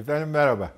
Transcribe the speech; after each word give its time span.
Efendim 0.00 0.30
merhaba. 0.30 0.70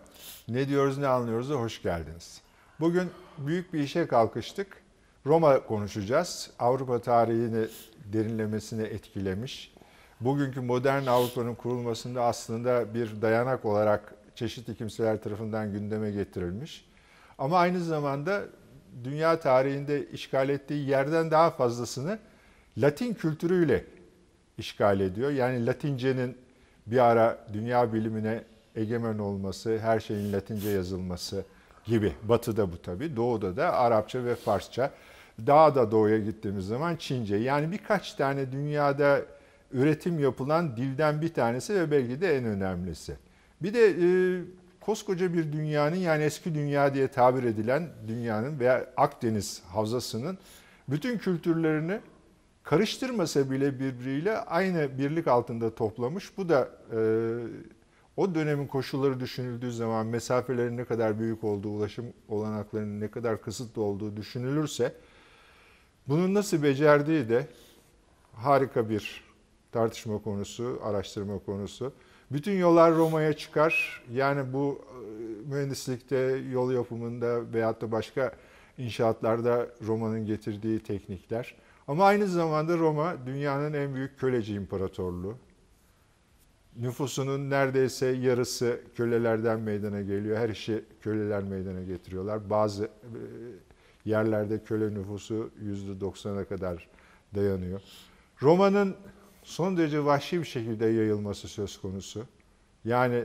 Ne 0.48 0.68
diyoruz 0.68 0.98
ne 0.98 1.06
anlıyoruz'a 1.06 1.54
hoş 1.54 1.82
geldiniz. 1.82 2.40
Bugün 2.80 3.10
büyük 3.38 3.72
bir 3.72 3.80
işe 3.80 4.06
kalkıştık. 4.06 4.82
Roma 5.26 5.60
konuşacağız. 5.60 6.50
Avrupa 6.58 6.98
tarihini 7.00 7.66
derinlemesine 8.12 8.82
etkilemiş. 8.82 9.74
Bugünkü 10.20 10.60
modern 10.60 11.06
Avrupa'nın 11.06 11.54
kurulmasında 11.54 12.22
aslında 12.22 12.94
bir 12.94 13.22
dayanak 13.22 13.64
olarak 13.64 14.14
çeşitli 14.34 14.74
kimseler 14.74 15.22
tarafından 15.22 15.72
gündeme 15.72 16.10
getirilmiş. 16.10 16.84
Ama 17.38 17.58
aynı 17.58 17.80
zamanda 17.80 18.42
dünya 19.04 19.40
tarihinde 19.40 20.10
işgal 20.10 20.48
ettiği 20.48 20.88
yerden 20.88 21.30
daha 21.30 21.50
fazlasını 21.50 22.18
Latin 22.78 23.14
kültürüyle 23.14 23.84
işgal 24.58 25.00
ediyor. 25.00 25.30
Yani 25.30 25.66
Latince'nin 25.66 26.36
bir 26.86 26.98
ara 26.98 27.46
dünya 27.52 27.92
bilimine 27.92 28.51
egemen 28.76 29.18
olması, 29.18 29.78
her 29.78 30.00
şeyin 30.00 30.32
Latince 30.32 30.68
yazılması 30.68 31.44
gibi. 31.84 32.12
Batı'da 32.22 32.72
bu 32.72 32.82
tabii. 32.82 33.16
Doğu'da 33.16 33.56
da 33.56 33.72
Arapça 33.72 34.24
ve 34.24 34.34
Farsça. 34.34 34.90
Daha 35.46 35.74
da 35.74 35.90
doğuya 35.90 36.18
gittiğimiz 36.18 36.66
zaman 36.66 36.96
Çince. 36.96 37.36
Yani 37.36 37.72
birkaç 37.72 38.14
tane 38.14 38.52
dünyada 38.52 39.22
üretim 39.72 40.18
yapılan 40.18 40.76
dilden 40.76 41.22
bir 41.22 41.34
tanesi 41.34 41.74
ve 41.74 41.90
belki 41.90 42.20
de 42.20 42.36
en 42.36 42.44
önemlisi. 42.44 43.16
Bir 43.62 43.74
de 43.74 43.88
e, 43.88 44.06
koskoca 44.80 45.34
bir 45.34 45.52
dünyanın 45.52 45.96
yani 45.96 46.22
eski 46.22 46.54
dünya 46.54 46.94
diye 46.94 47.08
tabir 47.08 47.42
edilen 47.42 47.88
dünyanın 48.08 48.60
veya 48.60 48.86
Akdeniz 48.96 49.62
havzasının 49.68 50.38
bütün 50.88 51.18
kültürlerini 51.18 52.00
karıştırmasa 52.62 53.50
bile 53.50 53.80
birbiriyle 53.80 54.38
aynı 54.38 54.98
birlik 54.98 55.28
altında 55.28 55.74
toplamış. 55.74 56.36
Bu 56.36 56.48
da 56.48 56.68
e, 56.92 56.98
o 58.16 58.34
dönemin 58.34 58.66
koşulları 58.66 59.20
düşünüldüğü 59.20 59.72
zaman 59.72 60.06
mesafelerin 60.06 60.76
ne 60.76 60.84
kadar 60.84 61.18
büyük 61.18 61.44
olduğu, 61.44 61.68
ulaşım 61.68 62.06
olanaklarının 62.28 63.00
ne 63.00 63.08
kadar 63.08 63.42
kısıtlı 63.42 63.82
olduğu 63.82 64.16
düşünülürse 64.16 64.94
bunun 66.08 66.34
nasıl 66.34 66.62
becerdiği 66.62 67.28
de 67.28 67.46
harika 68.32 68.90
bir 68.90 69.24
tartışma 69.72 70.22
konusu, 70.22 70.80
araştırma 70.82 71.38
konusu. 71.38 71.92
Bütün 72.30 72.52
yollar 72.52 72.94
Roma'ya 72.94 73.32
çıkar. 73.32 74.02
Yani 74.12 74.52
bu 74.52 74.84
e, 74.90 75.48
mühendislikte, 75.48 76.16
yol 76.50 76.72
yapımında 76.72 77.52
veyahut 77.52 77.80
da 77.80 77.92
başka 77.92 78.32
inşaatlarda 78.78 79.68
Roma'nın 79.86 80.26
getirdiği 80.26 80.80
teknikler. 80.80 81.54
Ama 81.88 82.04
aynı 82.04 82.26
zamanda 82.26 82.78
Roma 82.78 83.26
dünyanın 83.26 83.72
en 83.72 83.94
büyük 83.94 84.18
köleci 84.18 84.54
imparatorluğu. 84.54 85.36
Nüfusunun 86.76 87.50
neredeyse 87.50 88.06
yarısı 88.06 88.80
kölelerden 88.94 89.60
meydana 89.60 90.00
geliyor. 90.00 90.38
Her 90.38 90.48
işi 90.48 90.84
köleler 91.00 91.42
meydana 91.42 91.82
getiriyorlar. 91.82 92.50
Bazı 92.50 92.84
e, 92.84 92.90
yerlerde 94.04 94.64
köle 94.64 94.94
nüfusu 94.94 95.50
%90'a 95.64 96.44
kadar 96.44 96.88
dayanıyor. 97.34 97.80
Roma'nın 98.42 98.94
son 99.42 99.76
derece 99.76 100.04
vahşi 100.04 100.40
bir 100.40 100.44
şekilde 100.44 100.86
yayılması 100.86 101.48
söz 101.48 101.80
konusu. 101.80 102.26
Yani 102.84 103.24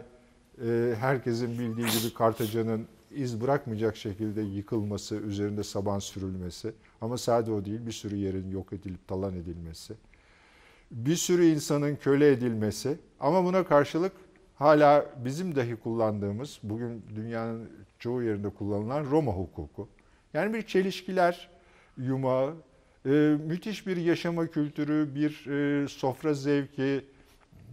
e, 0.66 0.96
herkesin 1.00 1.60
bildiği 1.60 1.88
gibi 1.88 2.14
Kartaca'nın 2.14 2.88
iz 3.12 3.42
bırakmayacak 3.42 3.98
şekilde 3.98 4.42
yıkılması, 4.42 5.16
üzerinde 5.16 5.64
saban 5.64 6.00
sürülmesi. 6.00 6.74
Ama 7.02 7.18
sadece 7.18 7.52
o 7.52 7.66
değil, 7.66 7.86
bir 7.86 7.92
sürü 7.92 8.16
yerin 8.16 8.52
yok 8.52 8.74
edilip 8.74 9.08
talan 9.08 9.36
edilmesi. 9.36 9.94
Bir 10.92 11.16
sürü 11.16 11.46
insanın 11.46 11.96
köle 11.96 12.32
edilmesi. 12.32 12.98
Ama 13.20 13.44
buna 13.44 13.64
karşılık 13.64 14.12
hala 14.56 15.06
bizim 15.26 15.56
dahi 15.56 15.76
kullandığımız, 15.76 16.60
bugün 16.64 17.04
dünyanın 17.16 17.70
çoğu 18.00 18.24
yerinde 18.24 18.50
kullanılan 18.50 19.04
Roma 19.04 19.32
hukuku. 19.32 19.90
Yani 20.34 20.54
bir 20.54 20.62
çelişkiler 20.62 21.50
yumağı, 21.98 22.54
e, 23.06 23.10
müthiş 23.48 23.88
bir 23.88 23.98
yaşama 23.98 24.48
kültürü, 24.48 25.16
bir 25.16 25.48
e, 25.48 25.88
sofra 25.88 26.34
zevki, 26.34 27.06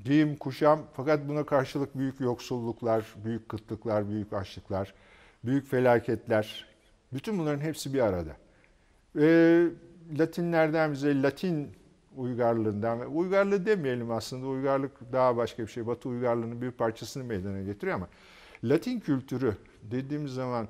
giyim, 0.05 0.37
kuşam 0.37 0.83
fakat 0.93 1.29
buna 1.29 1.47
karşılık 1.47 1.99
büyük 1.99 2.21
yoksulluklar, 2.21 3.05
büyük 3.25 3.49
kıtlıklar, 3.49 4.09
büyük 4.09 4.33
açlıklar, 4.33 4.95
büyük 5.45 5.67
felaketler. 5.67 6.67
Bütün 7.13 7.39
bunların 7.39 7.61
hepsi 7.61 7.95
bir 7.95 8.01
arada. 8.01 8.37
E, 9.19 9.27
Latinlerden 10.19 10.93
bize 10.93 11.23
Latin 11.23 11.69
uygarlığından, 12.17 13.15
uygarlığı 13.15 13.67
demeyelim 13.67 14.11
aslında, 14.11 14.47
uygarlık 14.47 15.13
daha 15.13 15.37
başka 15.37 15.63
bir 15.63 15.69
şey. 15.69 15.87
Batı 15.87 16.09
uygarlığının 16.09 16.63
bir 16.63 16.71
parçasını 16.71 17.25
meydana 17.25 17.63
getiriyor 17.63 17.97
ama 17.97 18.09
Latin 18.65 19.01
kültürü 19.01 19.57
dediğimiz 19.83 20.33
zaman 20.33 20.69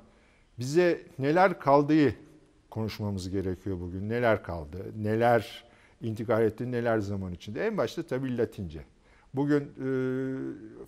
bize 0.59 1.01
neler 1.19 1.59
kaldığı 1.59 2.15
konuşmamız 2.69 3.29
gerekiyor 3.29 3.79
bugün. 3.79 4.09
Neler 4.09 4.43
kaldı, 4.43 4.77
neler 4.97 5.63
intikal 6.01 6.43
etti, 6.43 6.71
neler 6.71 6.99
zaman 6.99 7.33
içinde. 7.33 7.67
En 7.67 7.77
başta 7.77 8.03
tabii 8.03 8.37
Latince. 8.37 8.85
Bugün 9.33 9.61
e, 9.61 9.87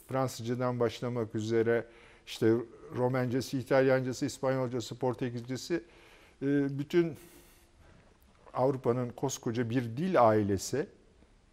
Fransızcadan 0.08 0.80
başlamak 0.80 1.36
üzere 1.36 1.86
işte 2.26 2.54
Romencesi, 2.98 3.60
İtalyancası, 3.60 4.26
İspanyolcası, 4.26 4.96
Portekizcesi 4.96 5.84
e, 6.42 6.80
bütün 6.80 7.14
Avrupa'nın 8.54 9.10
koskoca 9.10 9.70
bir 9.70 9.84
dil 9.98 10.28
ailesi 10.28 10.88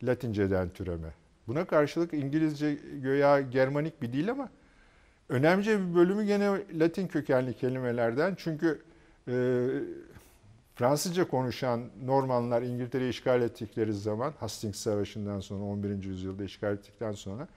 Latinceden 0.03 0.69
türeme. 0.69 1.09
Buna 1.47 1.65
karşılık 1.65 2.15
İngilizce 2.15 2.79
göya 3.03 3.41
Germanik 3.41 4.03
bir 4.03 4.13
dil 4.13 4.31
ama 4.31 4.49
önemli 5.29 5.67
bir 5.67 5.95
bölümü 5.95 6.25
gene 6.25 6.51
Latin 6.75 7.07
kökenli 7.07 7.55
kelimelerden. 7.55 8.35
Çünkü 8.39 8.83
e, 9.29 9.35
Fransızca 10.75 11.29
konuşan 11.29 11.81
Normanlar 12.05 12.63
İngiltere'yi 12.63 13.11
işgal 13.11 13.43
ettikleri 13.43 13.95
zaman 13.95 14.33
Hastings 14.41 14.79
Savaşı'ndan 14.79 15.41
sonra 15.41 15.65
11. 15.65 16.05
yüzyılda 16.05 16.45
işgal 16.45 16.73
ettikten 16.73 17.13
sonra 17.13 17.49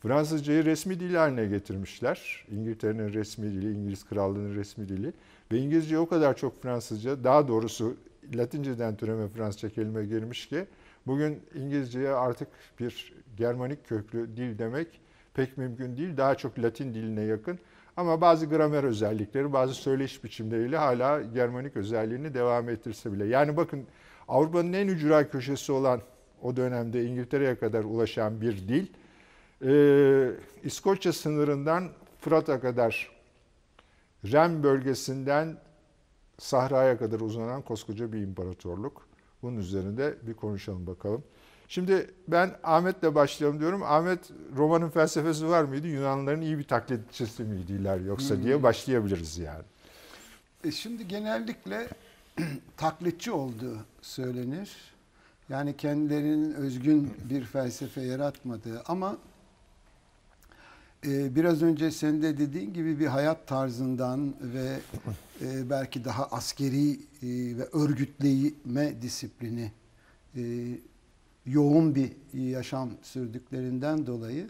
Fransızcayı 0.00 0.64
resmi 0.64 1.00
dil 1.00 1.14
haline 1.14 1.46
getirmişler. 1.46 2.44
İngiltere'nin 2.50 3.12
resmi 3.12 3.52
dili, 3.52 3.72
İngiliz 3.72 4.04
Krallığı'nın 4.04 4.54
resmi 4.54 4.88
dili. 4.88 5.12
Ve 5.52 5.58
İngilizce 5.58 5.98
o 5.98 6.08
kadar 6.08 6.36
çok 6.36 6.62
Fransızca, 6.62 7.24
daha 7.24 7.48
doğrusu 7.48 7.96
Latinceden 8.34 8.96
türeme 8.96 9.28
Fransızca 9.28 9.68
kelime 9.68 10.04
girmiş 10.04 10.48
ki 10.48 10.66
bugün 11.06 11.42
İngilizceye 11.54 12.10
artık 12.10 12.48
bir 12.80 13.12
Germanik 13.36 13.88
köklü 13.88 14.36
dil 14.36 14.58
demek 14.58 15.00
pek 15.34 15.58
mümkün 15.58 15.96
değil. 15.96 16.16
Daha 16.16 16.34
çok 16.34 16.58
Latin 16.58 16.94
diline 16.94 17.22
yakın. 17.22 17.58
Ama 17.96 18.20
bazı 18.20 18.46
gramer 18.46 18.84
özellikleri, 18.84 19.52
bazı 19.52 19.74
söyleyiş 19.74 20.24
biçimleriyle 20.24 20.76
hala 20.76 21.22
Germanik 21.22 21.76
özelliğini 21.76 22.34
devam 22.34 22.68
ettirse 22.68 23.12
bile. 23.12 23.26
Yani 23.26 23.56
bakın 23.56 23.84
Avrupa'nın 24.28 24.72
en 24.72 24.88
ücra 24.88 25.30
köşesi 25.30 25.72
olan 25.72 26.00
o 26.42 26.56
dönemde 26.56 27.04
İngiltere'ye 27.04 27.54
kadar 27.54 27.84
ulaşan 27.84 28.40
bir 28.40 28.68
dil, 28.68 28.86
e, 29.64 30.30
İskoçya 30.64 31.12
sınırından 31.12 31.88
Fırat'a 32.20 32.60
kadar 32.60 33.10
Rem 34.24 34.62
bölgesinden 34.62 35.56
Sahra'ya 36.38 36.98
kadar 36.98 37.20
uzanan 37.20 37.62
koskoca 37.62 38.12
bir 38.12 38.20
imparatorluk. 38.20 39.06
Bunun 39.42 39.56
üzerinde 39.56 40.14
bir 40.22 40.34
konuşalım 40.34 40.86
bakalım. 40.86 41.24
Şimdi 41.68 42.10
ben 42.28 42.56
Ahmet'le 42.62 43.14
başlayalım 43.14 43.60
diyorum. 43.60 43.82
Ahmet 43.82 44.30
romanın 44.56 44.90
felsefesi 44.90 45.48
var 45.48 45.64
mıydı? 45.64 45.86
Yunanlıların 45.86 46.40
iyi 46.40 46.58
bir 46.58 46.64
taklitçisi 46.64 47.44
miydiler 47.44 48.00
yoksa 48.00 48.34
hmm. 48.34 48.44
diye 48.44 48.62
başlayabiliriz 48.62 49.38
yani. 49.38 49.64
E 50.64 50.70
şimdi 50.70 51.08
genellikle 51.08 51.88
taklitçi 52.76 53.32
olduğu 53.32 53.76
söylenir. 54.02 54.76
Yani 55.48 55.76
kendilerinin 55.76 56.54
özgün 56.54 57.14
bir 57.30 57.44
felsefe 57.44 58.00
yaratmadığı 58.00 58.82
ama 58.86 59.16
biraz 61.06 61.62
önce 61.62 61.90
senin 61.90 62.22
de 62.22 62.38
dediğin 62.38 62.72
gibi 62.72 62.98
bir 62.98 63.06
hayat 63.06 63.46
tarzından 63.46 64.34
ve 64.40 64.78
e, 65.42 65.70
belki 65.70 66.04
daha 66.04 66.26
askeri 66.26 66.90
e, 66.92 66.98
ve 67.58 67.64
örgütleme 67.72 69.02
disiplini 69.02 69.72
yoğun 71.46 71.94
bir 71.94 72.12
yaşam 72.34 72.90
sürdüklerinden 73.02 74.06
dolayı 74.06 74.48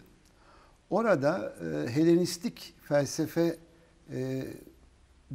orada 0.89 1.53
Helenistik 1.89 2.73
felsefe 2.81 3.57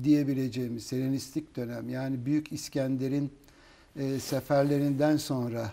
diyebileceğimiz 0.05 0.93
Helenistik 0.93 1.57
dönem 1.57 1.89
yani 1.89 2.27
Büyük 2.27 2.53
İskender'in 2.53 3.33
seferlerinden 4.21 5.17
sonra 5.17 5.73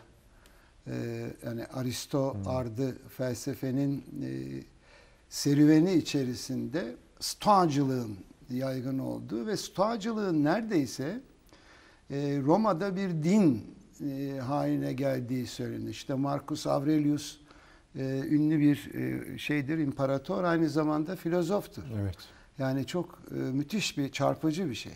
yani 1.45 1.65
Aristo 1.73 2.33
hmm. 2.33 2.47
ardı 2.47 2.97
felsefenin 3.17 4.03
serüveni 5.29 5.93
içerisinde 5.93 6.95
Stoacılığın 7.19 8.17
yaygın 8.49 8.99
olduğu 8.99 9.47
ve 9.47 9.57
Stoacılığın 9.57 10.43
neredeyse 10.43 11.21
e, 12.09 12.39
Roma'da 12.45 12.95
bir 12.95 13.09
din 13.23 13.75
e, 14.01 14.39
haline 14.39 14.93
geldiği 14.93 15.47
söylenir. 15.47 15.89
İşte 15.89 16.13
Marcus 16.13 16.67
Aurelius 16.67 17.37
e, 17.95 18.01
ünlü 18.29 18.59
bir 18.59 18.93
e, 18.93 19.37
şeydir, 19.37 19.77
imparator 19.77 20.43
aynı 20.43 20.69
zamanda 20.69 21.15
filozoftur. 21.15 21.83
Evet. 22.01 22.17
Yani 22.57 22.85
çok 22.85 23.19
e, 23.31 23.35
müthiş 23.35 23.97
bir 23.97 24.11
çarpıcı 24.11 24.69
bir 24.69 24.75
şey. 24.75 24.93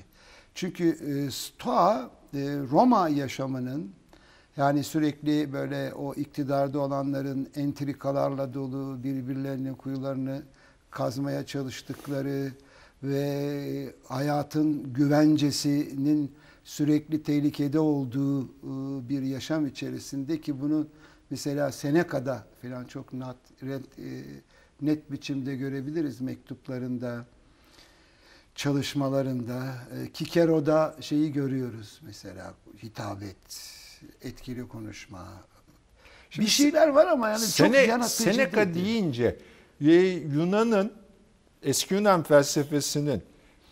Çünkü 0.55 0.89
e, 0.89 1.31
Stoa 1.31 2.11
e, 2.33 2.39
Roma 2.71 3.09
yaşamının 3.09 3.91
yani 4.57 4.83
sürekli 4.83 5.53
böyle 5.53 5.93
o 5.93 6.13
iktidarda 6.13 6.79
olanların 6.79 7.49
entrikalarla 7.55 8.53
dolu 8.53 9.03
birbirlerinin 9.03 9.73
kuyularını 9.73 10.41
kazmaya 10.91 11.45
çalıştıkları 11.45 12.51
ve 13.03 13.93
hayatın 14.07 14.93
güvencesinin 14.93 16.31
sürekli 16.63 17.23
tehlikede 17.23 17.79
olduğu 17.79 18.43
e, 18.43 19.09
bir 19.09 19.21
yaşam 19.21 19.67
içerisinde 19.67 20.41
ki 20.41 20.61
bunu 20.61 20.87
mesela 21.29 21.71
Seneca'da 21.71 22.45
falan 22.61 22.85
çok 22.85 23.13
net, 23.13 23.99
e, 23.99 24.23
net 24.81 25.11
biçimde 25.11 25.55
görebiliriz 25.55 26.21
mektuplarında, 26.21 27.25
çalışmalarında. 28.55 29.75
E, 29.95 30.11
Kikero'da 30.11 30.95
şeyi 31.01 31.31
görüyoruz 31.31 32.01
mesela 32.05 32.53
hitabet, 32.83 33.37
etkili 34.21 34.67
konuşma. 34.67 35.27
bir 36.39 36.47
şeyler 36.47 36.87
var 36.87 37.07
ama 37.07 37.29
yani 37.29 37.39
Sene, 37.39 37.77
çok 37.77 37.87
yaratıcı 37.87 38.23
Seneca 38.23 38.73
değil. 38.73 38.85
deyince 38.85 39.39
e, 39.81 39.91
Yunan'ın 40.35 40.93
eski 41.63 41.93
Yunan 41.93 42.23
felsefesinin 42.23 43.23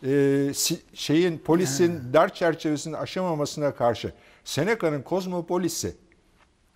e, 0.05 0.51
şeyin 0.93 1.37
polisin 1.37 2.13
dar 2.13 2.33
çerçevesini 2.33 2.97
aşamamasına 2.97 3.75
karşı 3.75 4.13
Seneca'nın 4.43 5.01
kozmopolisi 5.01 5.95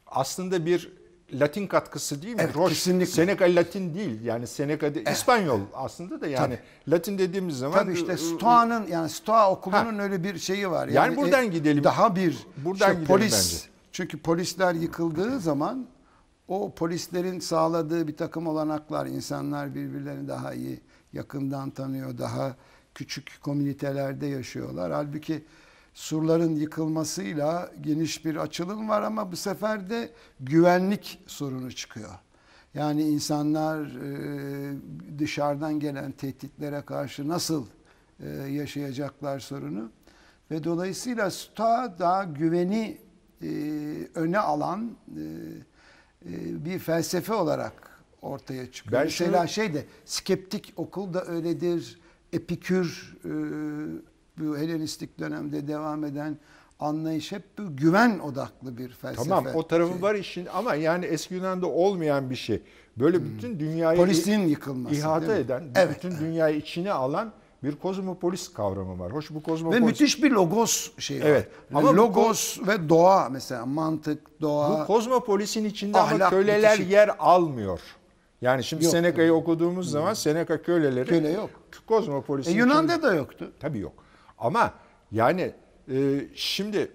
aslında 0.07 0.65
bir 0.65 0.91
Latin 1.33 1.67
katkısı 1.67 2.21
değil 2.21 2.35
mi? 2.35 2.41
Evet, 2.41 2.55
Roş, 2.55 2.69
kesinlikle. 2.69 3.05
Seneca 3.05 3.45
Latin 3.55 3.93
değil. 3.93 4.21
Yani 4.23 4.47
Seneca 4.47 4.95
de, 4.95 5.03
İspanyol 5.11 5.59
aslında 5.73 6.21
da 6.21 6.27
yani 6.27 6.59
Latin 6.87 7.17
dediğimiz 7.17 7.57
zaman 7.57 7.79
Tabii 7.79 7.93
işte 7.93 8.17
Stoa'nın 8.17 8.87
yani 8.87 9.09
Stoa 9.09 9.51
okulunun 9.51 9.97
Ha. 9.97 10.03
öyle 10.03 10.23
bir 10.23 10.39
şeyi 10.39 10.69
var. 10.69 10.87
Yani 10.87 11.17
buradan 11.17 11.51
gidelim. 11.51 11.83
Daha 11.83 12.15
bir 12.15 12.37
Buradan 12.57 12.73
işte 12.73 12.91
gidelim 12.91 13.07
polis. 13.07 13.33
bence. 13.53 13.71
Çünkü 13.91 14.17
polisler 14.17 14.73
yıkıldığı 14.73 15.39
zaman 15.39 15.85
o 16.47 16.73
polislerin 16.75 17.39
sağladığı 17.39 18.07
bir 18.07 18.17
takım 18.17 18.47
olanaklar 18.47 19.05
insanlar 19.05 19.75
birbirlerini 19.75 20.27
daha 20.27 20.53
iyi 20.53 20.79
yakından 21.13 21.69
tanıyor, 21.71 22.17
daha 22.17 22.55
küçük 22.95 23.37
komünitelerde 23.41 24.25
yaşıyorlar. 24.27 24.91
Halbuki 24.91 25.45
surların 25.95 26.55
yıkılmasıyla 26.55 27.71
geniş 27.81 28.25
bir 28.25 28.35
açılım 28.35 28.89
var 28.89 29.01
ama 29.01 29.31
bu 29.31 29.35
sefer 29.35 29.89
de 29.89 30.09
güvenlik 30.39 31.19
sorunu 31.27 31.71
çıkıyor. 31.71 32.09
Yani 32.73 33.01
insanlar 33.03 33.85
e, 33.85 35.19
dışarıdan 35.19 35.79
gelen 35.79 36.11
tehditlere 36.11 36.81
karşı 36.81 37.27
nasıl 37.27 37.65
e, 38.19 38.29
yaşayacaklar 38.29 39.39
sorunu 39.39 39.89
ve 40.51 40.63
dolayısıyla 40.63 41.31
Stoa 41.31 41.95
daha 41.99 42.23
güveni 42.23 42.97
e, 43.43 43.47
öne 44.15 44.39
alan 44.39 44.91
bir 46.65 46.79
felsefe 46.79 47.33
olarak 47.33 48.01
ortaya 48.21 48.71
çıkıyor. 48.71 48.99
Ben 49.01 49.05
Mesela 49.05 49.37
şunu- 49.47 49.53
şey 49.53 49.73
de 49.73 49.85
skeptik 50.05 50.73
okul 50.75 51.13
da 51.13 51.25
öyledir. 51.25 51.99
Epikür 52.33 53.15
bu 54.39 54.57
Helenistik 54.57 55.19
dönemde 55.19 55.67
devam 55.67 56.03
eden 56.05 56.37
anlayış 56.79 57.31
hep 57.31 57.43
bu 57.57 57.75
güven 57.75 58.19
odaklı 58.19 58.77
bir 58.77 58.89
felsefe. 58.89 59.29
Tamam 59.29 59.45
o 59.55 59.67
tarafı 59.67 59.93
Şey. 59.93 60.01
var 60.01 60.15
işin 60.15 60.45
ama 60.53 60.75
yani 60.75 61.05
eski 61.05 61.33
Yunan'da 61.33 61.67
olmayan 61.67 62.29
bir 62.29 62.35
şey. 62.35 62.61
Böyle 62.97 63.25
bütün 63.25 63.59
dünyayı 63.59 63.97
Polisin 63.99 64.39
yıkılması. 64.47 64.95
ihata 64.95 65.35
eden, 65.35 65.63
Evet. 65.75 65.95
bütün 65.95 66.19
dünyayı 66.19 66.57
içine 66.57 66.91
alan 66.91 67.31
bir 67.63 67.75
kozmopolis 67.75 68.53
kavramı 68.53 68.99
var. 68.99 69.11
Hoş 69.13 69.31
bu 69.31 69.35
Ve 69.35 69.41
kozmopolis 69.43 69.81
müthiş 69.83 70.23
bir 70.23 70.31
logos 70.31 70.91
şeyi 70.99 71.21
Evet. 71.23 71.47
var. 71.71 71.79
Ama 71.79 71.89
bu 71.93 71.95
logos 71.97 72.59
ve 72.67 72.89
doğa 72.89 73.29
mesela 73.29 73.65
mantık, 73.65 74.41
doğa. 74.41 74.81
bu 74.81 74.87
kozmopolisin 74.87 75.65
içinde 75.65 75.97
ama 75.99 76.07
ahlak 76.07 76.29
köleler 76.29 76.73
bitişik. 76.73 76.91
yer 76.91 77.11
almıyor. 77.19 77.79
Yani 78.41 78.63
şimdi 78.63 78.83
Yok, 78.85 78.91
Seneca'yı 78.91 79.33
okuduğumuz 79.33 79.91
zaman 79.91 80.13
Seneca 80.13 80.61
köleleri 80.61 81.09
Köle 81.09 81.29
yok. 81.31 81.49
kozmopolisin 81.87 82.51
E, 82.51 82.53
içinde- 82.53 82.69
Yunan'da 82.69 83.01
da 83.01 83.13
yoktu. 83.15 83.51
Tabii 83.59 83.79
yok. 83.79 83.93
Ama 84.37 84.73
yani 85.11 85.51
e, 85.91 86.21
şimdi 86.35 86.91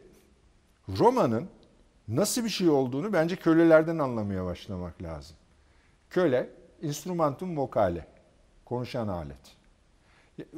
Roma'nın 0.99 1.49
nasıl 2.09 2.45
bir 2.45 2.49
şey 2.49 2.69
olduğunu 2.69 3.13
bence 3.13 3.37
kölelerden 3.37 3.99
anlamaya 3.99 4.45
başlamak 4.45 5.03
lazım. 5.03 5.37
Köle, 6.11 6.51
instrumentum 6.83 7.57
vocale, 7.57 8.07
konuşan 8.65 9.09
alet. 9.09 9.37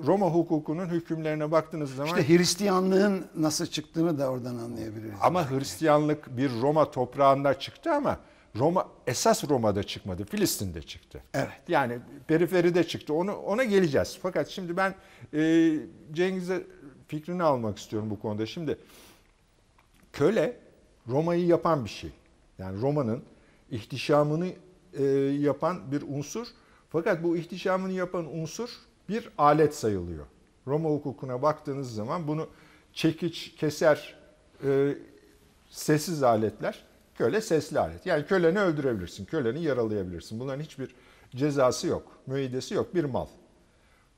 Roma 0.07 0.27
hukukunun 0.27 0.87
hükümlerine 0.87 1.51
baktığınız 1.51 1.95
zaman 1.95 2.19
İşte 2.19 2.35
Hristiyanlığın 2.35 3.27
nasıl 3.37 3.67
çıktığını 3.67 4.19
da 4.19 4.31
oradan 4.31 4.59
anlayabiliriz. 4.59 5.15
ama 5.21 5.51
Hristiyanlık 5.51 6.37
bir 6.37 6.61
Roma 6.61 6.91
toprağında 6.91 7.59
çıktı 7.59 7.93
ama 7.93 8.19
Roma 8.57 8.89
esas 9.07 9.45
Roma'da 9.49 9.83
çıkmadı, 9.83 10.25
Filistin'de 10.25 10.83
çıktı. 10.83 11.23
Evet. 11.35 11.61
Yani 11.69 11.99
periferide 12.27 12.85
çıktı. 12.85 13.15
Onu 13.15 13.37
ona 13.37 13.65
geleceğiz. 13.65 14.19
Fakat 14.23 14.49
şimdi 14.49 14.77
ben 14.77 14.95
e, 15.35 15.73
Cengiz'e 16.13 16.67
fikrini 17.09 17.43
almak 17.43 17.79
istiyorum 17.79 18.11
bu 18.11 18.21
konuda. 18.21 18.47
Şimdi 18.47 18.79
köle 20.13 20.57
Roma'yı 21.09 21.47
yapan 21.47 21.85
bir 21.85 21.91
şey. 21.91 22.11
Yani 22.59 22.81
Roma'nın 22.81 23.23
ihtişamını 23.71 24.49
e, 24.93 25.05
yapan 25.41 25.93
bir 25.93 26.03
unsur. 26.03 26.47
Fakat 26.91 27.23
bu 27.23 27.37
ihtişamını 27.37 27.93
yapan 27.93 28.37
unsur 28.39 28.71
bir 29.09 29.31
alet 29.39 29.75
sayılıyor. 29.75 30.27
Roma 30.67 30.91
hukukuna 30.91 31.43
baktığınız 31.43 31.95
zaman 31.95 32.29
bunu 32.29 32.49
çekiç, 32.93 33.55
keser, 33.57 34.15
e, 34.65 34.95
sessiz 35.71 36.23
aletler, 36.23 36.85
köle 37.15 37.41
sesli 37.41 37.79
alet. 37.79 38.07
Yani 38.07 38.27
köleni 38.27 38.61
öldürebilirsin, 38.61 39.25
köleni 39.25 39.63
yaralayabilirsin. 39.65 40.41
Bunların 40.41 40.63
hiçbir 40.63 40.95
cezası 41.37 41.87
yok, 41.87 42.19
müeyyidesi 42.27 42.75
yok, 42.75 42.95
bir 42.95 43.05
mal. 43.05 43.27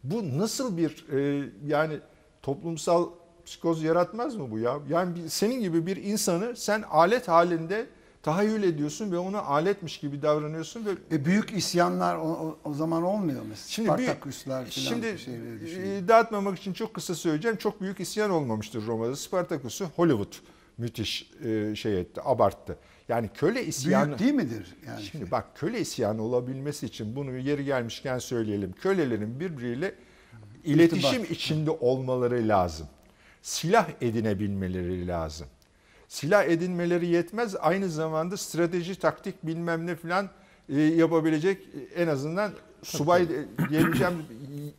Bu 0.04 0.38
nasıl 0.38 0.76
bir 0.76 1.06
e, 1.12 1.48
yani 1.66 1.98
toplumsal 2.42 3.08
psikoz 3.46 3.82
yaratmaz 3.82 4.36
mı 4.36 4.50
bu 4.50 4.58
ya? 4.58 4.78
Yani 4.88 5.16
bir- 5.16 5.28
senin 5.28 5.60
gibi 5.60 5.86
bir 5.86 5.96
insanı 5.96 6.56
sen 6.56 6.82
alet 6.90 7.28
halinde 7.28 7.86
tahayyül 8.22 8.62
ediyorsun 8.62 9.12
ve 9.12 9.18
ona 9.18 9.42
aletmiş 9.42 9.98
gibi 9.98 10.22
davranıyorsun 10.22 10.86
ve 10.86 10.90
E 11.16 11.24
büyük 11.24 11.52
isyanlar 11.52 12.16
o, 12.16 12.58
o, 12.64 12.74
zaman 12.74 13.02
olmuyor 13.02 13.42
mesela. 13.48 13.68
Şimdi 13.68 13.88
Spartaküsler 13.88 14.66
bir, 14.66 14.70
falan 14.70 14.84
şimdi 14.86 15.18
şeyleri 15.18 15.96
e, 15.96 16.08
dağıtmamak 16.08 16.58
için 16.58 16.72
çok 16.72 16.94
kısa 16.94 17.14
söyleyeceğim. 17.14 17.56
Çok 17.56 17.80
büyük 17.80 18.00
isyan 18.00 18.30
olmamıştır 18.30 18.86
Roma'da. 18.86 19.16
Spartaküs'ü 19.16 19.84
Hollywood 19.96 20.32
müthiş 20.78 21.30
e, 21.44 21.74
şey 21.76 22.00
etti, 22.00 22.20
abarttı. 22.24 22.78
Yani 23.08 23.30
köle 23.34 23.66
isyanı 23.66 24.06
Büyük 24.06 24.18
değil 24.18 24.34
midir? 24.34 24.76
Yani 24.86 25.02
Şimdi 25.02 25.30
bak 25.30 25.56
köle 25.56 25.80
isyanı 25.80 26.22
olabilmesi 26.22 26.86
için 26.86 27.16
bunu 27.16 27.36
yeri 27.36 27.64
gelmişken 27.64 28.18
söyleyelim. 28.18 28.72
Kölelerin 28.72 29.40
birbiriyle 29.40 29.94
iletişim 30.64 31.22
İrtibat. 31.22 31.30
içinde 31.30 31.70
olmaları 31.70 32.48
lazım. 32.48 32.86
Silah 33.42 33.88
edinebilmeleri 34.00 35.06
lazım. 35.06 35.46
Silah 36.08 36.44
edinmeleri 36.44 37.06
yetmez. 37.06 37.56
Aynı 37.60 37.88
zamanda 37.88 38.36
strateji, 38.36 38.94
taktik 38.94 39.46
bilmem 39.46 39.86
ne 39.86 39.96
filan 39.96 40.30
e, 40.68 40.80
yapabilecek 40.80 41.58
e, 41.62 42.02
en 42.02 42.08
azından 42.08 42.52
subay 42.82 43.28
diyebileceğim 43.70 44.22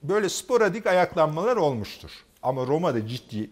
böyle 0.03 0.29
sporadik 0.29 0.87
ayaklanmalar 0.87 1.55
olmuştur. 1.55 2.11
Ama 2.43 2.67
Roma'da 2.67 3.07
ciddi 3.07 3.49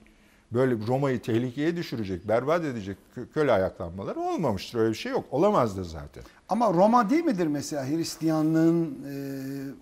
böyle 0.53 0.87
Roma'yı 0.87 1.21
tehlikeye 1.21 1.75
düşürecek, 1.75 2.27
berbat 2.27 2.65
edecek 2.65 2.97
kö- 3.15 3.27
köle 3.33 3.51
ayaklanmaları 3.51 4.19
olmamıştır. 4.19 4.79
Öyle 4.79 4.89
bir 4.91 4.97
şey 4.97 5.11
yok. 5.11 5.25
Olamaz 5.31 5.77
da 5.77 5.83
zaten. 5.83 6.23
Ama 6.49 6.73
Roma 6.73 7.09
değil 7.09 7.23
midir 7.23 7.47
mesela 7.47 7.87
Hristiyanlığın 7.89 8.85
e, 8.85 9.15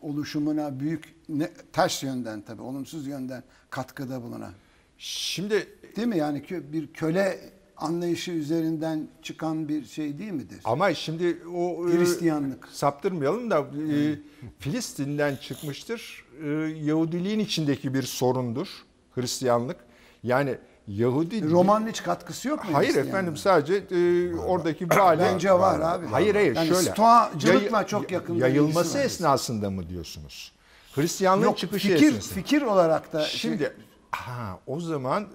oluşumuna 0.01 0.79
büyük 0.79 1.15
ne, 1.29 1.49
ters 1.73 2.03
yönden 2.03 2.41
tabii 2.41 2.61
olumsuz 2.61 3.07
yönden 3.07 3.43
katkıda 3.69 4.23
bulunan. 4.23 4.51
Şimdi 4.97 5.67
Değil 5.95 6.07
mi? 6.07 6.17
Yani 6.17 6.43
bir 6.73 6.87
köle 6.93 7.39
anlayışı 7.77 8.31
üzerinden 8.31 9.07
çıkan 9.21 9.69
bir 9.69 9.85
şey 9.85 10.19
değil 10.19 10.31
midir? 10.31 10.59
ama 10.63 10.93
şimdi 10.93 11.37
o 11.53 11.89
e, 11.89 11.97
Hristiyanlık. 11.97 12.67
saptırmayalım 12.71 13.51
da 13.51 13.59
e, 13.59 14.15
Filistin'den 14.59 15.35
çıkmıştır. 15.35 16.25
E, 16.43 16.47
Yahudiliğin 16.83 17.39
içindeki 17.39 17.93
bir 17.93 18.03
sorundur 18.03 18.67
Hristiyanlık. 19.15 19.77
Yani 20.23 20.57
Yahudi 20.87 21.49
Romanın 21.51 21.87
hiç 21.87 22.03
katkısı 22.03 22.47
yok 22.47 22.63
mu? 22.65 22.69
Hayır 22.73 22.95
efendim 22.95 23.37
sadece 23.37 23.73
e, 23.75 24.35
oradaki 24.35 24.89
bir 24.89 24.97
aile. 25.07 25.21
Bence 25.21 25.51
var 25.53 25.79
abi. 25.79 26.05
Hayır 26.05 26.35
hayır 26.35 26.55
Yani 26.55 26.67
şöyle. 26.67 26.91
stoacılıkla 26.91 27.77
Yayı- 27.77 27.87
çok 27.87 28.11
yakın 28.11 28.35
Yayılması 28.35 28.97
esnasında 28.97 29.69
mı 29.69 29.89
diyorsunuz? 29.89 30.51
Hristiyanlığın 30.95 31.43
Yok, 31.45 31.57
çıkışı 31.57 31.87
fikir, 31.87 32.07
esnasında. 32.07 32.33
fikir 32.35 32.61
olarak 32.61 33.13
da 33.13 33.21
Şimdi 33.23 33.73
ha, 34.11 34.59
o 34.67 34.79
zaman 34.79 35.27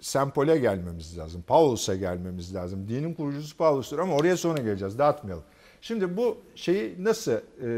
St. 0.00 0.34
Paul'e 0.34 0.58
gelmemiz 0.58 1.18
lazım. 1.18 1.42
Paulus'a 1.46 1.94
gelmemiz 1.96 2.54
lazım. 2.54 2.88
Dinin 2.88 3.14
kurucusu 3.14 3.56
Paulus'tur 3.56 3.98
ama 3.98 4.14
oraya 4.16 4.36
sonra 4.36 4.62
geleceğiz. 4.62 4.98
Dağıtmayalım. 4.98 5.44
Şimdi 5.80 6.16
bu 6.16 6.38
şeyi 6.54 7.04
nasıl 7.04 7.32
e, 7.32 7.68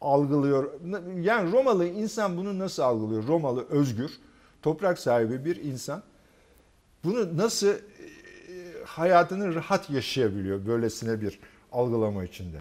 algılıyor? 0.00 0.70
Yani 1.20 1.52
Romalı 1.52 1.86
insan 1.86 2.36
bunu 2.36 2.58
nasıl 2.58 2.82
algılıyor? 2.82 3.26
Romalı 3.26 3.66
özgür, 3.70 4.10
toprak 4.66 4.98
sahibi 4.98 5.44
bir 5.44 5.56
insan. 5.56 6.02
Bunu 7.04 7.36
nasıl 7.36 7.66
e, 7.68 7.78
hayatını 8.84 9.54
rahat 9.54 9.90
yaşayabiliyor 9.90 10.66
böylesine 10.66 11.20
bir 11.20 11.40
algılama 11.72 12.24
içinde? 12.24 12.56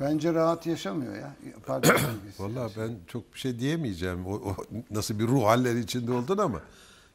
Bence 0.00 0.34
rahat 0.34 0.66
yaşamıyor 0.66 1.14
ya. 1.14 1.36
Pardon. 1.66 1.96
Vallahi 2.38 2.72
ben 2.76 2.90
çok 3.06 3.34
bir 3.34 3.38
şey 3.38 3.58
diyemeyeceğim. 3.58 4.26
O, 4.26 4.32
o 4.32 4.56
nasıl 4.90 5.18
bir 5.18 5.26
ruh 5.26 5.44
halleri 5.44 5.80
içinde 5.80 6.12
oldun 6.12 6.38
ama 6.38 6.60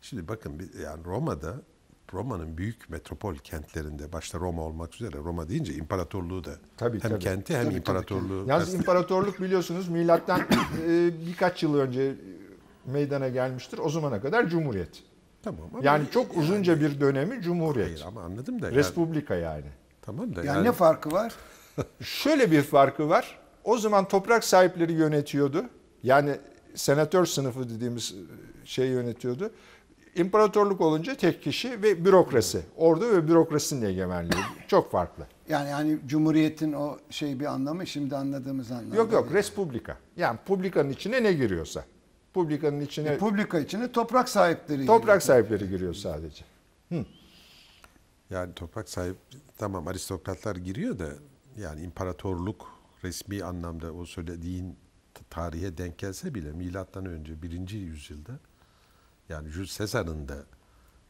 şimdi 0.01 0.27
bakın 0.27 0.71
yani 0.83 1.05
Roma'da 1.05 1.55
Roma'nın 2.13 2.57
büyük 2.57 2.89
metropol 2.89 3.35
kentlerinde 3.35 4.13
başta 4.13 4.39
Roma 4.39 4.61
olmak 4.61 4.95
üzere 4.95 5.17
Roma 5.17 5.49
deyince 5.49 5.73
imparatorluğu 5.73 6.43
da 6.43 6.51
Tabii, 6.77 7.03
hem 7.03 7.11
tabii. 7.11 7.19
kenti 7.19 7.53
hem 7.53 7.63
Tabii, 7.63 7.69
tabii, 7.69 7.77
imparatorluğu 7.77 8.33
Yalnız 8.35 8.49
kastediyor. 8.49 8.79
imparatorluk 8.79 9.41
biliyorsunuz 9.41 9.87
milattan 9.87 10.39
e, 10.87 11.11
birkaç 11.27 11.63
yıl 11.63 11.75
önce 11.75 12.15
meydana 12.85 13.29
gelmiştir. 13.29 13.77
O 13.77 13.89
zamana 13.89 14.21
kadar 14.21 14.47
cumhuriyet. 14.47 15.03
Tamam 15.43 15.61
ama 15.73 15.79
Yani 15.83 16.03
çok 16.11 16.37
uzunca 16.37 16.81
bir 16.81 17.01
dönemi 17.01 17.41
cumhuriyet. 17.41 17.87
Hayır 17.87 18.03
ama 18.07 18.21
anladım 18.21 18.61
da 18.61 18.65
yani, 18.65 18.75
Respublika 18.75 19.35
yani. 19.35 19.65
tamam 20.01 20.35
da 20.35 20.39
Yani, 20.39 20.47
yani, 20.47 20.67
ne 20.67 20.71
farkı 20.71 21.11
var? 21.11 21.33
Şöyle 22.01 22.51
bir 22.51 22.61
farkı 22.61 23.09
var. 23.09 23.39
O 23.63 23.77
zaman 23.77 24.07
toprak 24.07 24.43
sahipleri 24.43 24.93
yönetiyordu. 24.93 25.65
Yani 26.03 26.35
senatör 26.75 27.25
sınıfı 27.25 27.69
dediğimiz 27.69 28.15
şey 28.65 28.87
yönetiyordu. 28.87 29.51
İmparatorluk 30.15 30.81
olunca 30.81 31.15
tek 31.15 31.43
kişi 31.43 31.81
ve 31.81 32.05
bürokrasi. 32.05 32.61
Ordu 32.77 33.11
ve 33.11 33.27
bürokrasinin 33.27 33.85
egemenliği. 33.85 34.41
Çok 34.67 34.91
farklı. 34.91 35.23
Yani 35.49 35.69
yani 35.69 35.99
Cumhuriyet'in 36.07 36.73
o 36.73 36.97
şey 37.09 37.39
bir 37.39 37.45
anlamı 37.45 37.87
şimdi 37.87 38.15
anladığımız 38.15 38.71
anlamda. 38.71 38.95
Yok 38.95 39.13
yok 39.13 39.23
değil. 39.23 39.35
respublika. 39.35 39.97
Yani 40.17 40.39
publikanın 40.45 40.89
içine 40.89 41.23
ne 41.23 41.33
giriyorsa. 41.33 41.83
Publikanın 42.33 42.79
içine 42.79 43.11
Republika 43.13 43.59
içine 43.59 43.91
toprak 43.91 44.29
sahipleri. 44.29 44.85
toprak 44.85 45.01
giriyor. 45.01 45.19
sahipleri 45.21 45.69
giriyor 45.69 45.93
sadece. 45.93 46.45
yani 48.29 48.53
toprak 48.53 48.89
sahip 48.89 49.17
tamam 49.57 49.87
aristokratlar 49.87 50.55
giriyor 50.55 50.99
da 50.99 51.09
yani 51.57 51.81
imparatorluk 51.81 52.67
resmi 53.03 53.43
anlamda 53.43 53.93
o 53.93 54.05
söylediğin 54.05 54.75
tarihe 55.29 55.77
denk 55.77 55.97
gelse 55.97 56.35
bile 56.35 56.51
milattan 56.51 57.05
önce 57.05 57.41
birinci 57.41 57.77
yüzyılda 57.77 58.39
yani 59.29 59.49
Jules 59.49 59.77
Caesar'ın 59.77 60.27
da 60.27 60.35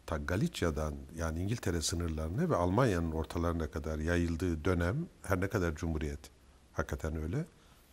ta 0.06 0.18
Galicia'dan 0.18 0.96
yani 1.16 1.40
İngiltere 1.42 1.82
sınırlarına 1.82 2.50
ve 2.50 2.56
Almanya'nın 2.56 3.12
ortalarına 3.12 3.72
kadar 3.72 4.00
yayıldığı 4.00 4.66
dönem 4.66 5.08
her 5.24 5.42
ne 5.42 5.48
kadar 5.48 5.76
cumhuriyet 5.76 6.20
hakikaten 6.74 7.16
öyle 7.24 7.46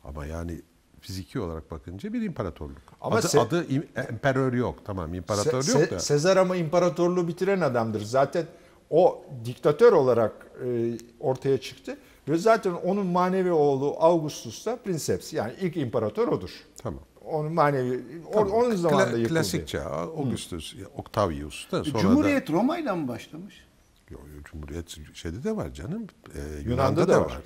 ama 0.04 0.26
yani 0.26 0.62
fiziki 1.00 1.40
olarak 1.40 1.70
bakınca 1.70 2.12
bir 2.12 2.22
imparatorluk. 2.22 2.82
Ama 3.00 3.16
adı, 3.16 3.26
se- 3.26 3.40
adı 3.40 3.64
im- 3.64 4.08
emperör 4.08 4.52
yok 4.52 4.78
tamam 4.84 5.14
imparator 5.14 5.62
Se- 5.62 5.80
yok 5.80 5.90
da. 5.90 5.98
Sezar 6.00 6.36
ama 6.36 6.56
imparatorluğu 6.56 7.28
bitiren 7.28 7.60
adamdır. 7.60 8.00
Zaten 8.00 8.46
o 8.90 9.24
diktatör 9.44 9.92
olarak 9.92 10.32
e, 10.66 10.98
ortaya 11.20 11.60
çıktı. 11.60 11.96
Ve 12.28 12.38
zaten 12.38 12.72
onun 12.72 13.06
manevi 13.06 13.52
oğlu 13.52 13.96
Augustus 13.98 14.66
da 14.66 14.76
princeps. 14.76 15.32
Yani 15.32 15.52
ilk 15.60 15.76
imparator 15.76 16.28
odur. 16.28 16.50
Tamam. 16.82 17.00
Onun 17.24 17.52
manevi, 17.52 18.00
Tamam. 18.32 18.50
onun 18.52 18.76
zamanında 18.76 19.04
Kla- 19.10 19.18
yıkıldı. 19.18 19.28
Klasik 19.28 19.68
çağ, 19.68 19.84
Augustus, 19.84 20.74
Octavius 20.96 21.72
da 21.72 21.84
sonra 21.84 21.98
Cumhuriyet 22.02 22.50
Roma 22.50 22.78
ile 22.78 22.92
mi 22.92 23.08
başlamış? 23.08 23.54
da... 23.54 24.14
Yo, 24.14 24.18
yo, 24.36 24.42
Cumhuriyet 24.44 24.96
şeyde 25.14 25.44
de 25.44 25.56
var 25.56 25.72
canım. 25.72 26.06
Ee, 26.34 26.38
Yunan'da, 26.38 26.70
Yunan'da 26.70 27.08
da, 27.08 27.12
da 27.12 27.20
var. 27.20 27.26
var. 27.26 27.42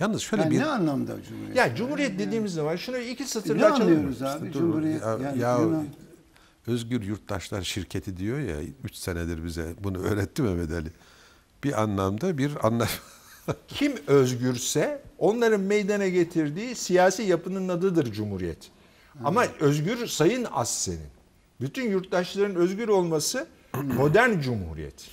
Yalnız 0.00 0.22
şöyle 0.22 0.42
Yani 0.42 0.54
bir... 0.54 0.58
ne 0.58 0.64
anlamda 0.64 1.16
Cumhuriyet? 1.28 1.56
Yani 1.56 1.76
Cumhuriyet 1.76 2.18
dediğimiz 2.18 2.52
zaman 2.54 2.76
şunu 2.76 2.98
iki 2.98 3.22
ne 3.22 3.26
satırda 3.26 3.66
açalım. 3.66 3.92
anlıyoruz 3.92 4.22
abi? 4.22 4.52
Dur, 4.52 4.58
Cumhuriyet 4.60 5.02
ya, 5.02 5.18
yani 5.22 5.38
ya 5.38 5.58
Yunan- 5.58 5.86
Özgür 6.66 7.02
Yurttaşlar 7.02 7.62
Şirketi 7.62 8.16
diyor 8.16 8.38
ya 8.38 8.56
3 8.84 8.94
senedir 8.96 9.44
bize 9.44 9.74
bunu 9.84 9.98
öğretti 9.98 10.42
Mehmet 10.42 10.70
Ali. 10.72 10.88
Bir 11.64 11.82
anlamda 11.82 12.38
bir 12.38 12.66
anlaşma. 12.66 13.04
Kim 13.68 13.92
özgürse 14.06 15.02
onların 15.18 15.60
meydana 15.60 16.08
getirdiği 16.08 16.74
siyasi 16.74 17.22
yapının 17.22 17.68
adıdır 17.68 18.12
Cumhuriyet. 18.12 18.70
Ama 19.24 19.44
özgür 19.60 20.06
sayın 20.06 20.46
az 20.52 20.74
senin. 20.82 21.00
Bütün 21.60 21.90
yurttaşların 21.90 22.56
özgür 22.56 22.88
olması 22.88 23.46
modern 23.74 24.40
cumhuriyet. 24.40 25.08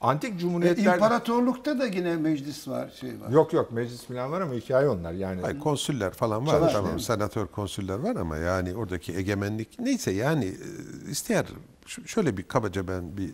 Antik 0.00 0.34
E, 0.34 0.38
cumhuriyetler... 0.38 0.94
İmparatorlukta 0.94 1.78
da 1.78 1.86
yine 1.86 2.16
meclis 2.16 2.68
var, 2.68 2.90
şey 3.00 3.20
var. 3.20 3.30
Yok 3.30 3.52
yok 3.52 3.72
meclis 3.72 4.04
falan 4.04 4.32
var 4.32 4.40
ama 4.40 4.54
hikaye 4.54 4.88
onlar 4.88 5.12
yani. 5.12 5.40
Hayır, 5.42 5.58
konsüller 5.60 6.12
falan 6.12 6.46
var 6.46 6.60
Var, 6.60 6.72
tamam 6.72 7.00
senatör 7.00 7.46
konsüller 7.46 7.98
var 7.98 8.16
ama 8.16 8.36
yani 8.36 8.74
oradaki 8.74 9.16
egemenlik 9.16 9.78
neyse 9.80 10.10
yani 10.10 10.44
e, 10.44 11.10
isteyer 11.10 11.46
ş- 11.86 12.02
şöyle 12.06 12.36
bir 12.36 12.42
kabaca 12.42 12.88
ben 12.88 13.16
bir 13.16 13.30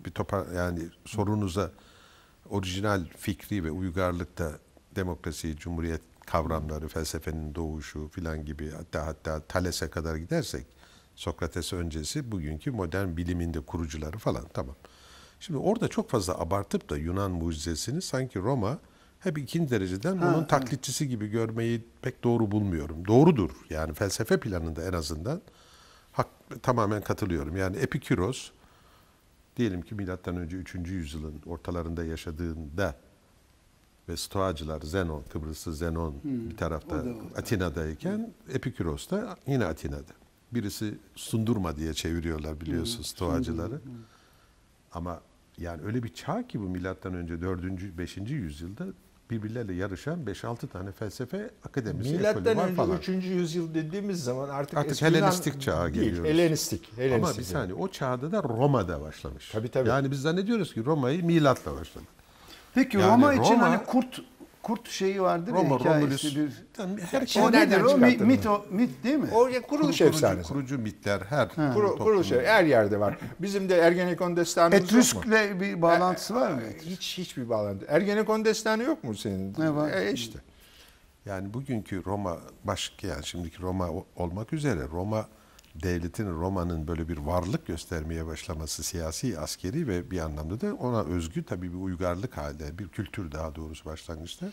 bir 0.00 0.10
topa 0.10 0.46
yani 0.56 0.80
sorunuza 1.04 1.70
orijinal 2.50 3.04
fikri 3.16 3.64
ve 3.64 3.70
uygarlıkta 3.70 4.52
demokrasi, 4.96 5.56
cumhuriyet 5.56 6.00
kavramları, 6.26 6.88
felsefenin 6.88 7.54
doğuşu 7.54 8.08
filan 8.08 8.44
gibi 8.44 8.70
hatta 8.70 9.06
hatta 9.06 9.40
Thales'e 9.40 9.90
kadar 9.90 10.16
gidersek 10.16 10.66
Sokrates 11.14 11.72
öncesi 11.72 12.32
bugünkü 12.32 12.70
modern 12.70 13.16
bilimin 13.16 13.54
de 13.54 13.60
kurucuları 13.60 14.18
falan 14.18 14.44
tamam. 14.54 14.76
Şimdi 15.40 15.58
orada 15.58 15.88
çok 15.88 16.10
fazla 16.10 16.38
abartıp 16.38 16.90
da 16.90 16.96
Yunan 16.96 17.30
mucizesini 17.30 18.02
sanki 18.02 18.38
Roma 18.38 18.78
hep 19.20 19.38
ikinci 19.38 19.70
dereceden 19.70 20.18
onun 20.18 20.44
taklitçisi 20.44 21.08
gibi 21.08 21.28
görmeyi 21.28 21.84
pek 22.02 22.24
doğru 22.24 22.50
bulmuyorum. 22.50 23.06
Doğrudur 23.06 23.50
yani 23.70 23.94
felsefe 23.94 24.40
planında 24.40 24.84
en 24.84 24.92
azından 24.92 25.42
hak, 26.12 26.26
tamamen 26.62 27.02
katılıyorum. 27.02 27.56
Yani 27.56 27.76
Epikuros 27.76 28.50
diyelim 29.56 29.82
ki 29.82 29.94
milattan 29.94 30.36
önce 30.36 30.56
3. 30.56 30.74
yüzyılın 30.74 31.34
ortalarında 31.46 32.04
yaşadığında 32.04 32.94
ve 34.08 34.16
Stoacılar 34.16 34.80
Zenon, 34.80 35.22
Kıbrıslı 35.32 35.74
Zenon 35.74 36.14
bir 36.24 36.56
tarafta 36.56 36.96
o 36.96 36.98
da 36.98 37.08
orada. 37.08 37.38
Atina'dayken 37.38 38.32
Epikuros 38.52 39.10
da 39.10 39.36
yine 39.46 39.64
Atina'da. 39.64 40.12
Birisi 40.52 40.98
Sundurma 41.14 41.76
diye 41.76 41.94
çeviriyorlar 41.94 42.60
biliyorsun 42.60 43.02
Stoacıları. 43.02 43.80
Ama 44.92 45.20
yani 45.60 45.82
öyle 45.86 46.02
bir 46.02 46.08
çağ 46.14 46.46
ki 46.46 46.60
bu 46.60 46.64
milattan 46.64 47.14
önce 47.14 47.42
4. 47.42 47.62
5. 47.98 48.16
yüzyılda 48.16 48.84
birbirleriyle 49.30 49.74
yarışan 49.74 50.24
5-6 50.24 50.68
tane 50.68 50.92
felsefe 50.92 51.50
akademisi 51.64 52.10
Milattan 52.12 52.58
önce 52.58 52.74
falan. 52.74 52.98
3. 52.98 53.08
yüzyıl 53.08 53.74
dediğimiz 53.74 54.24
zaman 54.24 54.48
artık, 54.48 54.78
Artık 54.78 54.92
eski 54.92 55.04
Yunan 55.04 55.16
Helenistik 55.18 55.60
çağa 55.60 55.84
değil, 55.84 56.04
geliyoruz. 56.04 56.30
Helenistik. 56.30 56.92
Helenistik 56.96 57.24
Ama 57.28 57.38
bir 57.38 57.42
saniye 57.42 57.74
o 57.74 57.88
çağda 57.88 58.32
da 58.32 58.42
Roma'da 58.42 59.00
başlamış. 59.00 59.50
Tabii, 59.50 59.68
tabii. 59.68 59.88
Yani 59.88 60.10
biz 60.10 60.20
zannediyoruz 60.20 60.74
ki 60.74 60.84
Roma'yı 60.84 61.24
milatla 61.24 61.74
başladı. 61.76 62.04
Peki 62.74 62.96
Yani 62.96 63.12
Roma 63.12 63.34
için 63.34 63.54
Roma- 63.54 63.58
hani 63.60 63.84
kurt 63.86 64.20
kurt 64.62 64.88
şeyi 64.90 65.22
vardır 65.22 65.52
Roma, 65.52 65.74
ya 65.74 65.80
hikayesi 65.80 66.36
Romulus. 66.36 66.36
bir. 66.36 66.52
Yani 66.82 67.00
her 67.10 67.22
O 67.22 67.26
şey 67.26 67.42
Şimdi 67.42 67.56
nedir 67.56 67.80
o? 67.80 67.98
Mi- 67.98 68.16
mit 68.20 68.46
o 68.46 68.64
mit 68.70 69.04
değil 69.04 69.16
mi? 69.16 69.28
O 69.34 69.46
ya 69.48 69.62
kuruluş 69.62 69.98
kurucu, 69.98 70.04
efsanesi. 70.04 70.48
kurucu 70.48 70.78
mitler 70.78 71.20
her 71.20 71.48
Kuru- 71.48 71.72
toplumda. 71.74 72.04
kuruluş 72.04 72.30
her 72.32 72.64
yerde 72.64 73.00
var. 73.00 73.18
Bizim 73.38 73.68
de 73.68 73.76
Ergenekon 73.78 74.36
destanımız 74.36 74.80
yok 74.80 74.92
mu? 74.92 74.98
Etrüsk'le 74.98 75.60
bir 75.60 75.82
bağlantısı 75.82 76.34
var 76.34 76.50
mı? 76.52 76.60
Hiç 76.82 77.18
hiçbir 77.18 77.48
bağlantı. 77.48 77.86
Ergenekon 77.88 78.44
destanı 78.44 78.82
yok 78.82 79.04
mu 79.04 79.14
senin? 79.14 79.54
Ne 79.58 79.74
var? 79.74 79.92
E 79.92 80.12
işte. 80.12 80.38
Yani 81.26 81.54
bugünkü 81.54 82.04
Roma 82.04 82.36
başka 82.64 83.06
yani 83.06 83.26
şimdiki 83.26 83.62
Roma 83.62 83.88
o- 83.90 84.06
olmak 84.16 84.52
üzere 84.52 84.80
Roma 84.92 85.26
devletin 85.74 86.30
Roma'nın 86.30 86.88
böyle 86.88 87.08
bir 87.08 87.16
varlık 87.16 87.66
göstermeye 87.66 88.26
başlaması 88.26 88.82
siyasi, 88.82 89.38
askeri 89.38 89.88
ve 89.88 90.10
bir 90.10 90.18
anlamda 90.18 90.60
da 90.60 90.74
ona 90.74 91.02
özgü 91.02 91.44
tabii 91.44 91.72
bir 91.72 91.78
uygarlık 91.78 92.36
halde, 92.36 92.78
bir 92.78 92.88
kültür 92.88 93.32
daha 93.32 93.54
doğrusu 93.54 93.84
başlangıçta. 93.84 94.46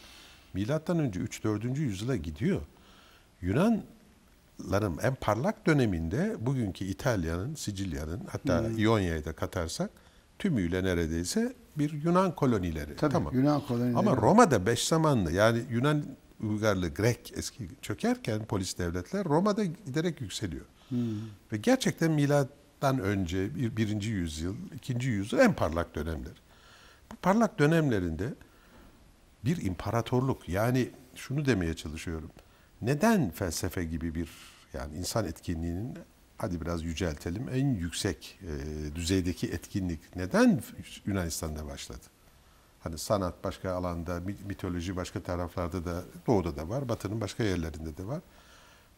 Milattan 0.54 1.00
önce 1.00 1.20
3-4. 1.20 1.80
yüzyıla 1.80 2.16
gidiyor. 2.16 2.62
Yunanların 3.42 4.98
en 5.04 5.16
parlak 5.16 5.66
döneminde 5.68 6.36
bugünkü 6.40 6.86
İtalya'nın, 6.86 7.56
Sicilya'nın 7.56 8.22
hatta 8.32 8.70
İonya'yı 8.78 9.26
da 9.26 9.34
katarsak 9.34 9.90
tümüyle 10.40 10.84
neredeyse 10.84 11.54
bir 11.78 12.04
Yunan 12.04 12.36
kolonileri. 12.36 12.96
Tabii, 12.96 13.14
tamam. 13.14 13.34
Yunan 13.34 13.62
kolonileri. 13.62 13.98
Ama 13.98 14.18
Roma'da 14.18 14.66
beş 14.66 14.88
zamanlı 14.88 15.32
yani 15.32 15.64
Yunan 15.70 16.06
uygarlığı 16.42 16.90
Grek 16.90 17.34
eski 17.36 17.70
çökerken 17.82 18.46
polis 18.46 18.78
devletler 18.78 19.26
Roma'da 19.26 19.64
giderek 19.64 20.22
yükseliyor. 20.22 20.66
Ve 21.52 21.58
gerçekten 21.58 22.12
milattan 22.12 23.00
önce 23.00 23.56
bir, 23.56 23.78
birinci 23.78 24.10
yüzyıl, 24.10 24.56
ikinci 24.76 25.10
yüzyıl 25.10 25.40
en 25.40 25.54
parlak 25.54 25.96
dönemler. 25.96 26.34
Bu 27.12 27.16
parlak 27.16 27.60
dönemlerinde 27.60 28.34
bir 29.46 29.62
imparatorluk 29.66 30.50
yani 30.50 30.90
şunu 31.16 31.46
demeye 31.46 31.74
çalışıyorum. 31.74 32.32
Neden 32.82 33.32
felsefe 33.32 33.84
gibi 33.84 34.16
bir 34.16 34.30
yani 34.74 34.98
insan 34.98 35.26
etkinliğinin 35.26 35.98
hadi 36.38 36.62
biraz 36.62 36.84
yüceltelim 36.84 37.50
en 37.50 37.68
yüksek 37.68 38.40
e, 38.42 38.96
düzeydeki 38.96 39.48
etkinlik 39.48 40.16
neden 40.16 40.62
Yunanistan'da 41.06 41.66
başladı? 41.66 42.06
Hani 42.80 42.98
sanat 42.98 43.44
başka 43.44 43.72
alanda, 43.72 44.20
mi- 44.20 44.36
mitoloji 44.48 44.96
başka 44.96 45.24
taraflarda 45.24 45.86
da, 45.86 46.04
doğuda 46.28 46.56
da 46.56 46.70
var, 46.70 46.90
batının 46.90 47.22
başka 47.22 47.44
yerlerinde 47.44 47.98
de 47.98 48.08
var. 48.08 48.22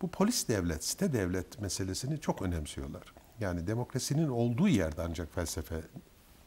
Bu 0.01 0.07
polis 0.11 0.47
devlet, 0.47 0.83
site 0.83 1.13
devlet 1.13 1.61
meselesini 1.61 2.19
çok 2.21 2.41
önemsiyorlar. 2.41 3.01
Yani 3.39 3.67
demokrasinin 3.67 4.27
olduğu 4.29 4.67
yerde 4.67 5.01
ancak 5.09 5.35
felsefe 5.35 5.75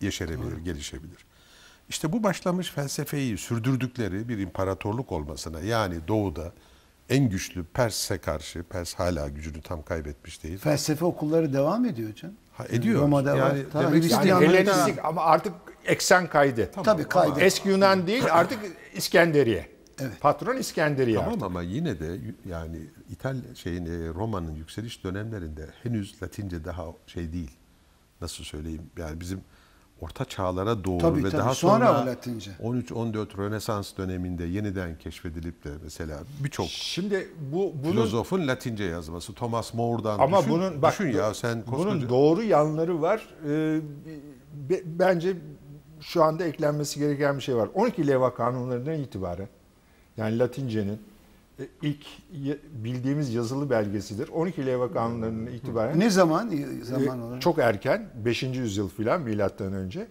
yeşerebilir, 0.01 0.57
gelişebilir. 0.59 1.27
İşte 1.89 2.13
bu 2.13 2.23
başlamış 2.23 2.71
felsefeyi 2.71 3.39
sürdürdükleri 3.39 4.29
bir 4.29 4.39
imparatorluk 4.39 5.13
olmasına 5.13 5.61
yani 5.61 6.09
doğuda 6.09 6.53
en 7.09 7.29
güçlü 7.31 7.65
Pers'e 7.65 8.19
karşı, 8.19 8.63
Pers 8.63 8.95
hala 8.95 9.29
gücünü 9.29 9.63
tam 9.63 9.83
kaybetmiş 9.83 10.43
değil. 10.45 10.59
Felsefe 10.59 11.05
okulları 11.05 11.53
devam 11.53 11.85
ediyor 11.85 12.15
canım. 12.15 12.37
Ha, 12.53 12.65
ediyor. 12.69 13.01
Roma'da 13.03 13.33
var. 13.33 13.37
Yani 13.55 13.65
Ta 13.73 13.81
demek- 13.83 14.11
Yani 14.11 14.49
Helenistik 14.49 15.05
ama 15.05 15.23
artık 15.23 15.53
eksen 15.85 16.27
kaydı. 16.27 16.71
Tabii 16.85 17.05
kaydı. 17.05 17.41
Eski 17.41 17.69
Yunan 17.69 18.07
değil 18.07 18.25
artık 18.33 18.59
İskenderiye. 18.95 19.72
Evet. 20.01 20.21
Patron 20.21 20.57
İskenderiye 20.57 21.17
Tamam 21.17 21.31
artık. 21.33 21.45
ama 21.45 21.63
yine 21.63 22.01
de 22.01 22.21
yani 22.49 22.77
İtal 23.11 23.37
şeyin 23.55 23.87
e, 23.87 24.09
Roma'nın 24.09 24.55
yükseliş 24.55 25.05
dönemlerinde 25.05 25.67
henüz 25.83 26.23
Latince 26.23 26.65
daha 26.65 26.87
şey 27.07 27.33
değil. 27.33 27.51
Nasıl 28.21 28.45
söyleyeyim? 28.45 28.83
Yani 28.99 29.21
bizim 29.21 29.41
orta 30.01 30.25
çağlara 30.25 30.85
doğru 30.85 30.99
Tabii, 30.99 31.25
ve 31.25 31.31
tabii. 31.31 31.41
daha 31.41 31.55
Sonra 31.55 31.87
sonra, 31.87 32.07
Latince. 32.07 32.51
13-14 32.63 33.37
Rönesans 33.39 33.97
döneminde 33.97 34.45
yeniden 34.45 34.99
keşfedilip 34.99 35.65
de 35.65 35.69
mesela 35.85 36.19
birçok 36.45 36.67
Şimdi 36.69 37.29
bu 37.53 37.73
bunun 37.83 37.93
filozofun 37.93 38.49
Latince 38.49 38.85
yazması 38.85 39.35
Thomas 39.35 39.75
More'dan 39.75 40.19
ama 40.19 40.39
düşün, 40.39 40.53
bunun 40.53 40.83
bak 40.83 40.93
düşün 40.93 41.13
ya 41.13 41.35
sen 41.35 41.63
bunun 41.67 41.77
koskoca 41.85 42.09
doğru 42.09 42.43
yanları 42.43 43.03
var. 43.03 43.29
Ee, 43.49 43.81
be- 44.71 44.83
bence 44.85 45.37
şu 46.01 46.23
anda 46.23 46.45
eklenmesi 46.45 46.99
gereken 47.01 47.37
bir 47.37 47.43
şey 47.43 47.57
var. 47.57 47.69
12 47.75 48.07
leva 48.07 48.35
kanunlarından 48.35 48.95
itibaren 48.95 49.49
yani 50.17 50.39
Latince'nin 50.39 50.99
e, 51.61 51.69
ilk 51.83 52.07
bildiğimiz 52.85 53.35
yazılı 53.35 53.71
belgesidir. 53.71 54.29
12 54.29 54.67
leva 54.67 54.93
kanunlarından 54.93 55.53
itibaren 55.53 56.01
Ne 56.01 56.11
zaman 56.11 56.51
e, 56.53 56.85
zaman 56.85 57.21
olarak? 57.21 57.43
çok 57.43 57.59
erken 57.59 58.09
5. 58.25 58.43
yüzyıl 58.43 58.89
filan 58.89 59.23
milattan 59.23 59.73
önce 59.73 60.09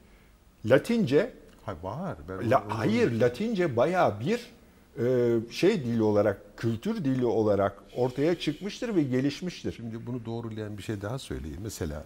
Latince 0.65 1.33
Hayır, 1.65 1.83
var. 1.83 2.17
Ben 2.29 2.51
La, 2.51 2.63
hayır 2.67 3.19
Latince 3.19 3.75
bayağı 3.77 4.19
bir 4.19 4.51
e, 4.99 5.39
şey 5.51 5.83
dili 5.85 6.03
olarak, 6.03 6.57
kültür 6.57 7.05
dili 7.05 7.25
olarak 7.25 7.83
ortaya 7.95 8.39
çıkmıştır 8.39 8.95
ve 8.95 9.03
gelişmiştir. 9.03 9.71
Şimdi 9.71 10.05
bunu 10.05 10.25
doğrulayan 10.25 10.77
bir 10.77 10.83
şey 10.83 11.01
daha 11.01 11.19
söyleyeyim. 11.19 11.59
Mesela 11.63 12.05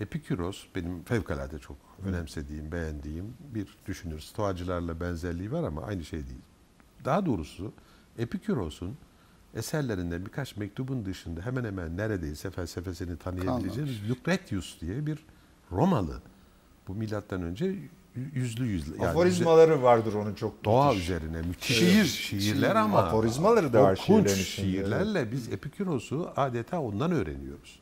Epikuros 0.00 0.64
benim 0.74 1.02
fevkalade 1.02 1.58
çok 1.58 1.76
önemsediğim, 2.06 2.72
beğendiğim 2.72 3.34
bir 3.54 3.66
düşünür. 3.86 4.20
Stoacılarla 4.20 5.00
benzerliği 5.00 5.52
var 5.52 5.62
ama 5.62 5.82
aynı 5.82 6.04
şey 6.04 6.18
değil. 6.18 6.40
Daha 7.06 7.26
doğrusu 7.26 7.72
Epikuros'un 8.18 8.96
eserlerinden 9.54 10.26
birkaç 10.26 10.56
mektubun 10.56 11.04
dışında 11.06 11.40
hemen 11.40 11.64
hemen 11.64 11.96
neredeyse 11.96 12.50
felsefesini 12.50 13.16
tanıyabileceğimiz 13.16 14.10
Lucretius 14.10 14.80
diye 14.80 15.06
bir 15.06 15.18
Romalı. 15.72 16.22
Bu 16.88 16.94
milattan 16.94 17.42
önce 17.42 17.76
yüzlü 18.34 18.66
yüzlü. 18.66 18.92
yani 18.96 19.06
Aforizmaları 19.08 19.82
vardır 19.82 20.14
onun 20.14 20.34
çok 20.34 20.64
doğa 20.64 20.88
müthiş. 20.92 21.04
üzerine 21.04 21.42
müthiş 21.42 21.76
Şiir, 21.78 22.04
şiirler 22.04 22.68
şiir. 22.68 22.74
ama 22.74 22.98
Aforizmaları 22.98 23.72
da 23.72 23.82
var 23.82 23.96
şiirlerin 23.96 24.24
içinde, 24.24 24.42
şiirlerle 24.44 25.32
biz 25.32 25.52
Epikuros'u 25.52 26.30
adeta 26.36 26.80
ondan 26.80 27.12
öğreniyoruz. 27.12 27.78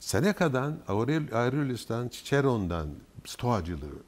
Seneca'dan, 0.00 0.78
Aurel- 0.88 1.34
Aurelius'tan, 1.34 2.08
Cicero'ndan 2.08 2.88
Stoacılığı, 3.24 3.98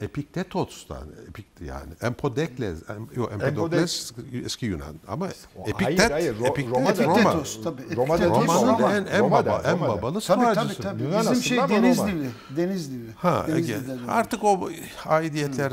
Epiktetos'tan, 0.00 1.08
Epik 1.28 1.46
yani 1.60 1.92
Empedokles, 2.02 2.90
em, 2.90 3.08
yok 3.16 3.32
Empedokles 3.32 4.12
eski 4.44 4.66
Yunan 4.66 4.94
ama 5.08 5.28
Epiktet, 5.66 5.98
hayır, 6.00 6.10
hayır, 6.10 6.34
Ro- 6.36 6.46
Epiktet 6.48 6.74
Roma'da- 6.76 7.04
Roma. 7.04 7.20
Epiktetos, 7.20 7.62
tabii. 7.64 7.96
Roma'da? 7.96 8.26
Roma'nın 8.26 8.68
Roma. 8.78 8.96
en, 8.96 9.06
en, 9.06 9.20
Roma'da, 9.20 9.46
baba, 9.50 9.62
en 9.70 9.80
babalı 9.80 10.20
Tabii 10.20 10.54
tabii 10.54 10.74
tabii. 10.74 11.02
Yunan 11.02 11.20
Bizim 11.20 11.42
şey 11.42 11.58
ama 11.60 11.68
Denizlili. 11.68 12.28
Denizlili. 12.56 13.12
Ha, 13.16 13.44
Denizli'de 13.48 13.96
artık 14.08 14.44
o 14.44 14.68
aidiyetler 15.06 15.72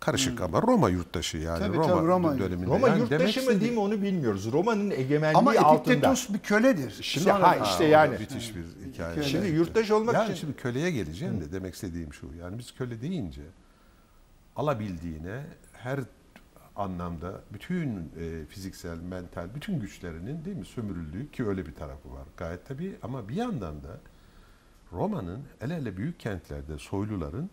karışık 0.00 0.40
ama 0.40 0.62
Roma 0.62 0.88
yurttaşı 0.90 1.38
yani 1.38 1.58
Tabii, 1.58 1.76
Roma, 1.76 1.88
tabii, 1.88 2.06
Roma. 2.06 2.38
döneminde. 2.38 2.66
Roma 2.70 2.88
yani 2.88 3.00
yurttaşı 3.00 3.40
demek 3.40 3.54
mı 3.54 3.60
değil 3.60 3.72
mi 3.72 3.80
onu 3.80 4.02
bilmiyoruz. 4.02 4.52
Roma'nın 4.52 4.90
egemenliği 4.90 5.38
Ama 5.38 5.50
altında. 5.50 5.92
Epiktetos 5.92 6.28
bir 6.28 6.38
köledir. 6.38 6.98
Şimdi 7.02 7.24
Sonra- 7.24 7.42
ha 7.48 7.56
işte 7.64 7.84
yani. 7.84 8.18
müthiş 8.18 8.56
bir 8.56 8.64
hikaye. 8.92 9.14
Köle. 9.14 9.24
Şimdi 9.24 9.46
yurttaş 9.48 9.90
olmak 9.90 10.14
yani 10.14 10.24
için 10.24 10.34
şimdi 10.40 10.56
köleye 10.56 10.90
geleceğim 10.90 11.40
de 11.40 11.52
demek 11.52 11.74
istediğim 11.74 12.12
şu. 12.14 12.26
Yani 12.40 12.58
biz 12.58 12.74
köle 12.74 13.00
deyince 13.00 13.42
alabildiğine 14.56 15.42
her 15.72 16.00
anlamda 16.76 17.40
bütün 17.52 17.96
e, 17.96 18.46
fiziksel, 18.48 18.98
mental, 18.98 19.54
bütün 19.54 19.80
güçlerinin 19.80 20.44
değil 20.44 20.56
mi 20.56 20.64
sömürüldüğü 20.64 21.30
ki 21.30 21.46
öyle 21.46 21.66
bir 21.66 21.74
tarafı 21.74 22.12
var 22.12 22.26
gayet 22.36 22.66
tabii 22.66 22.96
ama 23.02 23.28
bir 23.28 23.34
yandan 23.34 23.82
da 23.82 24.00
Roma'nın 24.92 25.40
hele 25.58 25.76
hele 25.76 25.96
büyük 25.96 26.20
kentlerde 26.20 26.78
soyluların 26.78 27.50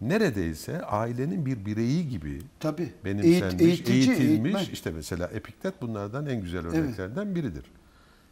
neredeyse 0.00 0.82
ailenin 0.84 1.46
bir 1.46 1.64
bireyi 1.64 2.08
gibi 2.08 2.38
Tabii. 2.60 2.92
benimsenmiş, 3.04 3.42
Eğit- 3.62 3.62
eğitici, 3.62 3.96
eğitilmiş. 4.10 4.54
eğitmen. 4.54 4.72
işte 4.72 4.90
mesela 4.90 5.26
Epiktet 5.26 5.82
bunlardan 5.82 6.26
en 6.26 6.40
güzel 6.40 6.66
örneklerden 6.66 7.34
biridir. 7.34 7.64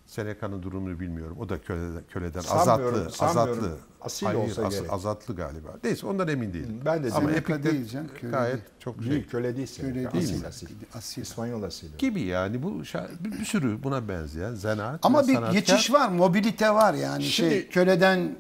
Seneca'nın 0.09 0.62
durumunu 0.62 1.01
bilmiyorum. 1.01 1.37
O 1.40 1.49
da 1.49 1.61
köleden, 1.61 2.03
köleden 2.12 2.40
Sanmıyorum, 2.40 2.99
azatlı, 3.01 3.12
sanmıyorum. 3.16 3.64
azatlı. 3.64 3.77
Asil 4.01 4.27
Hayır, 4.27 4.38
olsa 4.38 4.66
as- 4.66 4.75
gerek. 4.75 4.92
azatlı 4.92 5.37
galiba. 5.37 5.68
Neyse 5.85 6.07
ondan 6.07 6.29
emin 6.29 6.53
değilim. 6.53 6.81
Ben 6.85 7.05
de 7.05 7.11
Ama 7.12 7.31
Epiktet 7.31 7.64
değil 7.64 7.87
canım, 7.88 8.09
köle 8.21 8.31
gayet 8.31 8.55
değil. 8.55 8.64
çok 8.79 9.03
şey. 9.03 9.11
değil 9.11 9.29
köle 9.29 9.57
değil. 9.57 9.77
Köle 9.81 9.94
değil 9.94 10.09
Asil 10.16 10.47
asil. 10.47 10.68
Asil. 10.94 11.23
İspanyol 11.23 11.62
asili. 11.62 11.97
Gibi 11.99 12.21
yani 12.21 12.62
bu 12.62 12.83
bir, 13.21 13.33
bir 13.40 13.44
sürü 13.44 13.83
buna 13.83 14.09
benzeyen 14.09 14.55
zanaat 14.55 15.01
Ama 15.03 15.29
bir 15.29 15.35
sanatkar- 15.35 15.53
geçiş 15.53 15.92
var, 15.92 16.09
mobilite 16.09 16.71
var 16.71 16.94
yani 16.94 17.23
Şimdi- 17.25 17.51
şey 17.51 17.68
köleden 17.68 18.37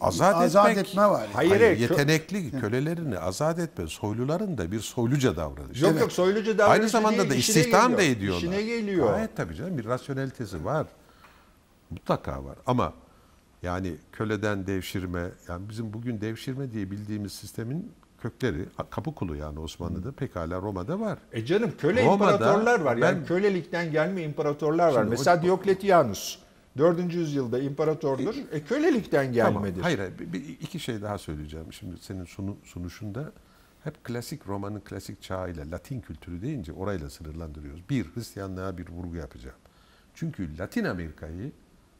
Azat 0.00 0.34
azat, 0.36 0.70
etmek- 0.70 0.88
etme 0.88 1.02
var. 1.10 1.28
Hayır, 1.32 1.50
Hayır, 1.60 1.78
yetenekli 1.78 2.60
kölelerini 2.60 3.18
azat 3.18 3.58
etme, 3.58 3.86
soyluların 3.86 4.58
da 4.58 4.72
bir 4.72 4.80
soyluca 4.80 5.36
davranışı. 5.36 5.82
Yok 5.84 5.92
Evet. 5.92 6.00
yok 6.02 6.12
soylucu 6.12 6.58
davranışı 6.58 6.80
Aynı 6.80 6.88
zamanda 6.88 7.18
değil, 7.18 7.30
da 7.30 7.34
istihdam 7.34 7.92
da 7.92 8.02
geliyor. 8.02 8.16
ediyorlar. 8.16 8.38
İşine 8.42 8.62
geliyor. 8.62 9.10
Gayet 9.10 9.36
tabii 9.36 9.54
canım 9.54 9.78
bir 9.78 9.84
rasyonelitesi 9.84 10.64
var. 10.64 10.86
Mutlaka 11.90 12.44
var 12.44 12.56
ama 12.66 12.92
yani 13.62 13.94
köleden 14.12 14.66
devşirme 14.66 15.28
yani 15.48 15.68
bizim 15.68 15.92
bugün 15.92 16.20
devşirme 16.20 16.72
diye 16.72 16.90
bildiğimiz 16.90 17.32
sistemin 17.32 17.92
kökleri 18.22 18.64
kapı 18.90 19.14
kulu 19.14 19.36
yani 19.36 19.58
Osmanlı'da 19.60 20.12
pekala 20.12 20.56
Roma'da 20.62 21.00
var. 21.00 21.18
E 21.32 21.44
canım 21.46 21.72
köle 21.78 22.04
Roma'da 22.04 22.32
imparatorlar 22.32 22.80
var. 22.80 22.96
Yani 22.96 23.18
ben- 23.18 23.26
kölelikten 23.26 23.92
gelme 23.92 24.22
imparatorlar 24.22 24.86
var. 24.86 24.92
Şimdi 24.92 25.06
o- 25.06 25.10
Mesela 25.10 25.42
Diokletianus 25.42 26.38
4. 26.78 27.14
yüzyılda 27.14 27.58
imparatordur. 27.58 28.34
E 28.52 28.64
kölelikten 28.64 29.34
Tamam. 29.34 29.62
gelmedir. 29.62 29.82
Hayır, 29.82 29.98
hayır 29.98 30.18
bir, 30.18 30.32
bir- 30.32 30.48
iki 30.60 30.80
şey 30.80 31.02
daha 31.02 31.18
söyleyeceğim. 31.18 31.72
Şimdi 31.72 31.96
senin 32.00 32.24
sunu, 32.24 32.56
sunuşunda 32.64 33.32
hep 33.84 34.04
klasik 34.04 34.48
Roma'nın 34.48 34.80
klasik 34.80 35.22
çağıyla 35.22 35.70
Latin 35.70 36.00
kültürü 36.00 36.42
deyince 36.42 36.72
orayla 36.72 37.10
sınırlandırıyoruz. 37.10 37.82
Bir, 37.90 38.06
Hristiyanlığa 38.14 38.78
bir 38.78 38.88
vurgu 38.88 39.16
yapacağım. 39.16 39.56
Çünkü 40.14 40.58
Latin 40.58 40.84
Amerika'yı 40.84 41.52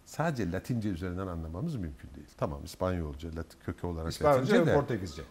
sadece 0.04 0.52
Latince 0.52 0.88
üzerinden 0.88 1.26
anlamamız 1.26 1.76
mümkün 1.76 2.10
değil. 2.16 2.28
Tamam 2.36 2.64
İspanyolca, 2.64 3.28
Latin 3.28 3.58
kökü 3.60 3.86
olarak 3.86 4.12
İspanyolca 4.12 4.40
Latince 4.42 4.62
ve 4.62 4.66
de. 4.66 4.74
Portekizce. 4.74 5.22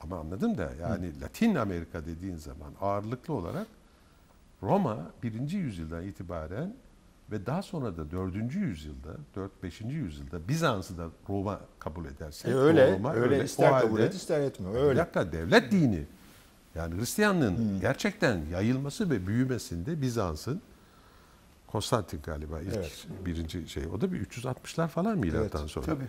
Ama 0.00 0.18
anladım 0.18 0.58
da 0.58 0.72
yani 0.80 1.20
Latin 1.20 1.54
Amerika 1.54 2.06
dediğin 2.06 2.36
zaman 2.36 2.72
ağırlıklı 2.80 3.34
olarak 3.34 3.66
Roma 4.62 5.10
1. 5.22 5.50
yüzyıldan 5.50 6.04
itibaren 6.04 6.74
ve 7.32 7.46
daha 7.46 7.62
sonra 7.62 7.96
da 7.96 8.10
4. 8.10 8.54
yüzyılda, 8.54 9.16
4-5. 9.62 9.92
yüzyılda 9.92 10.48
Bizans'ı 10.48 10.98
da 10.98 11.08
Roma 11.28 11.60
kabul 11.78 12.04
ederse. 12.06 12.50
E 12.50 12.54
öyle, 12.54 12.92
Roma 12.94 13.14
öyle, 13.14 13.40
O 13.40 13.42
ister 13.44 13.80
kabul 13.80 13.90
halde- 13.98 14.06
et 14.06 14.14
ister 14.14 14.40
etme. 14.40 14.74
Bir 14.74 14.78
Öyle. 14.78 14.98
dakika 15.00 15.32
devlet 15.32 15.72
dini. 15.72 16.04
Yani 16.74 17.00
Hristiyanlığın 17.00 17.80
gerçekten 17.80 18.40
yayılması 18.52 19.10
ve 19.10 19.26
büyümesinde 19.26 20.00
Bizans'ın 20.02 20.60
Konstantin 21.66 22.20
galiba 22.22 22.60
ilk 22.60 22.74
Evet. 22.76 23.06
birinci 23.26 23.68
şey. 23.68 23.82
O 23.86 24.00
da 24.00 24.12
bir 24.12 24.20
360'lar 24.26 24.88
falan 24.88 25.18
milattan 25.18 25.60
Evet, 25.60 25.70
sonra. 25.70 25.86
Tabii. 25.86 26.04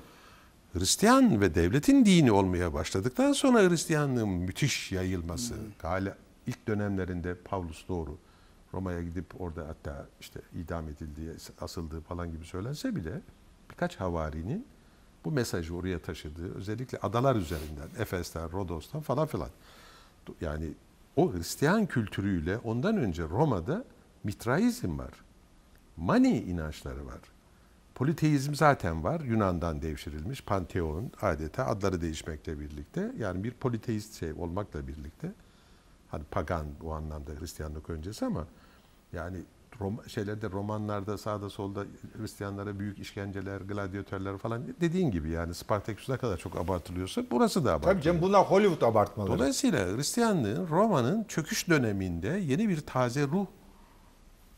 Hristiyan 0.74 1.42
ve 1.42 1.56
devletin 1.56 2.06
dini 2.06 2.32
olmaya 2.32 2.74
başladıktan 2.74 3.34
sonra 3.34 3.70
Hristiyanlığın 3.70 4.30
müthiş 4.30 4.92
yayılması. 4.92 5.54
Hala 5.82 6.18
ilk 6.48 6.68
dönemlerinde 6.68 7.36
Pavlus 7.36 7.88
doğru 7.88 8.18
Roma'ya 8.74 9.04
gidip 9.04 9.42
orada 9.42 9.68
hatta 9.68 10.08
işte 10.20 10.42
idam 10.56 10.90
edildiği, 10.90 11.32
asıldığı 11.62 12.02
falan 12.02 12.32
gibi 12.32 12.46
söylense 12.46 12.96
bile 12.96 13.22
birkaç 13.72 13.96
havarinin 13.96 14.68
bu 15.26 15.32
mesajı 15.32 15.76
oraya 15.76 16.00
taşıdığı 16.00 16.56
özellikle 16.56 16.98
adalar 16.98 17.36
üzerinden 17.36 17.90
Efes'ten, 18.00 18.52
Rodos'tan 18.52 19.02
falan 19.02 19.28
filan. 19.28 19.50
Yani 20.42 20.74
o 21.16 21.34
Hristiyan 21.34 21.86
kültürüyle 21.86 22.58
ondan 22.58 22.98
önce 22.98 23.24
Roma'da 23.24 23.86
mitraizm 24.24 25.00
var. 25.00 25.14
Mani 25.98 26.42
inançları 26.42 27.06
var. 27.06 27.20
Politeizm 27.96 28.56
zaten 28.56 29.04
var. 29.04 29.20
Yunan'dan 29.22 29.82
devşirilmiş. 29.82 30.44
Panteon 30.44 31.12
adeta 31.22 31.66
adları 31.66 32.02
değişmekle 32.02 32.60
birlikte. 32.60 33.12
Yani 33.18 33.44
bir 33.44 33.52
politeist 33.52 34.20
şey 34.20 34.34
olmakla 34.34 34.88
birlikte. 34.88 35.32
Hani 36.12 36.24
pagan 36.24 36.66
bu 36.82 36.94
anlamda 36.94 37.32
Hristiyanlık 37.40 37.90
öncesi 37.90 38.26
ama 38.26 38.48
yani 39.14 39.38
Rom, 39.80 39.98
şeylerde 40.08 40.50
romanlarda 40.50 41.18
sağda 41.18 41.50
solda 41.50 41.86
Hristiyanlara 42.18 42.80
büyük 42.80 43.00
işkenceler, 43.00 43.62
gladyatörler 43.62 44.38
falan 44.38 44.64
dediğin 44.82 45.12
gibi 45.12 45.30
yani 45.30 45.54
Spartaküs 45.54 46.10
ne 46.10 46.18
kadar 46.18 46.38
çok 46.38 46.58
abartılıyorsa 46.58 47.24
burası 47.32 47.66
da 47.66 47.72
abartılıyor. 47.72 47.96
Tabii 47.96 48.04
canım 48.04 48.22
bunlar 48.22 48.46
Hollywood 48.46 48.82
abartmaları. 48.82 49.38
Dolayısıyla 49.38 49.98
Hristiyanlığın 49.98 50.68
Roma'nın 50.68 51.24
çöküş 51.24 51.70
döneminde 51.70 52.28
yeni 52.28 52.70
bir 52.70 52.82
taze 52.82 53.28
ruh 53.28 53.46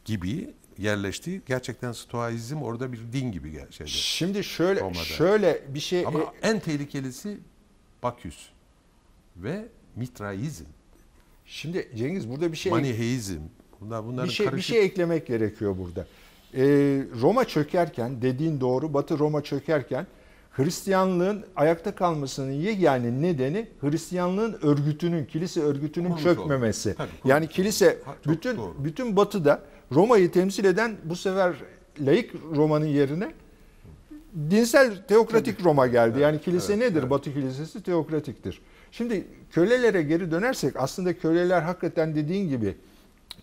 gibi 0.05 0.53
yerleştiği 0.77 1.41
gerçekten 1.45 1.91
Stoizm 1.91 2.61
orada 2.61 2.93
bir 2.93 2.99
din 3.13 3.31
gibi 3.31 3.65
şeyde. 3.71 3.89
Şimdi 3.89 4.43
şöyle 4.43 4.81
Roma'da. 4.81 4.95
şöyle 4.99 5.63
bir 5.73 5.79
şey 5.79 6.05
Ama 6.07 6.19
e, 6.19 6.25
en 6.41 6.59
tehlikelisi 6.59 7.39
Baküs 8.03 8.49
ve 9.37 9.67
Mitraizm, 9.95 10.65
şimdi 11.45 11.91
Cengiz 11.95 12.29
burada 12.29 12.51
bir 12.51 12.57
şey 12.57 12.71
Maniheizm. 12.71 13.41
Bunlar 13.85 14.05
bunların 14.05 14.29
bir 14.29 14.33
şey 14.33 14.45
bir 14.45 14.51
karışık 14.51 14.75
şey 14.75 14.85
eklemek 14.85 15.27
gerekiyor 15.27 15.75
burada. 15.77 16.05
Ee, 16.53 16.63
Roma 17.21 17.45
çökerken 17.45 18.21
dediğin 18.21 18.61
doğru 18.61 18.93
Batı 18.93 19.19
Roma 19.19 19.43
çökerken 19.43 20.07
Hristiyanlığın 20.51 21.45
ayakta 21.55 21.95
kalmasının 21.95 22.51
yegane 22.51 23.21
nedeni 23.21 23.67
Hristiyanlığın 23.81 24.57
örgütünün, 24.61 25.25
kilise 25.25 25.61
örgütünün 25.61 26.07
Kurmuş 26.07 26.23
çökmemesi. 26.23 26.95
Tabii, 26.97 27.07
kurmuş 27.07 27.29
yani 27.31 27.47
kilise 27.47 27.97
Ha, 28.05 28.15
bütün 28.27 28.57
doğru. 28.57 28.75
bütün 28.79 29.15
Batı'da 29.15 29.61
Roma'yı 29.91 30.31
temsil 30.31 30.65
eden 30.65 30.95
bu 31.03 31.15
sefer 31.15 31.53
laik 31.99 32.31
Roma'nın 32.55 32.85
yerine 32.85 33.31
dinsel 34.49 35.07
teokratik 35.07 35.65
Roma 35.65 35.87
geldi. 35.87 36.19
yani 36.19 36.41
kilise 36.41 36.73
evet, 36.73 36.83
nedir? 36.89 36.99
evet. 36.99 37.09
Batı 37.09 37.33
kilisesi 37.33 37.83
teokratiktir. 37.83 38.61
Şimdi 38.91 39.27
kölelere 39.51 40.01
geri 40.01 40.31
dönersek 40.31 40.73
aslında 40.75 41.17
köleler 41.17 41.61
hakikaten 41.61 42.15
dediğin 42.15 42.49
gibi 42.49 42.75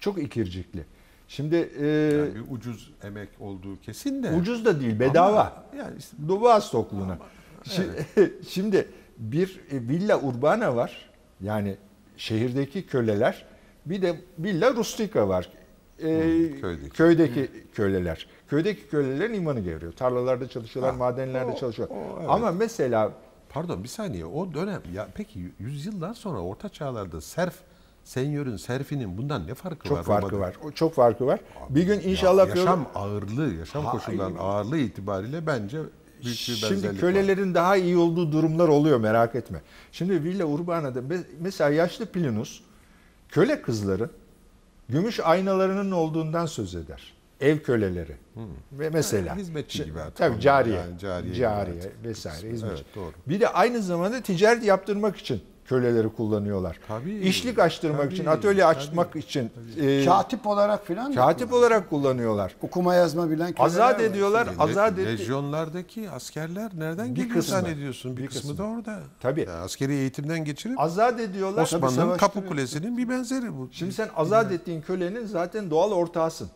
çok 0.02 0.18
ikircikli. 0.22 0.84
Şimdi 1.28 1.56
e, 1.80 1.86
Yani 1.86 2.34
bir 2.34 2.44
ucuz 2.56 2.92
emek 3.02 3.28
olduğu 3.40 3.80
kesin 3.80 4.22
de. 4.22 4.30
ucuz 4.32 4.64
da 4.64 4.80
değil, 4.80 5.00
bedava. 5.00 5.40
Ama 5.40 5.64
yani 5.84 5.94
işte 5.98 6.16
Boğaz 6.18 6.70
tokluğuna. 6.70 7.18
Şi- 7.64 8.30
Şimdi 8.48 8.88
bir 9.18 9.60
e, 9.70 9.80
villa 9.88 10.20
urbana 10.20 10.76
var. 10.76 11.10
Yani 11.40 11.76
şehirdeki 12.16 12.86
köleler. 12.86 13.44
Bir 13.86 14.02
de 14.02 14.20
villa 14.38 14.74
rustica 14.74 15.28
var. 15.28 15.48
Ee, 15.98 16.04
köydeki. 16.60 16.90
köydeki 16.90 17.50
köleler. 17.74 18.26
Köydeki 18.48 18.88
kölelerin 18.88 19.34
imanı 19.34 19.60
geliyor. 19.60 19.92
Tarlalarda 19.92 20.48
çalışıyorlar, 20.48 20.92
Ha, 20.92 20.98
madenlerde 20.98 21.52
o- 21.52 21.56
çalışıyorlar. 21.56 21.96
o, 21.96 22.16
evet. 22.18 22.30
Ama 22.30 22.52
mesela 22.52 23.12
Pardon 23.48 23.82
bir 23.84 23.88
saniye 23.88 24.24
o 24.26 24.54
dönem 24.54 24.82
ya 24.94 25.08
peki 25.14 25.50
yüzyıllar 25.58 26.14
sonra 26.14 26.38
orta 26.40 26.68
çağlarda 26.68 27.20
serf 27.20 27.54
senyörün 28.04 28.56
serfinin 28.56 29.18
bundan 29.18 29.46
ne 29.46 29.54
farkı 29.54 29.88
çok 29.88 29.98
var? 29.98 30.02
farkı 30.04 30.30
Roma'da? 30.30 30.46
var. 30.48 30.56
O 30.64 30.70
çok 30.70 30.94
farkı 30.94 31.26
var. 31.26 31.40
Bir 31.70 31.82
gün 31.82 32.00
inşallah 32.00 32.48
Ya 32.48 32.54
yaşam 32.54 32.86
ağırlığı, 32.94 33.54
yaşam 33.54 33.84
Ha, 33.84 33.92
koşullarının 33.92 34.38
ağırlığı 34.38 34.78
itibariyle 34.78 35.46
bence 35.46 35.78
büyük 35.78 35.90
bir 36.24 36.30
Şimdi 36.34 36.62
benzerlik 36.74 36.84
var. 36.94 37.00
kölelerin 37.00 37.54
daha 37.54 37.76
iyi 37.76 37.96
olduğu 37.96 38.32
durumlar 38.32 38.68
oluyor 38.68 39.00
merak 39.00 39.34
etme. 39.34 39.60
Şimdi 39.92 40.24
Villa 40.24 40.44
Urbana'da 40.44 40.98
me- 40.98 41.24
mesela 41.40 41.70
yaşlı 41.70 42.06
Plinus 42.06 42.60
köle 43.28 43.62
kızların 43.62 44.10
gümüş 44.88 45.20
aynalarının 45.20 45.90
olduğundan 45.90 46.46
söz 46.46 46.74
eder. 46.74 47.12
Ev 47.40 47.58
köleleri. 47.58 48.16
Ve 48.72 48.90
mesela 48.90 49.26
Yani 49.28 49.40
hizmetçi 49.40 49.84
gibi 49.84 50.00
artık 50.00 50.16
Tabii 50.16 50.40
cariye. 50.40 50.76
yani 50.76 50.98
cariye 50.98 51.34
cariye, 51.34 51.92
vesaire 52.04 52.50
hizmetçi. 52.50 52.74
Evet, 52.76 52.94
doğru. 52.96 53.12
Bir 53.26 53.40
de 53.40 53.48
aynı 53.48 53.82
zamanda 53.82 54.20
ticaret 54.20 54.64
yaptırmak 54.64 55.16
için 55.16 55.42
köleleri 55.64 56.08
kullanıyorlar. 56.08 56.78
Tabii, 56.88 57.12
İşlik 57.18 57.58
açtırmak 57.58 58.02
tabii, 58.02 58.14
için, 58.14 58.26
atölye 58.26 58.64
açmak 58.64 59.16
için 59.16 59.50
e, 59.80 60.04
Katip 60.04 60.46
olarak 60.46 60.86
filan. 60.86 61.14
katip 61.14 61.52
olarak 61.52 61.90
kullanıyorlar. 61.90 62.54
Okuma 62.62 62.94
yazma 62.94 63.30
bilen 63.30 63.52
köleler 63.52 63.64
Azat 63.66 63.98
var. 64.00 64.04
ediyorlar, 64.04 64.46
Le- 64.46 64.50
azat 64.58 64.98
etti. 64.98 65.06
Lejyonlardaki 65.18 66.10
askerler 66.10 66.70
nereden 66.78 67.06
Bir 67.14 67.20
geliyor 67.20 67.36
kısmı. 67.36 67.50
zannediyorsun? 67.60 68.16
Bir, 68.16 68.22
Bir 68.22 68.26
kısmı, 68.26 68.50
kısmı. 68.50 68.58
da 68.58 68.68
orada. 68.70 68.98
Tabii. 69.20 69.40
Yani 69.40 69.50
askeri 69.50 69.92
eğitimden 69.92 70.44
geçirip 70.44 70.80
Azat 70.80 71.20
ediyorlar. 71.20 71.62
Osmanlı'nın. 71.62 72.16
Kapı 72.16 72.46
Kulesi'nin 72.46 72.98
bir 72.98 73.08
benzeri 73.08 73.56
bu. 73.58 73.68
Şimdi 73.72 73.92
sen 73.92 74.08
azat 74.16 74.52
ettiğin 74.52 74.80
kölenin 74.80 75.26
zaten 75.26 75.70
doğal 75.70 75.92
ortağısın. 75.92 76.50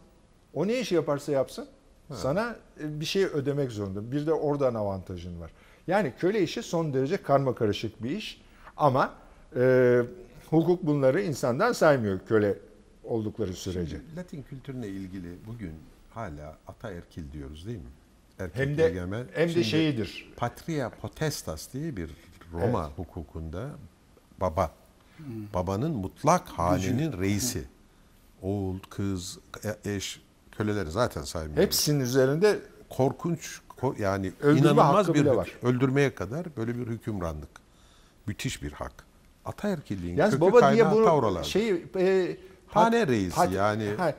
O 0.55 0.67
ne 0.67 0.79
işi 0.81 0.95
yaparsa 0.95 1.33
yapsın 1.33 1.67
sana 2.15 2.57
e, 2.81 3.01
bir 3.01 3.05
şey 3.05 3.25
ödemek 3.25 3.73
zorunda. 3.73 4.13
Bir 4.13 4.27
de 4.27 4.33
oradan 4.33 4.75
avantajın 4.75 5.41
var. 5.41 5.51
Yani 5.87 6.13
köle 6.19 6.43
işi 6.43 6.63
son 6.63 6.95
derece 6.95 7.17
karma 7.17 7.55
karışık 7.55 8.03
bir 8.03 8.11
iş 8.11 8.41
ama 8.77 9.15
e, 9.57 10.03
hukuk 10.51 10.87
bunları 10.87 11.23
insandan 11.23 11.73
saymıyor 11.73 12.21
köle 12.29 12.59
oldukları 13.05 13.53
sürece. 13.55 14.01
Latin 14.17 14.43
kültürüne 14.43 14.87
ilgili 14.89 15.37
bugün 15.47 15.73
hala 16.11 16.57
ataerkil 16.67 17.33
diyoruz 17.33 17.67
değil 17.67 17.79
mi? 17.79 17.91
Erkek 18.39 18.57
Hem 18.61 18.77
de 18.79 18.85
egemen. 18.87 19.27
hem 19.35 19.49
de 19.49 19.53
Şimdi 19.53 19.65
şeyidir. 19.65 20.33
Patria 20.37 20.91
potestas 20.91 21.73
diye 21.73 21.97
bir 21.97 22.11
Roma 22.53 22.91
hukukunda 22.97 23.71
baba. 24.41 24.71
Babanın 25.55 25.91
mutlak 25.97 26.49
hanenin 26.49 27.21
reisi. 27.21 27.65
Oğul, 28.43 28.79
kız, 28.91 29.39
e- 29.85 29.91
eş, 29.95 30.21
köleleri 30.53 30.91
zaten 30.91 31.23
saymıyoruz. 31.23 31.63
Hepsinin 31.65 32.01
üzerinde 32.01 32.59
korkunç 32.91 33.61
ko- 33.81 34.03
yani 34.03 34.33
Öldürme 34.41 34.61
inanılmaz 34.61 35.15
bir 35.15 35.25
var. 35.27 35.53
öldürmeye 35.63 36.15
kadar 36.15 36.57
böyle 36.57 36.79
bir 36.79 36.87
hükümranlık. 36.87 37.49
Müthiş 38.27 38.63
bir 38.63 38.73
hak. 38.73 38.93
Ataerkilliğin 39.45 40.17
yalnız 40.17 40.35
kökü 40.35 40.41
baba 40.53 40.73
diye 40.73 40.91
bunu 40.91 41.05
tavralar. 41.05 41.45
şey 41.45 41.85
e, 41.99 42.37
Hane 42.69 43.07
reisi 43.07 43.37
pat- 43.37 43.53
yani. 43.55 43.89
ha, 43.97 44.15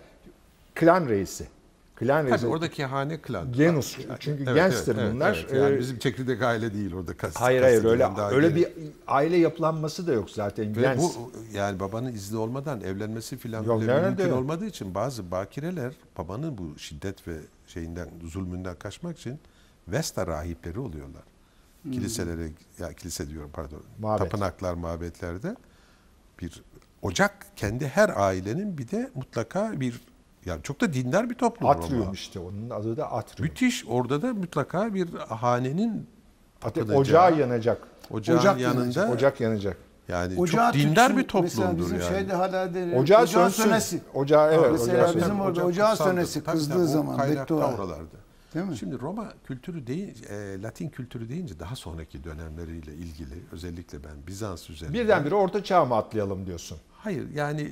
klan 0.76 1.08
reisi. 1.10 1.48
Klan 1.96 2.26
reisi. 2.26 2.38
Tabii 2.38 2.52
oradaki 2.52 2.86
hane 2.86 3.18
klan. 3.22 3.52
Genus. 3.54 3.98
Çünkü 4.20 4.46
gangster 4.46 5.14
bunlar. 5.14 5.48
Yani 5.56 5.76
Ee, 5.76 5.80
bizim 5.80 6.00
çekirdek 6.00 6.42
aile 6.42 6.74
değil 6.74 6.94
orada. 6.94 7.18
Kast, 7.18 7.38
Hayır 7.42 7.62
hayır 7.62 7.86
öyle 7.86 8.08
öyle 8.32 8.48
geri. 8.48 8.56
bir 8.56 8.68
aile 9.08 9.38
yapılanması 9.38 10.08
da 10.08 10.14
yok 10.14 10.30
zaten. 10.30 10.76
Ve 10.76 10.82
Gens. 10.82 10.98
bu 11.18 11.32
yani 11.54 11.80
babanın 11.80 12.14
izni 12.14 12.38
olmadan 12.38 12.82
evlenmesi 12.82 13.38
filan 13.38 13.64
Yok, 13.64 13.80
mümkün 13.82 14.28
yok? 14.28 14.38
olmadığı 14.38 14.66
için 14.66 14.96
bazı 14.96 15.32
bakireler 15.32 15.94
babanın 16.18 16.58
bu 16.58 16.80
şiddet 16.80 17.28
ve 17.28 17.38
şeyinden 17.68 18.10
zulmünden 18.24 18.76
kaçmak 18.76 19.20
için 19.20 19.40
Vesta 19.88 20.28
rahipleri 20.28 20.80
oluyorlar. 20.80 21.24
Kiliselere 21.84 22.50
ya 22.80 22.94
kilise 22.94 23.30
diyorum 23.30 23.50
pardon. 23.54 23.82
Mabet. 24.00 24.20
Tapınaklar, 24.32 24.74
mabetlerde 24.74 25.56
bir 26.42 26.64
ocak 27.02 27.48
kendi 27.56 27.88
her 27.88 28.10
ailenin 28.10 28.78
bir 28.78 28.92
de 28.92 29.12
mutlaka 29.16 29.80
bir 29.80 30.02
yani 30.46 30.64
çok 30.64 30.82
da 30.82 30.94
dindar 30.94 31.30
bir 31.30 31.36
toplum 31.36 31.70
Atrium 31.70 32.14
işte 32.14 32.40
onun 32.40 32.70
adı 32.70 32.98
da 32.98 33.12
Atrium. 33.12 33.50
Müthiş 33.50 33.86
orada 33.88 34.22
da 34.22 34.34
mutlaka 34.34 34.94
bir 34.94 35.14
hanenin 35.30 36.08
tapınacağı, 36.60 36.98
ocağı 36.98 37.40
yanacak. 37.40 37.78
ocağın 38.12 38.38
Ocak 38.38 38.60
yanında 38.60 38.82
yanacak. 38.82 39.10
Ocak 39.10 39.42
yanacak. 39.42 39.78
yani 40.08 40.40
Ocağı 40.40 40.72
çok 40.74 40.82
dindar 40.82 41.08
tütsün. 41.08 41.18
bir 41.24 41.28
toplumdur 41.28 41.72
Mesela 41.72 41.78
bizim 41.78 42.00
yani. 42.00 42.08
şeyde 42.10 42.34
hala 42.34 42.74
denir. 42.74 42.96
Ocağı 42.96 43.28
sönsün. 43.28 43.64
sönesi. 43.64 44.02
Ocağı 44.14 44.54
evet. 44.54 44.72
Mesela 44.72 44.94
ocağı 44.98 45.08
bizim 45.08 45.22
sönsün. 45.22 45.40
orada 45.40 45.66
ocağı 45.66 45.96
sönesi 45.98 46.44
kızdığı 46.44 46.74
tabii, 46.74 46.88
zaman 46.88 47.18
kaynakta 47.18 47.56
beddua. 47.56 47.74
oralarda. 47.74 48.18
Değil 48.54 48.66
mi? 48.66 48.78
Şimdi 48.78 49.00
Roma 49.00 49.34
kültürü 49.48 49.88
değil, 49.88 50.26
e, 50.30 50.62
Latin 50.62 50.90
kültürü 50.90 51.30
deyince 51.30 51.60
daha 51.60 51.76
sonraki 51.76 52.24
dönemleriyle 52.24 52.94
ilgili 52.94 53.34
özellikle 53.52 54.04
ben 54.04 54.28
Bizans 54.28 54.70
üzerinde. 54.70 55.00
Birdenbire 55.00 55.36
orta 55.36 55.64
çağa 55.64 55.86
mı 55.86 55.96
atlayalım 55.96 56.46
diyorsun? 56.46 56.78
Hayır 56.92 57.30
yani 57.36 57.72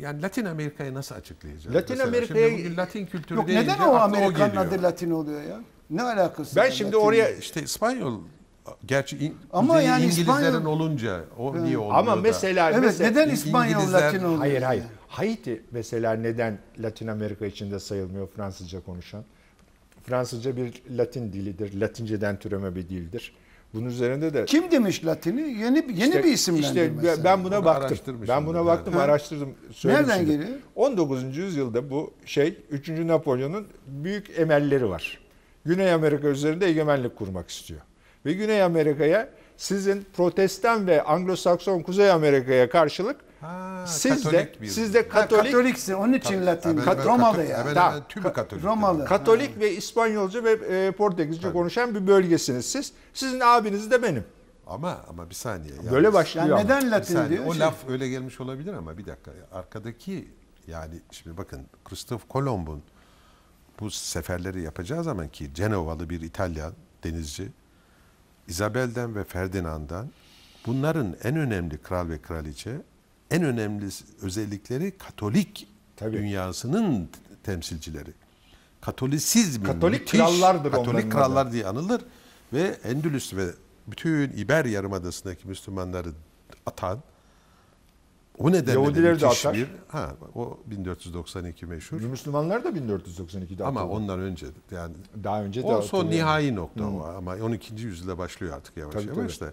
yani 0.00 0.22
Latin 0.22 0.44
Amerika'yı 0.44 0.94
nasıl 0.94 1.14
açıklayacağız? 1.14 1.76
Latin 1.76 1.96
Mesela 1.98 2.08
Amerika'ya- 2.08 2.76
Latin 2.76 3.06
kültürü 3.06 3.38
Yok 3.38 3.46
deyince 3.48 3.64
neden 3.72 3.78
o 3.78 3.82
akla 3.94 4.02
Amerikan 4.02 4.46
geliyor. 4.48 4.66
adı 4.66 4.82
Latin 4.82 5.10
oluyor 5.10 5.42
ya? 5.42 5.60
Ne 5.90 6.02
alakası 6.02 6.56
Ben 6.56 6.64
var 6.66 6.70
şimdi 6.70 6.92
Latin'le? 6.92 7.06
oraya 7.08 7.30
İşte 7.30 7.62
İspanyol 7.62 8.20
gerçi 8.86 9.18
in, 9.18 9.36
Ama 9.52 9.80
yani 9.80 10.04
İngilizlerin 10.04 10.54
İspanyol- 10.54 10.66
olunca 10.66 11.24
o 11.38 11.64
niye 11.64 11.78
olmuyor 11.78 11.98
Ama 11.98 12.12
da? 12.12 12.16
mesela 12.16 12.70
Evet 12.70 12.80
mesela 12.82 13.10
neden 13.10 13.28
İspanyol 13.30 13.80
İngilizler- 13.82 14.02
Latin 14.06 14.24
oluyor? 14.24 14.38
Hayır 14.38 14.62
hayır. 14.62 14.80
yani? 14.82 14.90
Haiti 15.08 15.62
mesela 15.70 16.12
neden 16.12 16.58
Latin 16.78 17.06
Amerika 17.06 17.46
içinde 17.46 17.80
sayılmıyor 17.80 18.28
Fransızca 18.28 18.80
konuşan? 18.84 19.24
Fransızca 20.10 20.56
bir 20.56 20.82
Latin 20.98 21.32
dilidir. 21.32 21.80
Latinceden 21.80 22.38
türeme 22.38 22.74
bir 22.74 22.88
dildir. 22.88 23.32
Bunun 23.74 23.86
üzerinde 23.86 24.34
de 24.34 24.44
Kim 24.44 24.70
demiş 24.70 25.04
Latin'i? 25.06 25.40
Yeni 25.40 25.76
yeni 25.78 25.92
İşte- 26.04 26.24
bir 26.24 26.32
isimlendirme. 26.32 27.02
işte 27.10 27.24
ben 27.24 27.44
buna 27.44 27.58
Onu 27.58 27.64
baktım. 27.64 28.20
Ben 28.28 28.46
buna 28.46 28.56
yani. 28.56 28.66
baktım, 28.66 28.94
Ha. 28.94 29.00
araştırdım. 29.02 29.48
Nereden 29.84 30.26
geliyor? 30.26 30.48
19. 30.74 31.36
yüzyılda 31.40 31.90
bu 31.90 32.14
şey 32.26 32.58
3. 32.70 32.88
Napolyon'un 33.08 33.66
büyük 33.86 34.38
emelleri 34.38 34.88
var. 34.88 35.18
Güney 35.64 35.92
Amerika 35.92 36.28
üzerinde 36.28 36.66
egemenlik 36.66 37.16
kurmak 37.16 37.50
istiyor. 37.50 37.80
Ve 38.26 38.32
Güney 38.32 38.62
Amerika'ya 38.62 39.28
sizin 39.56 40.04
Protestan 40.16 40.86
ve 40.86 41.02
Anglo-Sakson 41.02 41.82
Kuzey 41.82 42.10
Amerika'ya 42.10 42.68
karşılık 42.70 43.16
Ha, 43.46 43.86
siz 43.86 44.24
de 44.32 44.52
bir- 44.60 44.66
siz 44.68 44.94
de 44.94 45.02
Ha, 45.02 45.08
Katolik 45.08 45.44
Katoliksin 45.52 45.92
onun 45.92 46.12
için 46.12 46.46
Latin. 46.46 46.68
Hemen 46.78 47.04
Romalı 47.04 47.44
yani. 47.44 47.74
Tamam. 47.74 47.90
hemen 47.92 48.08
tümü 48.08 48.32
Katolik. 48.32 48.64
Romalı. 48.64 49.04
Katolik 49.04 49.60
ve 49.60 49.72
İspanyolca 49.76 50.44
ve 50.44 50.50
e, 50.52 50.90
Portekizce 50.90 51.52
konuşan 51.52 51.94
bir 51.94 52.06
bölgesiniz 52.06 52.66
siz. 52.66 52.92
Sizin 53.14 53.40
abiniz 53.40 53.90
de 53.90 54.02
benim. 54.02 54.24
Ama 54.66 54.98
ama 55.08 55.30
bir 55.30 55.34
saniye. 55.34 55.74
yalnız- 55.74 55.92
Böyle 55.92 56.12
başlıyor 56.12 56.46
Yani 56.46 56.64
neden 56.64 56.90
Latin 56.90 57.14
saniye, 57.14 57.30
diyor? 57.38 57.46
O 57.46 57.52
Şey- 57.52 57.60
laf 57.60 57.74
öyle 57.88 58.08
gelmiş 58.08 58.40
olabilir 58.40 58.72
ama 58.74 58.98
bir 58.98 59.06
dakika. 59.06 59.30
Arkadaki 59.52 60.28
yani 60.66 60.94
şimdi 61.10 61.36
bakın 61.36 61.60
Christoph 61.84 62.22
Kolomb'un 62.28 62.82
bu 63.80 63.90
seferleri 63.90 64.62
yapacağı 64.62 65.04
zaman 65.04 65.28
ki 65.28 65.54
Cenovalı 65.54 66.10
bir 66.10 66.20
İtalyan 66.20 66.72
denizci 67.04 67.48
Isabel'den 68.48 69.14
ve 69.16 69.24
Ferdinand'dan 69.24 70.10
bunların 70.66 71.16
en 71.24 71.36
önemli 71.36 71.78
kral 71.78 72.08
ve 72.08 72.22
kraliçe 72.22 72.70
en 73.30 73.42
önemli 73.44 73.86
özellikleri 74.22 74.98
Katolik 74.98 75.68
Tabii. 75.96 76.16
dünyasının 76.16 77.08
temsilcileri. 77.42 78.10
Katolisizmin 78.80 79.66
Katolik 79.66 80.00
müthiş- 80.00 80.10
krallardır 80.18 80.70
Katolik 80.72 81.04
adı. 81.04 81.10
krallar 81.10 81.52
diye 81.52 81.66
anılır 81.66 82.00
ve 82.52 82.62
Endülüs 82.84 83.34
ve 83.34 83.46
bütün 83.86 84.30
İber 84.36 84.64
Yarımadası'ndaki 84.64 85.48
Müslümanları 85.48 86.08
atan 86.66 86.98
o 88.38 88.52
nedenle 88.52 88.66
de 88.66 88.70
Yahudileri 88.72 89.20
de 89.20 89.26
atar. 89.26 89.54
bir 89.54 89.68
ha 89.88 90.14
o 90.34 90.58
1492 90.66 91.66
meşhur. 91.66 92.00
Müslümanlar 92.00 92.64
da 92.64 92.68
1492'de 92.68 93.64
Ama 93.64 93.80
atıldı. 93.80 93.94
ondan 93.94 94.20
önce 94.20 94.46
yani 94.70 94.94
daha 95.24 95.42
önce 95.42 95.62
de 95.62 95.66
o 95.66 95.82
son 95.82 96.10
nihai 96.10 96.54
nokta 96.54 96.84
o 96.86 97.04
ama 97.04 97.32
12. 97.34 97.74
yüzyılda 97.86 98.18
başlıyor 98.18 98.56
artık 98.56 98.76
yavaş 98.76 98.94
Tabii, 98.94 99.18
yavaş 99.18 99.40
da. 99.40 99.52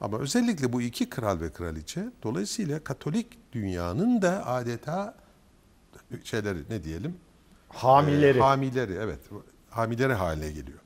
Ama 0.00 0.18
özellikle 0.18 0.72
bu 0.72 0.82
iki 0.82 1.08
kral 1.10 1.40
ve 1.40 1.52
kraliçe 1.52 2.04
dolayısıyla 2.22 2.84
Katolik 2.84 3.38
dünyanın 3.52 4.22
da 4.22 4.46
adeta 4.46 5.14
şeyleri 6.24 6.58
ne 6.70 6.84
diyelim 6.84 7.16
hamileri. 7.68 8.38
e, 8.38 8.40
hamileri 8.40 8.92
evet. 8.92 9.18
Hamileri 9.70 10.12
haline 10.14 10.50
geliyor. 10.52 10.78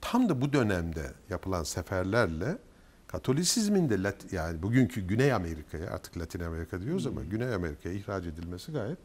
Tam 0.00 0.28
da 0.28 0.40
bu 0.40 0.52
dönemde 0.52 1.12
yapılan 1.30 1.62
seferlerle 1.64 2.58
Katolisizmin 3.06 3.90
de 3.90 4.02
Lat- 4.02 4.32
yani 4.32 4.62
bugünkü 4.62 5.00
Güney 5.06 5.32
Amerika'ya 5.32 5.90
artık 5.90 6.18
Latin 6.18 6.40
Amerika 6.40 6.80
diyoruz 6.80 7.06
ama 7.06 7.22
Güney 7.24 7.54
Amerika'ya 7.54 7.94
ihraç 7.94 8.24
edilmesi 8.26 8.72
gayet 8.72 8.98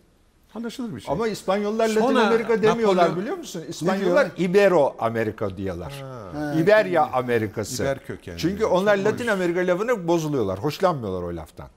anlaşılır 0.55 0.95
bir 0.95 1.01
şey. 1.01 1.13
Ama 1.13 1.27
İspanyollar 1.27 1.87
Latin 1.89 2.01
Sonra 2.01 2.27
Amerika 2.27 2.61
demiyorlar 2.61 3.09
Napolyon- 3.09 3.19
biliyor 3.21 3.37
musun? 3.37 3.63
İspanyollar 3.69 4.35
diyor? 4.37 4.49
Ibero 4.49 4.95
Amerika 4.99 5.57
diyorlar. 5.57 6.03
Ha, 6.33 6.53
İberya 6.53 7.09
Amerikası. 7.13 7.83
İber 7.83 8.05
kökenli. 8.05 8.37
Çünkü 8.37 8.65
onlar 8.65 8.97
Çok 8.97 9.05
Latin 9.05 9.23
hoş. 9.25 9.33
Amerika 9.33 9.59
lafını 9.59 10.07
bozuluyorlar. 10.07 10.59
Hoşlanmıyorlar 10.59 11.23
o 11.23 11.35
laftan. 11.35 11.67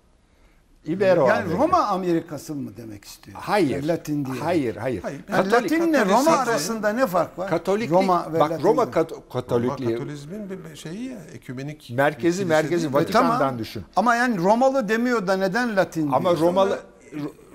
Ibero 0.86 1.26
Yani 1.28 1.38
Amerika. 1.42 1.62
Roma 1.62 1.78
Amerikası 1.84 2.54
mı 2.54 2.70
demek 2.76 3.04
istiyor? 3.04 3.38
Hayır. 3.40 3.70
Yani 3.70 3.88
Latin 3.88 4.24
diye. 4.24 4.36
Hayır, 4.36 4.76
hayır. 4.76 5.02
Hayır. 5.02 5.20
Yani 5.28 5.36
Katolik- 5.48 5.52
Latinle 5.72 5.98
Katolik- 5.98 6.10
Roma 6.12 6.24
Katolik- 6.30 6.48
arasında 6.48 6.88
ne 6.92 7.06
fark 7.06 7.38
var? 7.38 7.50
Katoliklik, 7.50 7.90
Roma 7.92 8.32
ve 8.32 8.40
bak 8.40 8.50
Latin'de. 8.50 8.68
Roma 8.68 8.90
kat- 8.90 9.12
Roma 9.12 9.22
Katolikliği 9.32 9.90
Katolizmin 9.92 10.50
bir 10.50 10.76
şeyi 10.76 11.04
ya 11.10 11.18
ekümenik 11.34 11.90
merkezi 11.90 12.44
merkezi? 12.44 12.92
Vatikan'dan 12.94 13.38
Tamam. 13.38 13.58
düşün. 13.58 13.84
Ama 13.96 14.16
yani 14.16 14.38
Romalı 14.38 14.88
demiyor 14.88 15.26
da 15.26 15.36
neden 15.36 15.76
Latin 15.76 16.02
diyor? 16.02 16.14
Ama 16.16 16.36
Romalı 16.36 16.70
Ro- 16.74 16.78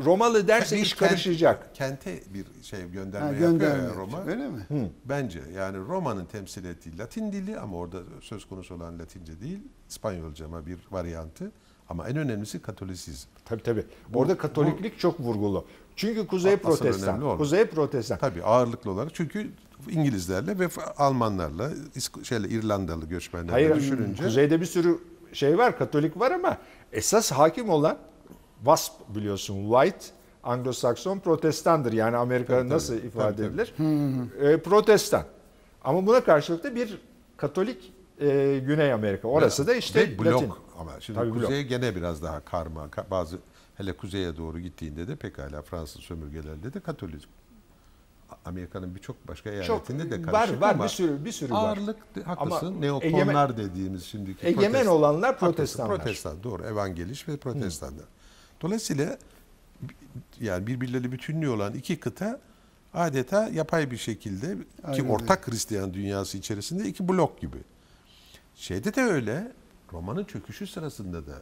Romalı 0.06 0.48
derse 0.48 0.76
Bir 0.76 0.82
iş 0.82 0.94
kent- 0.94 0.98
karışacak. 1.10 1.76
Kente 1.76 2.20
bir 2.34 2.46
şey 2.64 2.90
gönderme 2.92 3.26
Ha, 3.26 3.32
yapıyor 3.32 3.52
gönderme 3.52 3.78
ya 3.78 3.84
yapıyor. 3.84 4.08
Roma. 4.08 4.24
Öyle 4.28 4.48
mi? 4.50 4.92
Bence 5.06 5.42
yani 5.56 5.78
Roma'nın 5.78 6.26
temsil 6.26 6.66
ettiği 6.66 6.98
Latin 6.98 7.32
dili 7.32 7.60
ama 7.60 7.78
orada 7.78 7.98
söz 8.22 8.46
konusu 8.46 8.76
olan 8.76 9.00
Latince 9.00 9.42
değil, 9.42 9.60
İspanyolca 9.90 10.46
ama 10.46 10.66
bir 10.66 10.78
varyantı. 10.92 11.52
Ama 11.90 12.10
en 12.10 12.18
önemlisi 12.18 12.62
Katolisizm. 12.62 13.28
Tabii 13.46 13.64
tabii. 13.64 13.84
Orada 14.14 14.38
Katoliklik 14.38 15.00
çok 15.00 15.20
vurgulu. 15.20 15.66
Çünkü 15.96 16.28
Kuzey 16.28 16.54
Asıl 16.54 16.64
Protestan. 16.64 17.38
Kuzey 17.38 17.66
Protestan. 17.66 18.18
Tabii 18.18 18.44
ağırlıklı 18.44 18.92
olarak 18.92 19.16
çünkü 19.16 19.50
İngilizlerle 19.90 20.60
ve 20.60 20.68
Almanlarla, 20.98 21.70
şeyle 22.24 22.48
İrlandalı 22.50 23.06
göçmenlerle 23.06 23.52
Hayır, 23.52 23.76
düşününce 23.76 24.24
kuzeyde 24.24 24.62
bir 24.62 24.66
sürü 24.66 24.98
şey 25.34 25.58
var, 25.58 25.78
Katolik 25.78 26.20
var 26.20 26.32
ama 26.32 26.58
esas 26.92 27.32
hakim 27.32 27.70
olan 27.70 27.98
WASP 28.64 28.94
biliyorsun, 29.16 29.72
White 29.72 30.06
Anglo-Sakson 30.44 31.20
Protestandır. 31.20 31.94
Yani 31.94 32.18
Amerika 32.18 32.60
Tabii, 32.60 32.70
nasıl 32.70 32.98
tabii. 32.98 33.08
ifade 33.08 33.36
Tabii, 33.36 33.48
edilir? 33.48 33.74
E, 34.42 34.62
protestan. 34.62 35.24
Ama 35.84 36.06
buna 36.08 36.24
karşılık 36.24 36.64
da 36.64 36.76
bir 36.76 36.98
Katolik 37.38 37.94
e, 38.22 38.62
Güney 38.66 38.94
Amerika. 38.94 39.28
Orası 39.28 39.68
da 39.68 39.76
işte 39.76 40.20
blok 40.20 40.34
Latin. 40.34 40.52
ama 40.80 40.92
şimdi 41.00 41.20
Tabii 41.20 41.34
blok. 41.34 41.42
kuzeye 41.44 41.64
gene 41.64 41.96
biraz 41.96 42.24
daha 42.24 42.40
karma. 42.40 42.86
Ka- 42.86 43.12
Bazı 43.12 43.38
hele 43.76 43.94
kuzeye 43.94 44.38
doğru 44.38 44.60
gittiğinde 44.60 45.08
de 45.08 45.16
pekala 45.16 45.62
Fransız 45.62 46.02
sömürgelerde 46.02 46.74
de 46.74 46.80
Katolik. 46.80 47.28
Amerika'nın 48.46 48.96
birçok 48.96 49.28
başka 49.28 49.50
Çok 49.64 49.70
eyaletinde 49.90 50.12
de 50.12 50.26
var 50.28 50.34
karışık 50.34 50.62
var 50.62 50.74
ama 50.74 50.84
bir 50.84 50.90
sürü 50.90 51.26
bir 51.26 51.32
sürü 51.32 51.54
var. 51.54 51.70
ağırlık 51.70 52.16
de- 52.16 52.24
haklısın. 52.24 52.68
Ama 52.68 52.80
Neokonlar 52.80 53.10
egemen- 53.50 53.58
dediğimiz 53.58 54.04
şimdiki 54.04 54.48
Egemen 54.48 54.72
protest- 54.86 54.90
olanlar 54.90 55.40
protestanlar. 55.40 55.98
Protestan 55.98 56.44
doğru. 56.44 56.64
Evangeliş 56.64 57.28
ve 57.28 57.38
protestanlar. 57.38 58.06
Dolayısıyla 58.62 59.18
yani 60.40 60.68
birbirleri 60.68 61.12
bütünlüğü 61.12 61.50
olan 61.50 61.74
iki 61.74 62.00
kıta 62.00 62.40
adeta 62.94 63.50
yapay 63.50 63.92
bir 63.92 63.98
şekilde 63.98 64.56
ki 64.56 64.64
Aynen 64.84 65.00
öyle. 65.00 65.12
ortak 65.14 65.48
Hristiyan 65.48 65.94
dünyası 65.94 66.38
içerisinde 66.38 66.88
iki 66.88 67.08
blok 67.08 67.42
gibi. 67.42 67.58
Şeyde 68.56 68.96
de 68.96 69.02
öyle. 69.02 69.52
Roma'nın 69.94 70.24
çöküşü 70.24 70.68
sırasında 70.68 71.28
da 71.28 71.34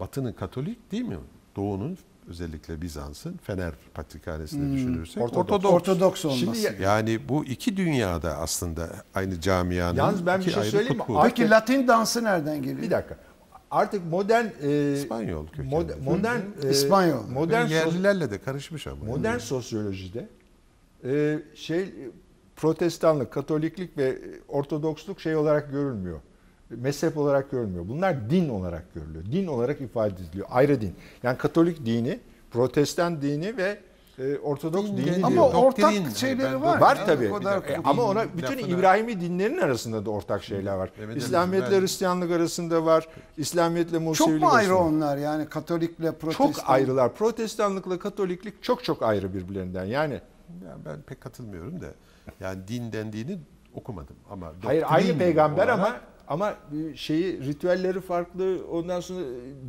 Batı'nın 0.00 0.32
Katolik 0.32 0.92
değil 0.92 1.04
mi? 1.04 1.16
Doğu'nun 1.56 1.98
özellikle 2.28 2.82
Bizans'ın 2.82 3.36
Fener 3.36 3.72
Patrikhanesi'ni 3.94 4.74
düşünürsek 4.76 5.22
Ortodoks. 5.22 5.50
Ortodoks. 5.52 5.74
Ortodoks 5.74 6.24
olması. 6.24 6.40
Şimdi 6.62 6.82
ya- 6.82 6.92
Yani 6.96 7.28
bu 7.28 7.44
iki 7.44 7.76
dünyada 7.76 8.36
aslında 8.36 8.88
aynı 9.14 9.40
camianın 9.40 9.96
Yalnız 9.98 10.26
ben 10.26 10.40
bir 10.40 10.44
şey 10.50 10.60
ayrı 10.60 10.70
söyleyeyim 10.70 10.98
mi? 10.98 11.04
Peki 11.22 11.50
Latin 11.50 11.88
dansı 11.88 12.24
nereden 12.24 12.62
geliyor? 12.62 12.82
Bir 12.82 12.90
dakika. 12.90 13.18
Artık 13.72 14.06
modern 14.06 14.46
e, 14.62 14.92
İspanyol 14.92 15.46
kökenli. 15.46 15.68
mod- 15.74 16.04
modern 16.04 16.40
e, 16.66 16.70
İspanyol. 16.70 17.26
modern 17.26 17.70
Ve 17.70 17.74
yerlilerle 17.74 18.30
de 18.30 18.38
karışmış 18.38 18.86
ama. 18.86 19.04
Modern 19.04 19.38
sosyolojide 19.38 20.28
e, 21.04 21.38
şey 21.54 21.94
protestanlık, 22.56 23.32
katoliklik 23.32 23.98
ve 23.98 24.18
ortodoksluk 24.48 25.20
şey 25.20 25.36
olarak 25.36 25.70
görülmüyor. 25.70 26.20
Mezhep 26.70 27.16
olarak 27.16 27.50
görülmüyor. 27.50 27.88
Bunlar 27.88 28.30
din 28.30 28.48
olarak 28.48 28.94
görülüyor. 28.94 29.24
Din 29.32 29.46
olarak 29.46 29.80
ifade 29.80 30.14
ediliyor. 30.14 30.46
Ayrı 30.50 30.80
din. 30.80 30.94
Yani 31.22 31.38
katolik 31.38 31.86
dini, 31.86 32.20
protestan 32.50 33.22
dini 33.22 33.56
ve 33.56 33.78
e, 34.18 34.38
ortodoks 34.38 34.86
Din 34.88 34.96
dini 34.96 35.04
diyor. 35.06 35.18
Ama 35.22 35.36
Doktrin, 35.42 35.58
ortak 35.58 35.84
hani 35.84 36.14
şeyleri 36.14 36.52
ben- 36.52 36.62
var. 36.62 36.78
Var 36.80 36.96
ya, 36.96 37.04
tabii. 37.06 37.24
E, 37.24 37.76
ama 37.84 38.02
ona 38.02 38.24
bütün 38.36 38.58
İbrahimi 38.58 39.20
dinlerin 39.20 39.58
arasında 39.58 40.06
da 40.06 40.10
ortak 40.10 40.44
şeyler 40.44 40.74
var. 40.74 40.90
Ali 41.08 41.18
İslamiyetle 41.18 41.70
ben- 41.76 41.80
Hristiyanlık 41.80 42.30
arasında 42.30 42.84
var. 42.84 43.08
İslamiyetle 43.36 43.92
Çok 43.92 44.02
Musevilik 44.02 44.42
mu 44.42 44.48
ayrı 44.48 44.72
arasında. 44.72 44.88
onlar 44.88 45.16
yani 45.16 45.48
Katolikle 45.48 46.12
Protestan? 46.12 46.52
Çok 46.52 46.70
ayrılar. 46.70 47.14
Protestanlıkla 47.14 47.98
Katoliklik 47.98 48.62
çok 48.62 48.84
çok 48.84 49.02
ayrı 49.02 49.34
birbirlerinden. 49.34 49.84
Yani 49.84 50.20
Ya 50.64 50.76
ben 50.84 51.02
pek 51.02 51.20
katılmıyorum 51.20 51.80
da. 51.80 51.86
Yani 52.40 52.68
din 52.68 52.92
dendiğini 52.92 53.38
okumadım 53.74 54.16
ama 54.30 54.52
hayır 54.64 54.82
doktrin 54.82 54.94
aynı 54.96 55.18
peygamber 55.18 55.64
olarak- 55.64 55.78
ama 55.78 55.96
ama 56.32 56.54
şeyi 56.94 57.40
ritüelleri 57.44 58.00
farklı. 58.00 58.66
Ondan 58.70 59.00
sonra 59.00 59.20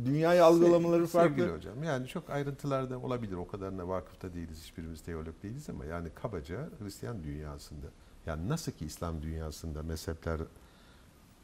dünyayı 0.04 0.44
algılamaları 0.44 1.08
Sevgili 1.08 1.40
farklı. 1.40 1.56
hocam 1.56 1.82
yani 1.84 2.06
çok 2.08 2.30
ayrıntılarda 2.30 2.98
olabilir. 2.98 3.36
O 3.36 3.46
kadarına 3.46 3.88
vakıfta 3.88 4.34
değiliz. 4.34 4.62
Hiçbirimiz 4.62 5.00
teolog 5.00 5.42
değiliz 5.42 5.70
ama 5.70 5.84
yani 5.84 6.08
kabaca 6.14 6.68
Hristiyan 6.82 7.24
dünyasında 7.24 7.86
yani 8.26 8.48
nasıl 8.48 8.72
ki 8.72 8.86
İslam 8.86 9.22
dünyasında 9.22 9.82
mezhepler 9.82 10.40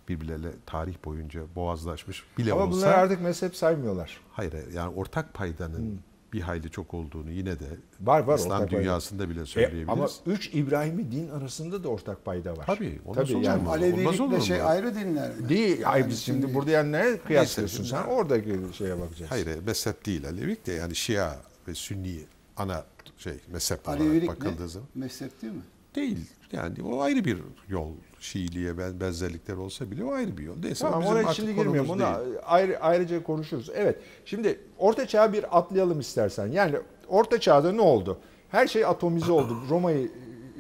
birbirleriyle 0.09 0.53
tarih 0.67 0.95
boyunca 1.05 1.43
boğazlaşmış 1.57 2.25
bile 2.39 2.53
Ama 2.53 2.63
olsa 2.63 2.73
bunları 2.77 2.95
artık 2.97 3.21
mezhep 3.23 3.57
saymıyorlar. 3.57 4.21
hayır 4.33 4.55
yani 4.75 4.95
ortak 4.95 5.35
paydanın 5.35 6.01
bir 6.33 6.41
hayli 6.41 6.71
çok 6.71 6.95
olduğunu 6.95 7.31
yine 7.31 7.59
de 7.61 7.65
Var 8.01 8.21
var 8.21 8.39
İslam 8.39 8.53
ortak 8.53 8.71
payda. 8.71 8.83
dünyasında 8.83 9.29
bile 9.31 9.41
E, 9.41 9.47
söyleyebiliriz. 9.47 9.89
ama 9.89 10.09
üç 10.27 10.51
İbrahimi 10.55 11.13
din 11.13 11.29
arasında 11.29 11.85
da 11.85 11.89
ortak 11.89 12.25
payda 12.25 12.57
var. 12.57 12.67
Tabii, 12.67 13.01
ondan 13.07 13.25
Tabii 13.25 13.45
yani. 13.47 13.69
Alevilikle 13.69 14.27
mu? 14.27 14.41
şey 14.41 14.63
ayrı 14.63 14.95
dinler 14.95 15.31
mi? 15.37 15.49
Değil. 15.49 15.79
Yani 15.81 16.09
biz 16.09 16.19
şimdi 16.23 16.55
burada 16.55 16.71
yani 16.71 16.93
ne 16.93 17.17
kıyaslıyorsun 17.27 17.77
şimdi- 17.77 17.89
sen? 17.89 18.03
Oradaki 18.05 18.59
şeye 18.79 18.97
bakacaksın. 19.01 19.27
Hayır 19.27 19.49
mezhep 19.67 20.07
değil 20.07 20.27
Alevilik 20.29 20.67
de 20.67 20.73
yani 20.73 20.95
Şia 20.97 21.37
ve 21.69 21.75
Sünni 21.75 22.21
ana 22.57 22.85
şey 23.19 23.35
mezhep 23.53 23.89
olarak 23.89 24.01
Alevilik 24.01 24.29
bakıldığı 24.29 24.63
ne? 24.65 24.69
zaman. 24.69 24.89
Mezhep 24.95 25.43
değil 25.43 25.53
mi? 25.53 25.63
Değil. 25.95 26.19
Yani 26.53 26.75
o 26.83 27.01
ayrı 27.01 27.25
bir 27.25 27.39
yol. 27.69 27.89
Şiiliğe 28.21 28.79
ben 28.79 29.01
benzerlikler 29.01 29.57
olsa 29.57 29.91
bile 29.91 30.05
o 30.05 30.13
ayrı 30.13 30.39
bir 30.39 30.43
yol. 30.43 30.57
Neyse 30.63 30.85
Tamam 30.91 31.09
artık 31.17 31.33
şimdi 31.33 31.55
girmiyorum. 31.55 31.91
Ona 31.91 32.21
ayrı, 32.47 32.81
ayrıca 32.81 33.23
konuşuruz. 33.23 33.71
Evet. 33.75 33.99
Şimdi 34.25 34.61
orta 34.79 35.07
çağı 35.07 35.33
bir 35.33 35.59
atlayalım 35.59 36.01
istersen. 36.01 36.47
Yani 36.47 36.77
orta 37.09 37.41
çağda 37.41 37.73
ne 37.73 37.81
oldu? 37.81 38.19
Her 38.49 38.67
şey 38.67 38.85
atomize 38.85 39.33
oldu. 39.33 39.57
Roma'yı 39.71 40.11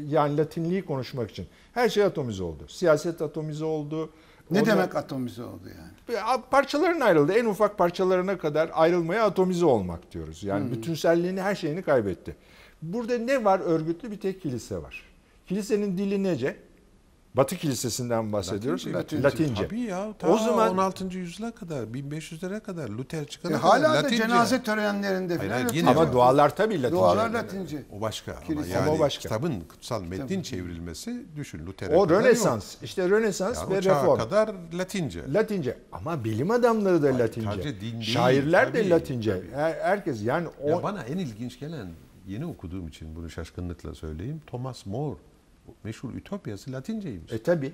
yani 0.08 0.36
Latinliği 0.36 0.82
konuşmak 0.84 1.30
için. 1.30 1.46
Her 1.72 1.88
şey 1.88 2.04
atomize 2.04 2.42
oldu. 2.42 2.68
Siyaset 2.68 3.22
atomize 3.22 3.64
oldu. 3.64 4.10
Ne 4.50 4.60
Ondan- 4.60 4.76
demek 4.78 4.96
atomize 4.96 5.42
oldu 5.44 5.62
yani? 5.68 6.40
parçaların 6.50 7.00
ayrıldı. 7.00 7.32
En 7.32 7.44
ufak 7.44 7.78
parçalarına 7.78 8.38
kadar 8.38 8.70
ayrılmaya 8.72 9.24
atomize 9.24 9.64
olmak 9.64 10.12
diyoruz. 10.12 10.42
Yani 10.44 10.64
Hmm. 10.64 10.72
bütünselliğini, 10.72 11.40
her 11.42 11.54
şeyini 11.54 11.82
kaybetti. 11.82 12.36
Burada 12.82 13.18
ne 13.18 13.44
var 13.44 13.60
örgütlü? 13.60 14.10
Bir 14.10 14.20
tek 14.20 14.42
kilise 14.42 14.82
var. 14.82 15.09
Kilisenin 15.54 15.98
dili 15.98 16.22
nece? 16.22 16.56
Batı 17.34 17.56
kilisesinden 17.56 18.32
bahsediyoruz. 18.32 18.86
Latince. 18.86 19.22
Latince. 19.22 19.62
Tabii 19.64 19.80
ya. 19.80 20.12
Ta 20.18 20.28
O 20.28 20.38
zaman 20.38 20.70
16. 20.72 21.18
yüzyıla 21.18 21.50
kadar, 21.50 21.82
1500'lere 21.84 22.60
kadar 22.60 22.88
Luther 22.88 23.26
çıkana 23.26 23.56
E, 23.56 23.60
kadar 23.60 23.70
hala 23.70 23.84
da 23.88 23.94
Latince. 23.94 24.16
cenaze 24.16 24.62
törenlerinde 24.62 25.36
Hayır, 25.36 25.50
falan 25.50 25.62
hayır, 25.62 25.74
yine 25.74 25.90
ama 25.90 26.12
dualar 26.12 26.56
tabii 26.56 26.74
Latince. 26.82 26.92
Dualar 27.00 27.30
Latince. 27.30 27.82
O 27.98 28.00
başka 28.00 28.32
ama 28.32 28.40
Kilise. 28.40 28.70
yani 28.70 28.82
Ama 28.82 28.92
o 28.92 28.98
başka. 28.98 29.22
kitabın 29.22 29.60
kutsal 29.68 30.02
metnin 30.02 30.26
Tabii. 30.26 30.42
çevrilmesi 30.42 31.26
düşün 31.36 31.66
Luther'e 31.66 31.96
O 31.96 32.02
kadar 32.02 32.24
Rönesans. 32.24 32.76
İşte 32.82 33.08
Rönesans 33.10 33.56
yok. 33.60 33.70
ve 33.70 33.74
Yani 33.74 33.80
o 33.80 33.82
çağa 33.84 34.02
Reform. 34.02 34.18
kadar 34.20 34.54
Latince. 34.74 35.32
Latince. 35.32 35.78
Ama 35.92 36.24
bilim 36.24 36.50
adamları 36.50 37.02
da 37.02 37.18
Latince. 37.18 37.46
sadece 37.46 37.74
din 37.74 37.80
değil, 37.80 38.02
Şairler 38.02 38.74
de 38.74 38.78
tabii, 38.78 38.90
Latince. 38.90 39.30
tabii. 39.40 39.50
Her- 39.54 39.80
Herkes 39.80 40.22
yani 40.22 40.48
o 40.62 40.68
Ya 40.68 40.82
bana 40.82 41.02
en 41.02 41.18
ilginç 41.18 41.58
gelen 41.60 41.86
yeni 42.26 42.46
okuduğum 42.46 42.88
için 42.88 43.16
bunu 43.16 43.30
şaşkınlıkla 43.30 43.94
söyleyeyim. 43.94 44.40
Thomas 44.46 44.86
More 44.86 45.16
meşhur 45.84 46.14
Ütopyası 46.14 46.72
Latinceymiş. 46.72 47.32
e 47.32 47.42
tabi. 47.42 47.72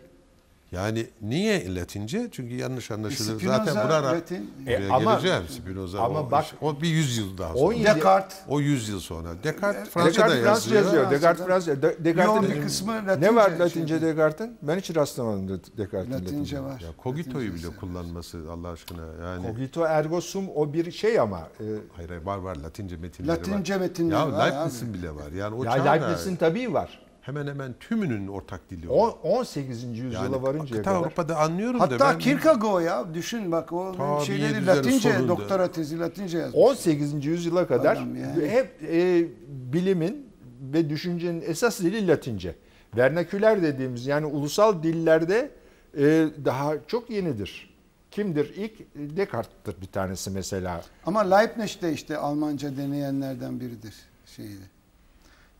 Yani 0.72 1.06
niye 1.22 1.74
Latince? 1.74 2.28
Çünkü 2.32 2.54
yanlış 2.54 2.90
anlaşılır. 2.90 3.38
Spinoza, 3.38 3.64
Zaten 3.64 3.84
buna 3.88 4.02
Latin. 4.02 4.50
buraya 4.64 4.78
E, 4.78 4.88
ama- 4.90 5.12
geleceğim 5.14 5.42
Spinoza. 5.48 6.02
ama 6.02 6.20
o, 6.20 6.30
bak- 6.30 6.54
o 6.60 6.80
bir 6.80 6.88
yüzyıl 6.88 7.38
daha 7.38 7.52
sonra. 7.52 7.64
17 7.64 7.84
Descartes. 7.84 8.38
O 8.48 8.60
yüzyıl 8.60 9.00
sonra. 9.00 9.28
Descartes 9.44 9.88
Fransa'da 9.90 10.08
Descartes 10.10 10.42
Fransızca 10.44 10.76
yazıyor. 10.76 10.94
yazıyor. 10.94 11.10
Descartes 11.10 11.46
Fransızca. 11.46 11.74
Fransızca. 11.80 12.04
De- 12.04 12.08
Yoğun 12.22 12.26
Descartes'in 12.42 12.56
bir 12.56 12.62
kısmı 12.66 12.92
ne 12.92 13.06
Latince 13.06 13.34
var 13.34 13.48
şey. 13.50 13.58
Latince 13.58 14.02
Descartes'in? 14.02 14.56
Ben 14.62 14.78
hiç 14.78 14.96
rastlamadım 14.96 15.48
de- 15.48 15.52
Descartes'in 15.78 16.12
Latince 16.12 16.32
Latince. 16.56 16.60
var. 16.60 16.80
Ya 16.80 16.88
Cogito'yu 17.02 17.48
Latince 17.50 17.68
bile 17.68 17.76
kullanması 17.76 18.38
Allah 18.52 18.68
aşkına 18.68 19.02
yani. 19.22 19.46
Cogito 19.46 19.84
ergo 19.84 20.20
sum 20.20 20.44
o 20.54 20.72
bir 20.72 20.90
şey 20.92 21.20
ama. 21.20 21.38
e, 21.60 21.64
Hayır 21.96 22.08
hayır 22.10 22.22
var 22.22 22.38
var 22.38 22.56
Latince 22.56 22.96
metinleri 22.96 23.30
Latince 23.38 23.74
var. 23.74 23.80
metinleri 23.80 24.14
ya 24.14 24.32
var 24.32 24.46
Leibniz'in 24.52 24.86
abi. 24.90 24.94
bile 24.98 25.14
var. 25.14 25.32
Yani 25.32 25.54
o 25.54 25.64
ya 25.64 25.72
Leibniz'in 25.92 26.36
tabii 26.36 26.72
var. 26.72 27.05
Hemen 27.26 27.46
hemen 27.46 27.74
tümünün 27.80 28.26
ortak 28.26 28.70
dili 28.70 28.88
o. 28.88 29.06
O 29.22 29.38
18. 29.38 29.84
yüzyıla 29.84 30.24
yani 30.24 30.42
varıncaya 30.42 30.82
kadar. 30.82 30.96
Avrupa'da 30.96 31.36
anlıyorum 31.36 31.80
da 31.80 31.84
Hatta 31.84 31.98
ben 31.98 32.18
Kierkegaard 32.18 32.84
ya 32.84 33.14
düşün 33.14 33.52
bak 33.52 33.72
o 33.72 33.94
Tabii, 33.96 34.26
şeyleri 34.26 34.66
Latince 34.66 35.12
soruldu. 35.12 35.28
doktora 35.28 35.72
tezi 35.72 35.98
Latince 35.98 36.38
yazmış. 36.38 36.56
18. 36.56 37.26
yüzyıla 37.26 37.66
kadar 37.66 37.96
yani. 37.96 38.48
hep 38.48 38.82
e, 38.82 39.26
bilimin 39.48 40.26
ve 40.60 40.90
düşüncenin 40.90 41.44
esas 41.46 41.80
dili 41.80 42.08
Latince. 42.08 42.54
Vernaküler 42.96 43.62
dediğimiz 43.62 44.06
yani 44.06 44.26
ulusal 44.26 44.82
dillerde 44.82 45.50
e, 45.98 46.02
daha 46.44 46.74
çok 46.86 47.10
yenidir. 47.10 47.76
Kimdir? 48.10 48.54
İlk 48.56 48.72
Descartes'tir 49.16 49.80
bir 49.80 49.86
tanesi 49.86 50.30
mesela. 50.30 50.82
Ama 51.06 51.36
Leibniz 51.36 51.82
de 51.82 51.92
işte 51.92 52.16
Almanca 52.16 52.76
deneyenlerden 52.76 53.60
biridir 53.60 53.94
şeydi. 54.36 54.75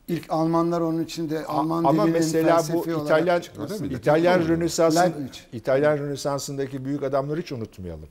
İlk 0.09 0.33
Almanlar 0.33 0.81
onun 0.81 1.05
için 1.05 1.31
de 1.31 1.47
Alman 1.47 1.85
Ama 1.85 1.93
dilinin 1.93 2.13
mesela 2.13 2.63
bu 2.73 2.87
İtalyan? 3.05 3.43
İtalyan? 3.91 4.41
Rönesans'ın. 4.49 5.31
İtalyan 5.53 5.99
Rönesans'ındaki 5.99 6.85
büyük 6.85 7.03
adamları 7.03 7.41
hiç 7.41 7.53
unutmayalım. 7.53 8.09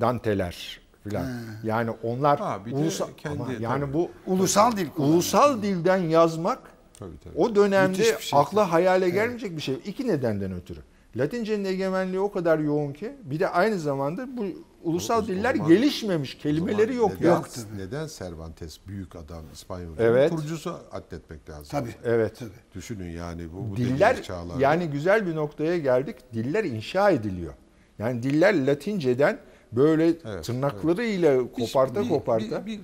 Danteler 0.00 0.80
filan. 1.04 1.26
Yani 1.64 1.90
onlar 2.02 2.38
Ha, 2.38 2.60
ulusal 2.72 3.06
kendi- 3.16 3.42
ama 3.42 3.52
yani 3.60 3.80
tabii. 3.80 3.92
bu 3.92 4.10
Ulusal 4.26 4.76
dil 4.76 4.88
ulusal 4.96 5.62
dilden 5.62 5.96
yazmak 5.96 6.58
Tabii, 6.98 7.18
tabii. 7.24 7.38
o 7.38 7.54
dönemde 7.54 8.04
şey. 8.20 8.38
akla 8.38 8.72
hayale 8.72 9.10
gelmeyecek 9.10 9.56
bir 9.56 9.62
şey. 9.62 9.80
İki 9.86 10.08
nedenden 10.08 10.52
ötürü. 10.52 10.80
Latince'nin 11.16 11.64
egemenliği 11.64 12.20
o 12.20 12.32
kadar 12.32 12.58
yoğun 12.58 12.92
ki 12.92 13.12
bir 13.24 13.40
de 13.40 13.48
aynı 13.48 13.78
zamanda 13.78 14.36
bu 14.36 14.44
ulusal 14.84 15.20
O- 15.20 15.24
o 15.24 15.28
diller 15.28 15.54
zaman- 15.54 15.68
gelişmemiş. 15.68 16.34
Kelimeleri 16.38 16.94
yok 16.94 17.12
neden, 17.14 17.28
ya. 17.28 17.34
Yok 17.34 17.48
tabii. 17.54 17.78
Neden 17.78 18.06
Cervantes 18.18 18.78
büyük 18.86 19.16
adam 19.16 19.44
İspanyol 19.52 19.94
Evet. 19.98 20.30
kurucusu 20.30 20.76
adletmek 20.92 21.50
lazım. 21.50 21.66
Tabii. 21.70 21.94
Evet. 22.04 22.40
Düşünün 22.74 23.10
yani 23.10 23.52
bu, 23.52 23.70
bu 23.72 23.76
Diller 23.76 24.22
çağlarda. 24.22 24.62
yani 24.62 24.86
güzel 24.90 25.26
bir 25.26 25.34
noktaya 25.36 25.78
geldik. 25.78 26.16
Diller 26.32 26.64
inşa 26.64 27.10
ediliyor. 27.10 27.54
Yani 27.98 28.22
diller 28.22 28.66
Latince'den 28.66 29.38
böyle 29.72 30.06
Evet, 30.24 30.44
tırnaklarıyla 30.44 31.40
Bir- 31.44 31.52
koparta 31.52 32.02
bir, 32.04 32.08
koparta. 32.08 32.66
Bir, 32.66 32.80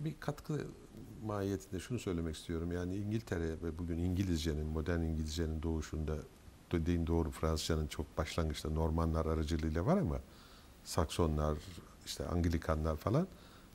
bir, 0.00 0.04
bir 0.04 0.14
katkı 0.20 0.52
mahiyetinde 1.24 1.80
şunu 1.80 1.98
söylemek 1.98 2.36
istiyorum. 2.36 2.72
Yani 2.72 2.96
İngiltere 2.96 3.48
ve 3.62 3.78
bugün 3.78 3.98
İngilizcenin, 3.98 4.66
modern 4.66 5.00
İngilizcenin 5.00 5.62
doğuşunda 5.62 6.14
dediğin 6.72 7.06
doğru 7.06 7.30
Fransızcanın 7.30 7.86
çok 7.86 8.18
başlangıçta 8.18 8.70
Normanlar 8.70 9.26
aracılığıyla 9.26 9.86
var 9.86 9.96
ama 9.96 10.16
Saksonlar, 10.84 11.58
işte 12.06 12.26
Anglikanlar 12.26 12.96
falan 12.96 13.26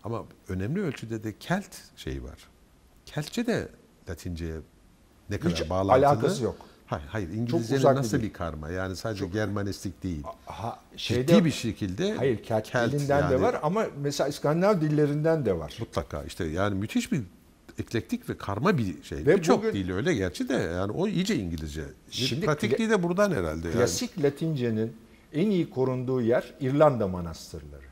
ama 0.03 0.23
önemli 0.49 0.81
ölçüde 0.81 1.23
de 1.23 1.37
Kelt 1.37 1.75
şeyi 1.95 2.23
var. 2.23 2.47
Keltçe 3.05 3.47
de 3.47 3.69
Latince'ye 4.09 4.55
ne 5.29 5.39
kadar 5.39 5.53
Hiç 5.57 5.69
bağlantılı. 5.69 6.07
alakası 6.07 6.43
yok. 6.43 6.55
Hayır, 6.87 7.05
hayır 7.07 7.29
İngilizcenin 7.29 7.81
bir 7.83 7.95
nasıl 7.95 8.17
dil. 8.17 8.23
bir 8.23 8.33
karma? 8.33 8.69
Yani 8.69 8.95
sadece 8.95 9.27
Germanistik 9.27 10.03
değil. 10.03 10.23
Ha, 10.45 10.79
Ciddi 10.97 11.45
bir 11.45 11.51
şekilde 11.51 12.15
Hayır 12.15 12.43
Kelt, 12.43 12.63
Kelt 12.69 12.91
dilinden 12.91 13.29
de 13.29 13.33
yani- 13.33 13.41
var 13.43 13.59
ama 13.63 13.85
mesela 14.01 14.27
İskandinav 14.27 14.81
dillerinden 14.81 15.45
de 15.45 15.57
var. 15.59 15.77
Mutlaka 15.79 16.23
işte 16.23 16.45
yani 16.45 16.75
müthiş 16.75 17.11
bir 17.11 17.23
eklektik 17.79 18.29
ve 18.29 18.37
karma 18.37 18.77
bir 18.77 19.03
şey. 19.03 19.17
Ve 19.25 19.37
Birçok 19.37 19.63
bugün- 19.63 19.73
dil 19.73 19.91
öyle 19.93 20.13
gerçi 20.13 20.49
de 20.49 20.53
yani 20.53 20.91
o 20.91 21.07
iyice 21.07 21.35
İngilizce. 21.35 21.83
Şimdi 22.11 22.45
pratikliği 22.45 22.89
de 22.89 23.03
buradan 23.03 23.31
herhalde. 23.31 23.67
Yani. 23.67 23.77
Klasik 23.77 24.23
Latince'nin 24.23 24.93
en 25.33 25.49
iyi 25.51 25.69
korunduğu 25.69 26.21
yer 26.21 26.53
İrlanda 26.59 27.07
manastırları. 27.07 27.83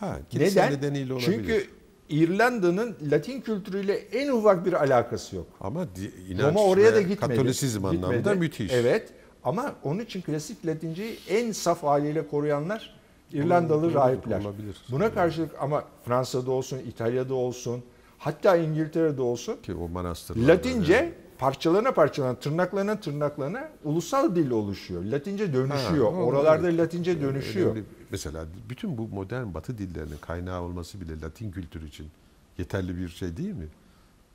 Ha, 0.00 0.18
Neden? 0.34 0.72
nedeniyle 0.72 1.12
olabilir. 1.12 1.32
Çünkü 1.36 1.66
İrlanda'nın 2.08 2.96
Latin 3.10 3.40
kültürüyle 3.40 3.94
en 3.94 4.28
ufak 4.28 4.66
bir 4.66 4.72
alakası 4.72 5.36
yok. 5.36 5.46
ama 5.60 5.86
inanç 6.28 6.42
Roma 6.56 6.64
oraya 6.64 6.94
da 6.94 7.00
gitmedi. 7.00 7.20
Katolisizm 7.34 7.78
Gitmedi. 7.82 8.06
anlamında 8.06 8.34
müthiş. 8.34 8.72
Evet. 8.72 9.08
Ama 9.44 9.74
onun 9.82 10.00
için 10.00 10.22
klasik 10.22 10.66
Latinceyi 10.66 11.18
en 11.28 11.52
saf 11.52 11.82
haliyle 11.82 12.26
koruyanlar 12.28 12.94
İrlandalı 13.32 13.76
Olabilir, 13.78 13.94
rahipler. 13.94 14.40
olabilir. 14.40 14.76
Buna 14.90 15.14
karşılık 15.14 15.50
ama 15.60 15.84
Fransa'da 16.04 16.50
olsun, 16.50 16.78
İtalya'da 16.88 17.34
olsun, 17.34 17.82
hatta 18.22 18.56
İngiltere'de 18.56 19.22
olsun 19.22 19.56
Ki 19.62 19.74
o 19.74 19.88
manastırlar. 19.88 20.48
Latince 20.54 21.12
parçalarına 21.38 21.92
parçalarına, 21.92 22.38
tırnaklarına 22.38 23.00
tırnaklarına 23.00 23.68
ulusal 23.84 24.34
dil 24.36 24.50
oluşuyor. 24.50 25.04
Latince 25.04 25.52
dönüşüyor. 25.52 26.12
Ha, 26.12 26.18
Oralarda 26.18 26.68
evet. 26.70 26.80
Latince 26.80 27.20
dönüşüyor. 27.20 27.66
Önemli. 27.66 27.84
Mesela 28.10 28.44
bütün 28.68 28.98
bu 28.98 29.08
modern 29.08 29.54
batı 29.54 29.78
dillerinin 29.78 30.16
kaynağı 30.20 30.62
olması 30.62 31.00
bile 31.00 31.20
Latin 31.20 31.50
kültürü 31.52 31.86
için 31.88 32.06
yeterli 32.58 32.96
bir 32.96 33.08
şey 33.08 33.36
değil 33.36 33.54
mi? 33.54 33.66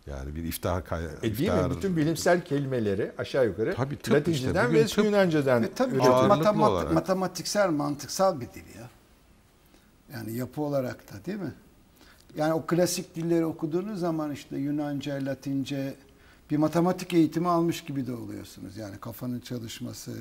Yani 0.07 0.35
bir 0.35 0.43
iftihar 0.43 0.85
kaynağı. 0.85 1.11
E 1.23 1.37
değil 1.37 1.49
mi? 1.51 1.69
Bütün 1.77 1.97
bilimsel 1.97 2.45
kelimeleri 2.45 3.11
aşağı 3.17 3.45
yukarı 3.45 3.75
Tabii 3.75 3.95
tıp 3.97 4.13
Latinceden 4.13 4.65
işte. 4.71 4.79
ve 4.79 4.83
tıp- 4.85 5.05
Yunanca'dan 5.05 5.63
Ve 5.63 5.73
tabii 5.73 5.89
üretiyor. 5.95 6.05
çok 6.13 6.15
Ağırlıklı 6.15 6.37
matemat- 6.43 6.69
olarak. 6.71 6.93
matematiksel, 6.93 7.69
mantıksal 7.69 8.39
bir 8.41 8.45
dil 8.45 8.75
ya. 8.79 8.89
Yani 10.13 10.33
yapı 10.37 10.61
olarak 10.61 11.13
da 11.13 11.25
değil 11.25 11.37
mi? 11.39 11.51
Yani 12.35 12.53
o 12.53 12.65
klasik 12.65 13.15
dilleri 13.15 13.45
okuduğunuz 13.45 13.99
zaman 13.99 14.31
işte 14.31 14.57
Yunanca, 14.57 15.25
Latince 15.25 15.95
bir 16.51 16.57
matematik 16.57 17.13
eğitimi 17.13 17.47
almış 17.47 17.83
gibi 17.83 18.07
de 18.07 18.13
oluyorsunuz. 18.13 18.77
Yani 18.77 18.97
kafanın 18.97 19.39
çalışması, 19.39 20.11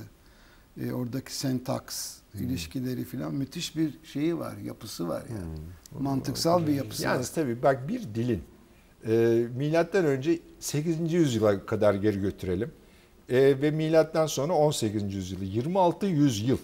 e, 0.80 0.92
oradaki 0.92 1.36
sentaks, 1.36 2.16
Hmm. 2.32 2.42
ilişkileri 2.42 3.04
filan 3.04 3.34
müthiş 3.34 3.76
bir 3.76 3.94
şeyi 4.04 4.38
var, 4.38 4.56
yapısı 4.64 5.08
var 5.08 5.22
yani. 5.30 6.02
Mantıksal 6.04 6.66
bir 6.66 6.72
yapısı 6.72 7.04
var. 7.04 7.08
Yalnız 7.12 7.30
tabii 7.30 7.62
bak 7.62 7.88
bir 7.88 8.00
dilin 8.14 8.42
e, 9.06 9.46
milattan 9.56 10.04
önce 10.04 10.38
8. 10.60 11.12
yüzyıla 11.12 11.66
kadar 11.66 11.94
geri 11.94 12.20
götürelim. 12.20 12.72
E, 13.28 13.36
ve 13.62 13.70
milattan 13.70 14.26
sonra 14.26 14.52
18. 14.52 15.14
yüzyılı 15.14 15.44
26 15.44 16.06
yüzyıl 16.06 16.58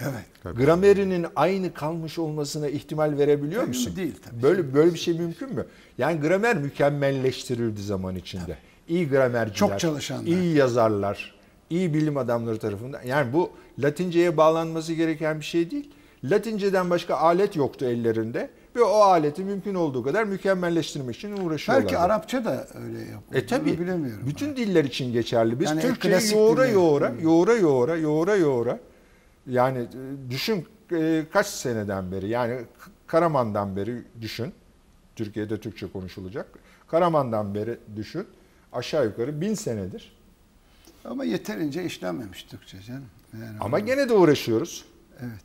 Evet. 0.00 0.24
Tabii. 0.42 0.64
gramerinin 0.64 1.26
aynı 1.36 1.74
kalmış 1.74 2.18
olmasına 2.18 2.68
ihtimal 2.68 3.18
verebiliyor 3.18 3.62
Mümkün 3.62 3.80
musun? 3.80 3.96
değil 3.96 4.14
tabii. 4.30 4.42
Böyle 4.42 4.74
böyle 4.74 4.94
bir 4.94 4.98
şey 4.98 5.18
mümkün 5.18 5.54
mü? 5.54 5.64
Yani 5.98 6.20
gramer 6.20 6.56
mükemmelleştirildi 6.56 7.82
zaman 7.82 8.16
içinde. 8.16 8.56
İyi 8.88 9.08
gramerciler, 9.08 9.56
Çok 9.56 9.80
çalışanlar. 9.80 10.26
iyi 10.26 10.56
yazarlar, 10.56 11.34
iyi 11.70 11.94
bilim 11.94 12.16
adamları 12.16 12.58
tarafından. 12.58 13.00
Yani 13.06 13.32
bu 13.32 13.50
Latinceye 13.78 14.36
bağlanması 14.36 14.92
gereken 14.92 15.40
bir 15.40 15.44
şey 15.44 15.70
değil. 15.70 15.90
Latinceden 16.24 16.90
başka 16.90 17.14
alet 17.16 17.56
yoktu 17.56 17.84
ellerinde 17.84 18.50
ve 18.76 18.82
o 18.82 18.94
aleti 19.00 19.44
mümkün 19.44 19.74
olduğu 19.74 20.02
kadar 20.02 20.24
mükemmelleştirmek 20.24 21.16
için 21.16 21.36
uğraşıyorlar. 21.36 21.84
Belki 21.84 21.98
Arapça 21.98 22.44
da 22.44 22.66
öyle 22.84 22.98
yapıyor. 22.98 23.42
E 23.42 23.46
tabi. 23.46 23.78
bilemiyorum. 23.80 24.22
Bütün 24.26 24.56
diller 24.56 24.84
için 24.84 25.12
geçerli. 25.12 25.60
Biz 25.60 25.68
Yani 25.70 25.80
Türkçeyi 25.80 26.12
klasik 26.14 26.36
yoğura 26.36 26.62
diller. 26.64 26.72
yoğura, 26.74 27.10
Hmm. 27.10 27.20
yoğura 27.22 27.54
yoğura, 27.54 27.96
yoğura 27.96 28.36
yoğura. 28.36 28.78
Yani 29.46 29.78
e, 29.78 30.30
düşün 30.30 30.66
e, 30.92 31.24
kaç 31.32 31.46
seneden 31.46 32.12
beri 32.12 32.28
yani 32.28 32.60
Karaman'dan 33.06 33.76
beri 33.76 34.02
düşün. 34.20 34.52
Türkiye'de 35.16 35.60
Türkçe 35.60 35.92
konuşulacak. 35.92 36.46
Karaman'dan 36.88 37.54
beri 37.54 37.78
düşün. 37.96 38.26
Aşağı 38.72 39.04
yukarı 39.04 39.40
bin 39.40 39.54
senedir. 39.54 40.16
Ama 41.04 41.24
yeterince 41.24 41.84
işlenmemiş 41.84 42.42
Türkçe 42.42 42.80
canım. 42.82 43.04
Yani 43.32 43.56
Ama 43.60 43.76
o- 43.76 43.80
gene 43.80 44.08
de 44.08 44.12
uğraşıyoruz. 44.12 44.84
Evet. 45.20 45.44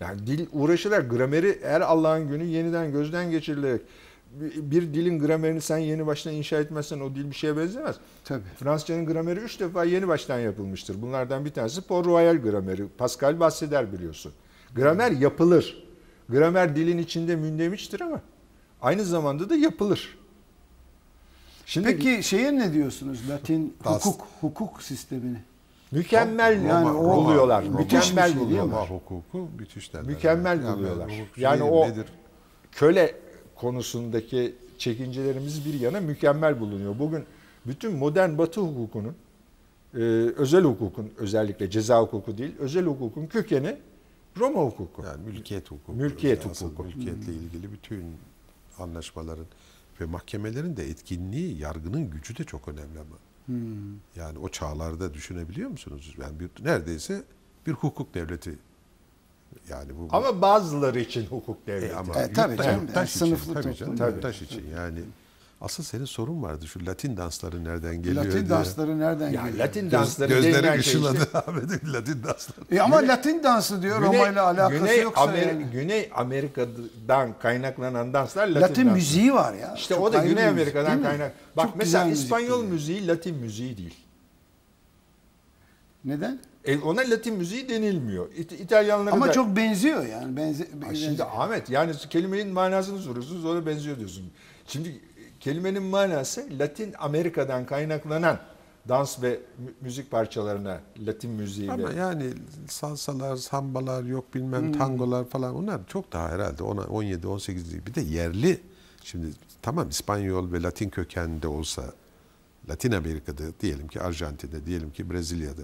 Yani 0.00 0.26
dil 0.26 0.46
uğraşırlar. 0.52 1.00
Grameri 1.00 1.58
her 1.62 1.80
Allah'ın 1.80 2.28
günü 2.28 2.44
yeniden 2.44 2.92
gözden 2.92 3.30
geçirilerek 3.30 3.80
bir, 4.40 4.94
dilin 4.94 5.18
gramerini 5.18 5.60
sen 5.60 5.78
yeni 5.78 6.06
baştan 6.06 6.32
inşa 6.34 6.56
etmezsen 6.60 7.00
o 7.00 7.14
dil 7.14 7.30
bir 7.30 7.34
şeye 7.34 7.56
benzemez. 7.56 7.96
Tabii. 8.24 8.42
Fransızcanın 8.58 9.06
grameri 9.06 9.40
üç 9.40 9.60
defa 9.60 9.84
yeni 9.84 10.08
baştan 10.08 10.38
yapılmıştır. 10.38 11.02
Bunlardan 11.02 11.44
bir 11.44 11.50
tanesi 11.50 11.80
Port 11.80 12.06
Royal 12.06 12.36
grameri. 12.36 12.88
Pascal 12.98 13.40
bahseder 13.40 13.92
biliyorsun. 13.92 14.32
Gramer 14.74 15.10
yapılır. 15.10 15.86
Gramer 16.28 16.76
dilin 16.76 16.98
içinde 16.98 17.36
mündemiştir 17.36 18.00
ama 18.00 18.20
aynı 18.82 19.04
zamanda 19.04 19.50
da 19.50 19.56
yapılır. 19.56 20.18
Şimdi 21.66 21.86
Peki 21.86 22.22
şeye 22.22 22.56
ne 22.58 22.72
diyorsunuz? 22.72 23.30
Latin 23.30 23.76
Das- 23.84 24.04
hukuk 24.06 24.26
hukuk 24.40 24.82
sistemini. 24.82 25.38
mükemmel 25.92 26.62
Yani 26.64 26.90
o- 26.90 27.16
buluyorlar. 27.16 27.64
Roma- 27.64 27.78
mükemmel 27.78 28.32
şey 28.32 28.40
buluyorlar. 28.40 28.88
Roma 28.88 29.00
hukuku 29.00 29.48
müthiş 29.58 29.92
derler. 29.94 30.06
Mükemmel 30.06 30.62
Yani 30.64 30.76
buluyorlar. 30.78 31.10
Yani 31.36 31.60
değilim, 31.60 31.72
o- 31.72 31.88
nedir? 31.88 32.06
köle 32.72 33.14
konusundaki 33.56 34.54
çekincelerimiz 34.78 35.66
bir 35.66 35.80
yana 35.80 36.00
mükemmel 36.00 36.60
bulunuyor. 36.60 36.98
Bugün 36.98 37.24
bütün 37.66 37.92
modern 37.92 38.38
batı 38.38 38.60
hukukunun, 38.60 39.14
e, 39.94 39.98
özel 40.36 40.64
hukukun 40.64 41.10
özellikle 41.16 41.70
ceza 41.70 42.02
hukuku 42.02 42.38
değil, 42.38 42.52
özel 42.58 42.84
hukukun 42.84 43.26
kökeni 43.26 43.76
Roma 44.38 44.60
hukuku. 44.60 45.02
Yani 45.02 45.24
mülkiyet 45.24 45.70
hukuku. 45.70 45.92
Mülkiyet 45.92 46.46
Asıl 46.46 46.66
hukuku. 46.66 46.84
Mülkiyetle 46.84 47.32
ilgili 47.32 47.72
bütün 47.72 48.04
anlaşmaların 48.78 49.46
ve 50.00 50.04
mahkemelerin 50.04 50.76
de 50.76 50.88
etkinliği, 50.88 51.58
yargının 51.58 52.10
gücü 52.10 52.36
de 52.36 52.44
çok 52.44 52.68
önemli 52.68 52.98
ama. 53.00 53.16
Yani 54.16 54.38
o 54.38 54.48
çağlarda 54.48 55.14
düşünebiliyor 55.14 55.70
musunuz? 55.70 56.14
Yani 56.20 56.40
bir, 56.40 56.64
neredeyse 56.64 57.22
bir 57.66 57.72
hukuk 57.72 58.14
devleti. 58.14 58.58
Yani 59.70 59.90
bu 59.98 60.08
Ama 60.16 60.42
bazıları 60.42 61.00
için 61.00 61.26
hukuk 61.26 61.66
devleti. 61.66 61.92
E 61.92 61.96
ama 61.96 62.14
E, 62.22 62.32
tabii 62.32 62.54
yurtta- 62.54 62.64
canım, 62.64 62.80
yurttaş 62.80 62.96
yani 62.96 63.08
için, 63.08 63.18
sınıflı 63.36 63.62
tabii 63.62 63.74
canım, 63.76 63.96
Tabii. 63.96 64.12
yurttaş 64.14 64.42
için 64.42 64.64
yani. 64.76 64.98
Asıl 65.60 65.82
senin 65.82 66.04
sorun 66.04 66.42
vardı 66.42 66.66
şu 66.66 66.86
Latin 66.86 67.16
dansları 67.16 67.64
nereden 67.64 67.96
geliyor 68.02 68.24
Latin 68.24 68.38
diye. 68.38 68.48
dansları 68.50 68.98
nereden 68.98 69.30
ya 69.30 69.42
geliyor? 69.46 69.58
Latin 69.66 69.82
Göz- 69.82 69.92
dansları 69.92 70.28
gözleri 70.28 70.54
denilen 70.54 70.72
şey 70.72 70.80
ışıladı 70.80 71.18
işte- 71.18 71.38
Ahmet'in 71.38 71.92
Latin 71.92 72.22
dansları. 72.24 72.66
E 72.70 72.80
ama 72.80 73.00
Güney- 73.00 73.08
Latin 73.08 73.42
dansı 73.42 73.82
diyor 73.82 73.98
Güney- 74.02 74.06
Roma 74.18 74.28
ile 74.28 74.40
alakası 74.40 74.78
Güney, 74.84 75.02
yoksa 75.02 75.20
Amer- 75.24 75.48
yani. 75.48 75.64
Güney 75.72 76.10
Amerika'dan 76.14 77.38
kaynaklanan 77.38 78.12
danslar 78.12 78.46
Latin, 78.48 78.60
Latin, 78.60 78.84
dansı. 78.86 78.94
müziği 78.96 79.34
var 79.34 79.54
ya. 79.54 79.74
İşte 79.76 79.94
Çok 79.94 80.04
o 80.04 80.12
da 80.12 80.18
Güney 80.18 80.34
müzik, 80.34 80.48
Amerika'dan 80.48 81.02
kaynak. 81.02 81.32
Bak 81.56 81.66
Çok 81.66 81.76
mesela 81.76 82.04
müzik 82.04 82.24
İspanyol 82.24 82.60
değil. 82.60 82.72
müziği 82.72 83.06
Latin 83.06 83.34
müziği 83.36 83.76
değil. 83.76 83.94
Neden? 86.04 86.38
E, 86.66 86.78
ona 86.78 87.00
Latin 87.00 87.34
müziği 87.36 87.68
denilmiyor. 87.68 88.32
İt- 88.32 88.52
İtalyanlara 88.62 89.14
Ama 89.14 89.28
da... 89.28 89.32
çok 89.32 89.56
benziyor 89.56 90.06
yani. 90.06 90.36
Benze, 90.36 90.64
benze- 90.82 90.96
Şimdi 90.96 91.24
Ahmet 91.24 91.70
yani 91.70 91.92
kelimenin 92.10 92.48
manasını 92.52 92.98
soruyorsunuz 92.98 93.44
ona 93.44 93.66
benziyor 93.66 93.98
diyorsun. 93.98 94.24
Şimdi 94.66 95.00
kelimenin 95.40 95.82
manası 95.82 96.46
Latin 96.58 96.94
Amerika'dan 96.98 97.66
kaynaklanan 97.66 98.38
dans 98.88 99.22
ve 99.22 99.28
mü- 99.58 99.72
müzik 99.80 100.10
parçalarına 100.10 100.80
Latin 101.06 101.30
müziği 101.30 101.72
Ama 101.72 101.92
yani 101.92 102.24
salsalar, 102.68 103.36
sambalar, 103.36 104.02
yok 104.04 104.34
bilmem 104.34 104.62
Hmm. 104.66 104.72
tangolar 104.72 105.24
falan 105.24 105.54
onlar 105.54 105.80
çok 105.88 106.12
daha 106.12 106.28
herhalde 106.28 106.62
ona 106.62 106.80
17 106.84 107.26
18 107.26 107.72
değil. 107.72 107.82
Bir 107.86 107.94
de 107.94 108.00
yerli 108.00 108.60
şimdi 109.04 109.26
tamam 109.62 109.88
İspanyol 109.88 110.52
ve 110.52 110.62
Latin 110.62 110.90
kökenli 110.90 111.46
olsa 111.46 111.82
Latin 112.68 112.92
Amerika'da 112.92 113.42
diyelim 113.60 113.88
ki 113.88 114.00
Arjantin'de 114.00 114.66
diyelim 114.66 114.90
ki 114.90 115.10
Brezilya'da 115.10 115.62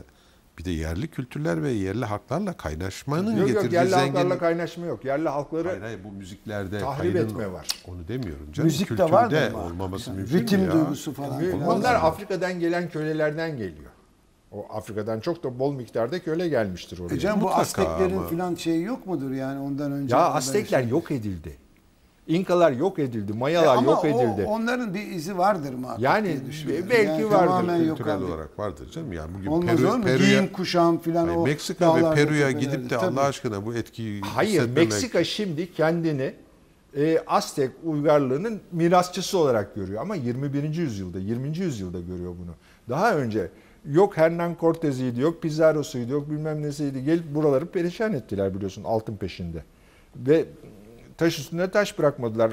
bir 0.59 0.65
de 0.65 0.71
yerli 0.71 1.09
kültürler 1.09 1.63
ve 1.63 1.71
yerli 1.71 2.05
halklarla 2.05 2.53
kaynaşmanın 2.53 3.37
yok 3.37 3.47
getirdiği 3.47 3.65
yok 3.65 3.73
yerli 3.73 3.95
halklarla 3.95 4.39
kaynaşma 4.39 4.87
yok. 4.87 5.05
Yerli 5.05 5.29
halkları 5.29 5.69
Hayır 5.69 5.81
hayır 5.83 5.99
bu 6.05 6.13
müziklerde 6.13 6.79
Tahrip 6.81 7.15
kaydın- 7.15 7.29
etme 7.29 7.53
var. 7.53 7.69
Onu 7.87 8.09
demiyorum 8.09 8.53
canım. 8.53 8.67
Müzik 8.67 8.81
de 8.81 8.89
Kültürde 8.89 9.13
var 9.13 9.33
ama. 9.53 9.65
olmaması 9.65 10.11
Yani 10.11 10.17
mümkün 10.19 10.37
mü 10.37 10.43
Ritim 10.43 10.65
ya? 10.65 10.73
duygusu 10.73 11.13
falan. 11.13 11.39
Filan. 11.41 11.61
onlar 11.69 11.95
Afrika'dan 11.95 12.61
gelen 12.61 12.91
kölelerden 12.91 13.51
geliyor. 13.57 13.91
O 14.53 14.67
Afrika'dan 14.71 15.21
çok 15.21 15.45
da 15.45 15.59
bol 15.59 15.73
miktarda 15.75 16.19
köle 16.19 16.49
gelmiştir 16.49 16.99
oraya. 16.99 17.15
E 17.15 17.19
canım 17.19 17.41
bu 17.41 17.45
Mutlaka 17.45 17.61
Azteklerin 17.63 18.17
ama. 18.19 18.27
filan 18.29 18.55
şeyi 18.55 18.83
yok 18.83 19.07
mudur 19.07 19.31
yani 19.31 19.61
ondan 19.61 19.93
önce? 19.93 20.17
ya 20.17 20.21
Aztekler 20.23 20.81
şey- 20.81 20.89
yok 20.91 21.11
edildi. 21.11 21.57
İnkalar 22.27 22.73
yok 22.73 22.99
edildi, 22.99 23.33
E 23.33 23.37
Mayalar 23.39 23.77
ama 23.77 23.91
yok 23.91 24.05
o- 24.05 24.09
edildi. 24.09 24.45
onların 24.49 24.95
bir 24.95 25.07
izi 25.07 25.39
vardır 25.39 25.75
muhakkak 25.75 26.03
Yani 26.03 26.37
belki 26.91 27.31
vardır 27.31 27.47
tamamen 27.47 27.77
yok 27.85 28.01
abi. 28.01 28.25
olarak 28.25 28.59
vardır 28.59 28.91
canım. 28.91 29.13
Yani 29.13 29.31
bugün 29.39 29.47
Olmaz 29.51 29.77
Peru, 29.77 29.91
olur? 29.93 30.03
Peru'ya- 30.03 30.29
Giyim 30.29 30.53
kuşam 30.53 30.99
filan 30.99 31.37
o 31.37 31.45
Meksika 31.47 31.97
ve 31.97 32.15
Peru'ya 32.15 32.51
gidip 32.51 32.91
de 32.91 32.97
Tabii. 32.99 33.07
Allah 33.21 33.27
aşkına 33.27 33.67
bu 33.67 33.75
etkiyi 33.75 34.21
Hayır, 34.21 34.51
hissetmemek- 34.63 34.77
Meksika 34.77 35.25
şimdi 35.25 35.73
kendini 35.73 36.35
e, 36.97 37.19
Aztek 37.27 37.71
uygarlığının 37.85 38.61
mirasçısı 38.73 39.39
olarak 39.39 39.75
görüyor. 39.75 40.03
Ama 40.03 40.15
21. 40.15 40.79
yüzyılda, 40.81 41.19
20. 41.19 41.59
yüzyılda 41.59 42.01
görüyor 42.01 42.31
bunu. 42.43 42.55
Daha 42.89 43.15
önce 43.15 43.49
yok 43.87 44.17
Hernan 44.17 44.57
Cortez'iydi, 44.61 45.21
yok 45.21 45.43
Pizarro'suydu, 45.43 46.13
yok 46.13 46.31
bilmem 46.31 46.63
nesiydi. 46.63 47.05
Gelip 47.05 47.35
buraları 47.35 47.67
perişan 47.67 48.13
ettiler 48.13 48.55
biliyorsun 48.55 48.85
altın 48.85 49.17
peşinde. 49.17 49.65
Ve 50.17 50.45
taş 51.23 51.39
üstünde 51.39 51.71
taş 51.71 51.99
bırakmadılar. 51.99 52.53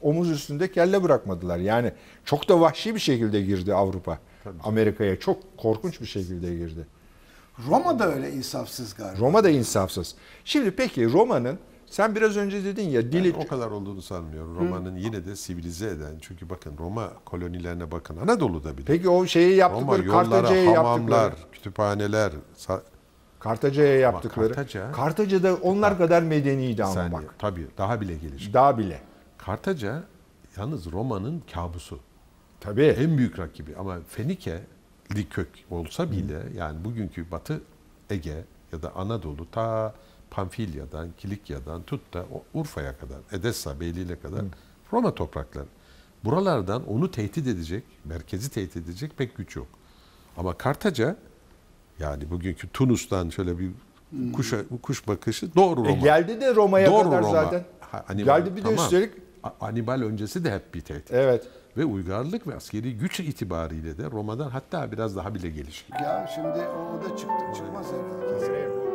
Omuz 0.00 0.30
üstünde 0.30 0.72
kelle 0.72 1.02
bırakmadılar. 1.02 1.58
Yani 1.58 1.92
çok 2.24 2.48
da 2.48 2.60
vahşi 2.60 2.94
bir 2.94 3.00
şekilde 3.00 3.42
girdi 3.42 3.74
Avrupa. 3.74 4.18
Amerika'ya 4.64 5.20
çok 5.20 5.58
korkunç 5.58 6.00
bir 6.00 6.06
şekilde 6.06 6.54
girdi. 6.54 6.86
Roma 7.68 7.98
da 7.98 8.14
öyle 8.14 8.32
insafsız 8.32 8.94
galiba. 8.94 9.20
Roma 9.20 9.44
da 9.44 9.50
insafsız. 9.50 10.14
Şimdi 10.44 10.70
peki 10.70 11.12
Roma'nın 11.12 11.58
sen 11.86 12.14
biraz 12.14 12.36
önce 12.36 12.64
dedin 12.64 12.88
ya 12.88 13.02
dili 13.12 13.34
Ben 13.34 13.40
o 13.40 13.46
kadar 13.46 13.70
olduğunu 13.70 14.02
sanmıyorum. 14.02 14.56
Roma'nın 14.58 14.96
yine 14.96 15.24
de 15.24 15.36
sivilize 15.36 15.86
eden 15.86 16.14
çünkü 16.20 16.50
bakın 16.50 16.78
Roma 16.78 17.12
kolonilerine 17.24 17.90
bakın 17.90 18.16
Anadolu'da 18.16 18.78
bile. 18.78 18.84
Peki 18.86 19.08
o 19.08 19.26
şeyi 19.26 19.50
Roma 19.50 19.56
yaptıkları 19.60 20.06
yollara, 20.06 20.26
Kartaca'ya 20.28 20.78
hamamlar, 20.78 21.22
yaptıkları. 21.22 21.52
kütüphaneler, 21.52 22.32
sa- 22.58 22.80
Kartaca'ya 23.40 23.98
yaptıkları. 23.98 24.54
Kartaca- 24.54 24.92
Kartaca'da 24.92 25.54
onlar 25.56 25.98
kadar 25.98 26.22
medeniydi 26.22 26.84
ama 26.84 26.94
saniye, 26.94 27.12
bak. 27.12 27.34
tabii 27.38 27.66
daha 27.78 28.00
bile 28.00 28.14
gelişmiş. 28.14 28.54
Daha 28.54 28.78
bile. 28.78 29.00
Kartaca 29.38 30.02
yalnız 30.56 30.92
Roma'nın 30.92 31.42
kabusu. 31.52 32.00
Tabii. 32.60 32.84
En 32.86 33.18
büyük 33.18 33.38
rakibi 33.38 33.76
ama 33.76 33.98
Fenike'li 34.08 35.28
kök 35.28 35.48
olsa 35.70 36.10
bile 36.10 36.42
yani 36.56 36.84
bugünkü 36.84 37.30
Batı 37.30 37.60
Ege 38.10 38.44
ya 38.72 38.82
da 38.82 38.94
Anadolu 38.96 39.50
ta 39.50 39.94
Pamfilya'dan, 40.30 41.08
Kilikya'dan 41.18 41.82
tut 41.82 42.14
da 42.14 42.24
Urfa'ya 42.54 42.98
kadar, 42.98 43.18
Edessa, 43.32 43.80
Beyliği'ne 43.80 44.16
kadar 44.20 44.44
Roma 44.92 45.14
toprakları. 45.14 45.66
Buralardan 46.24 46.88
onu 46.88 47.10
tehdit 47.10 47.46
edecek, 47.46 47.84
merkezi 48.04 48.50
tehdit 48.50 48.76
edecek 48.76 49.12
pek 49.16 49.36
güç 49.36 49.56
yok. 49.56 49.66
Ama 50.36 50.54
Kartaca 50.58 51.16
yani 51.98 52.30
bugünkü 52.30 52.68
Tunus'tan 52.68 53.28
şöyle 53.28 53.58
bir 53.58 53.70
kuş 54.32 54.54
kuş 54.82 55.08
bakışı 55.08 55.54
doğru 55.54 55.80
Roma. 55.80 55.90
E 55.90 56.00
geldi 56.00 56.40
de 56.40 56.54
Roma'ya 56.54 56.90
doğru 56.90 57.04
kadar 57.04 57.22
Roma. 57.22 57.30
zaten. 57.32 57.64
Ha, 57.80 58.04
Hannibal, 58.06 58.38
geldi 58.38 58.50
bir 58.56 58.60
de 58.60 58.62
tamam. 58.62 58.78
üstelik 58.84 59.12
A- 59.42 59.50
Hannibal 59.66 60.00
öncesi 60.02 60.44
de 60.44 60.50
hep 60.54 60.74
bir 60.74 60.80
tehdit. 60.80 61.12
evet. 61.12 61.46
Ve 61.76 61.84
uygarlık 61.84 62.46
ve 62.46 62.54
askeri 62.56 62.98
güç 62.98 63.20
itibariyle 63.20 63.98
de 63.98 64.10
Roma'dan 64.10 64.48
hatta 64.50 64.92
biraz 64.92 65.16
daha 65.16 65.34
bile 65.34 65.50
gelişkin. 65.50 65.94
Ya 65.94 66.30
şimdi 66.34 66.48
o, 66.48 66.98
o 66.98 67.04
da 67.04 67.16
çıktı 67.16 67.44
çıkmaz 67.56 67.86
herhalde. 67.86 68.87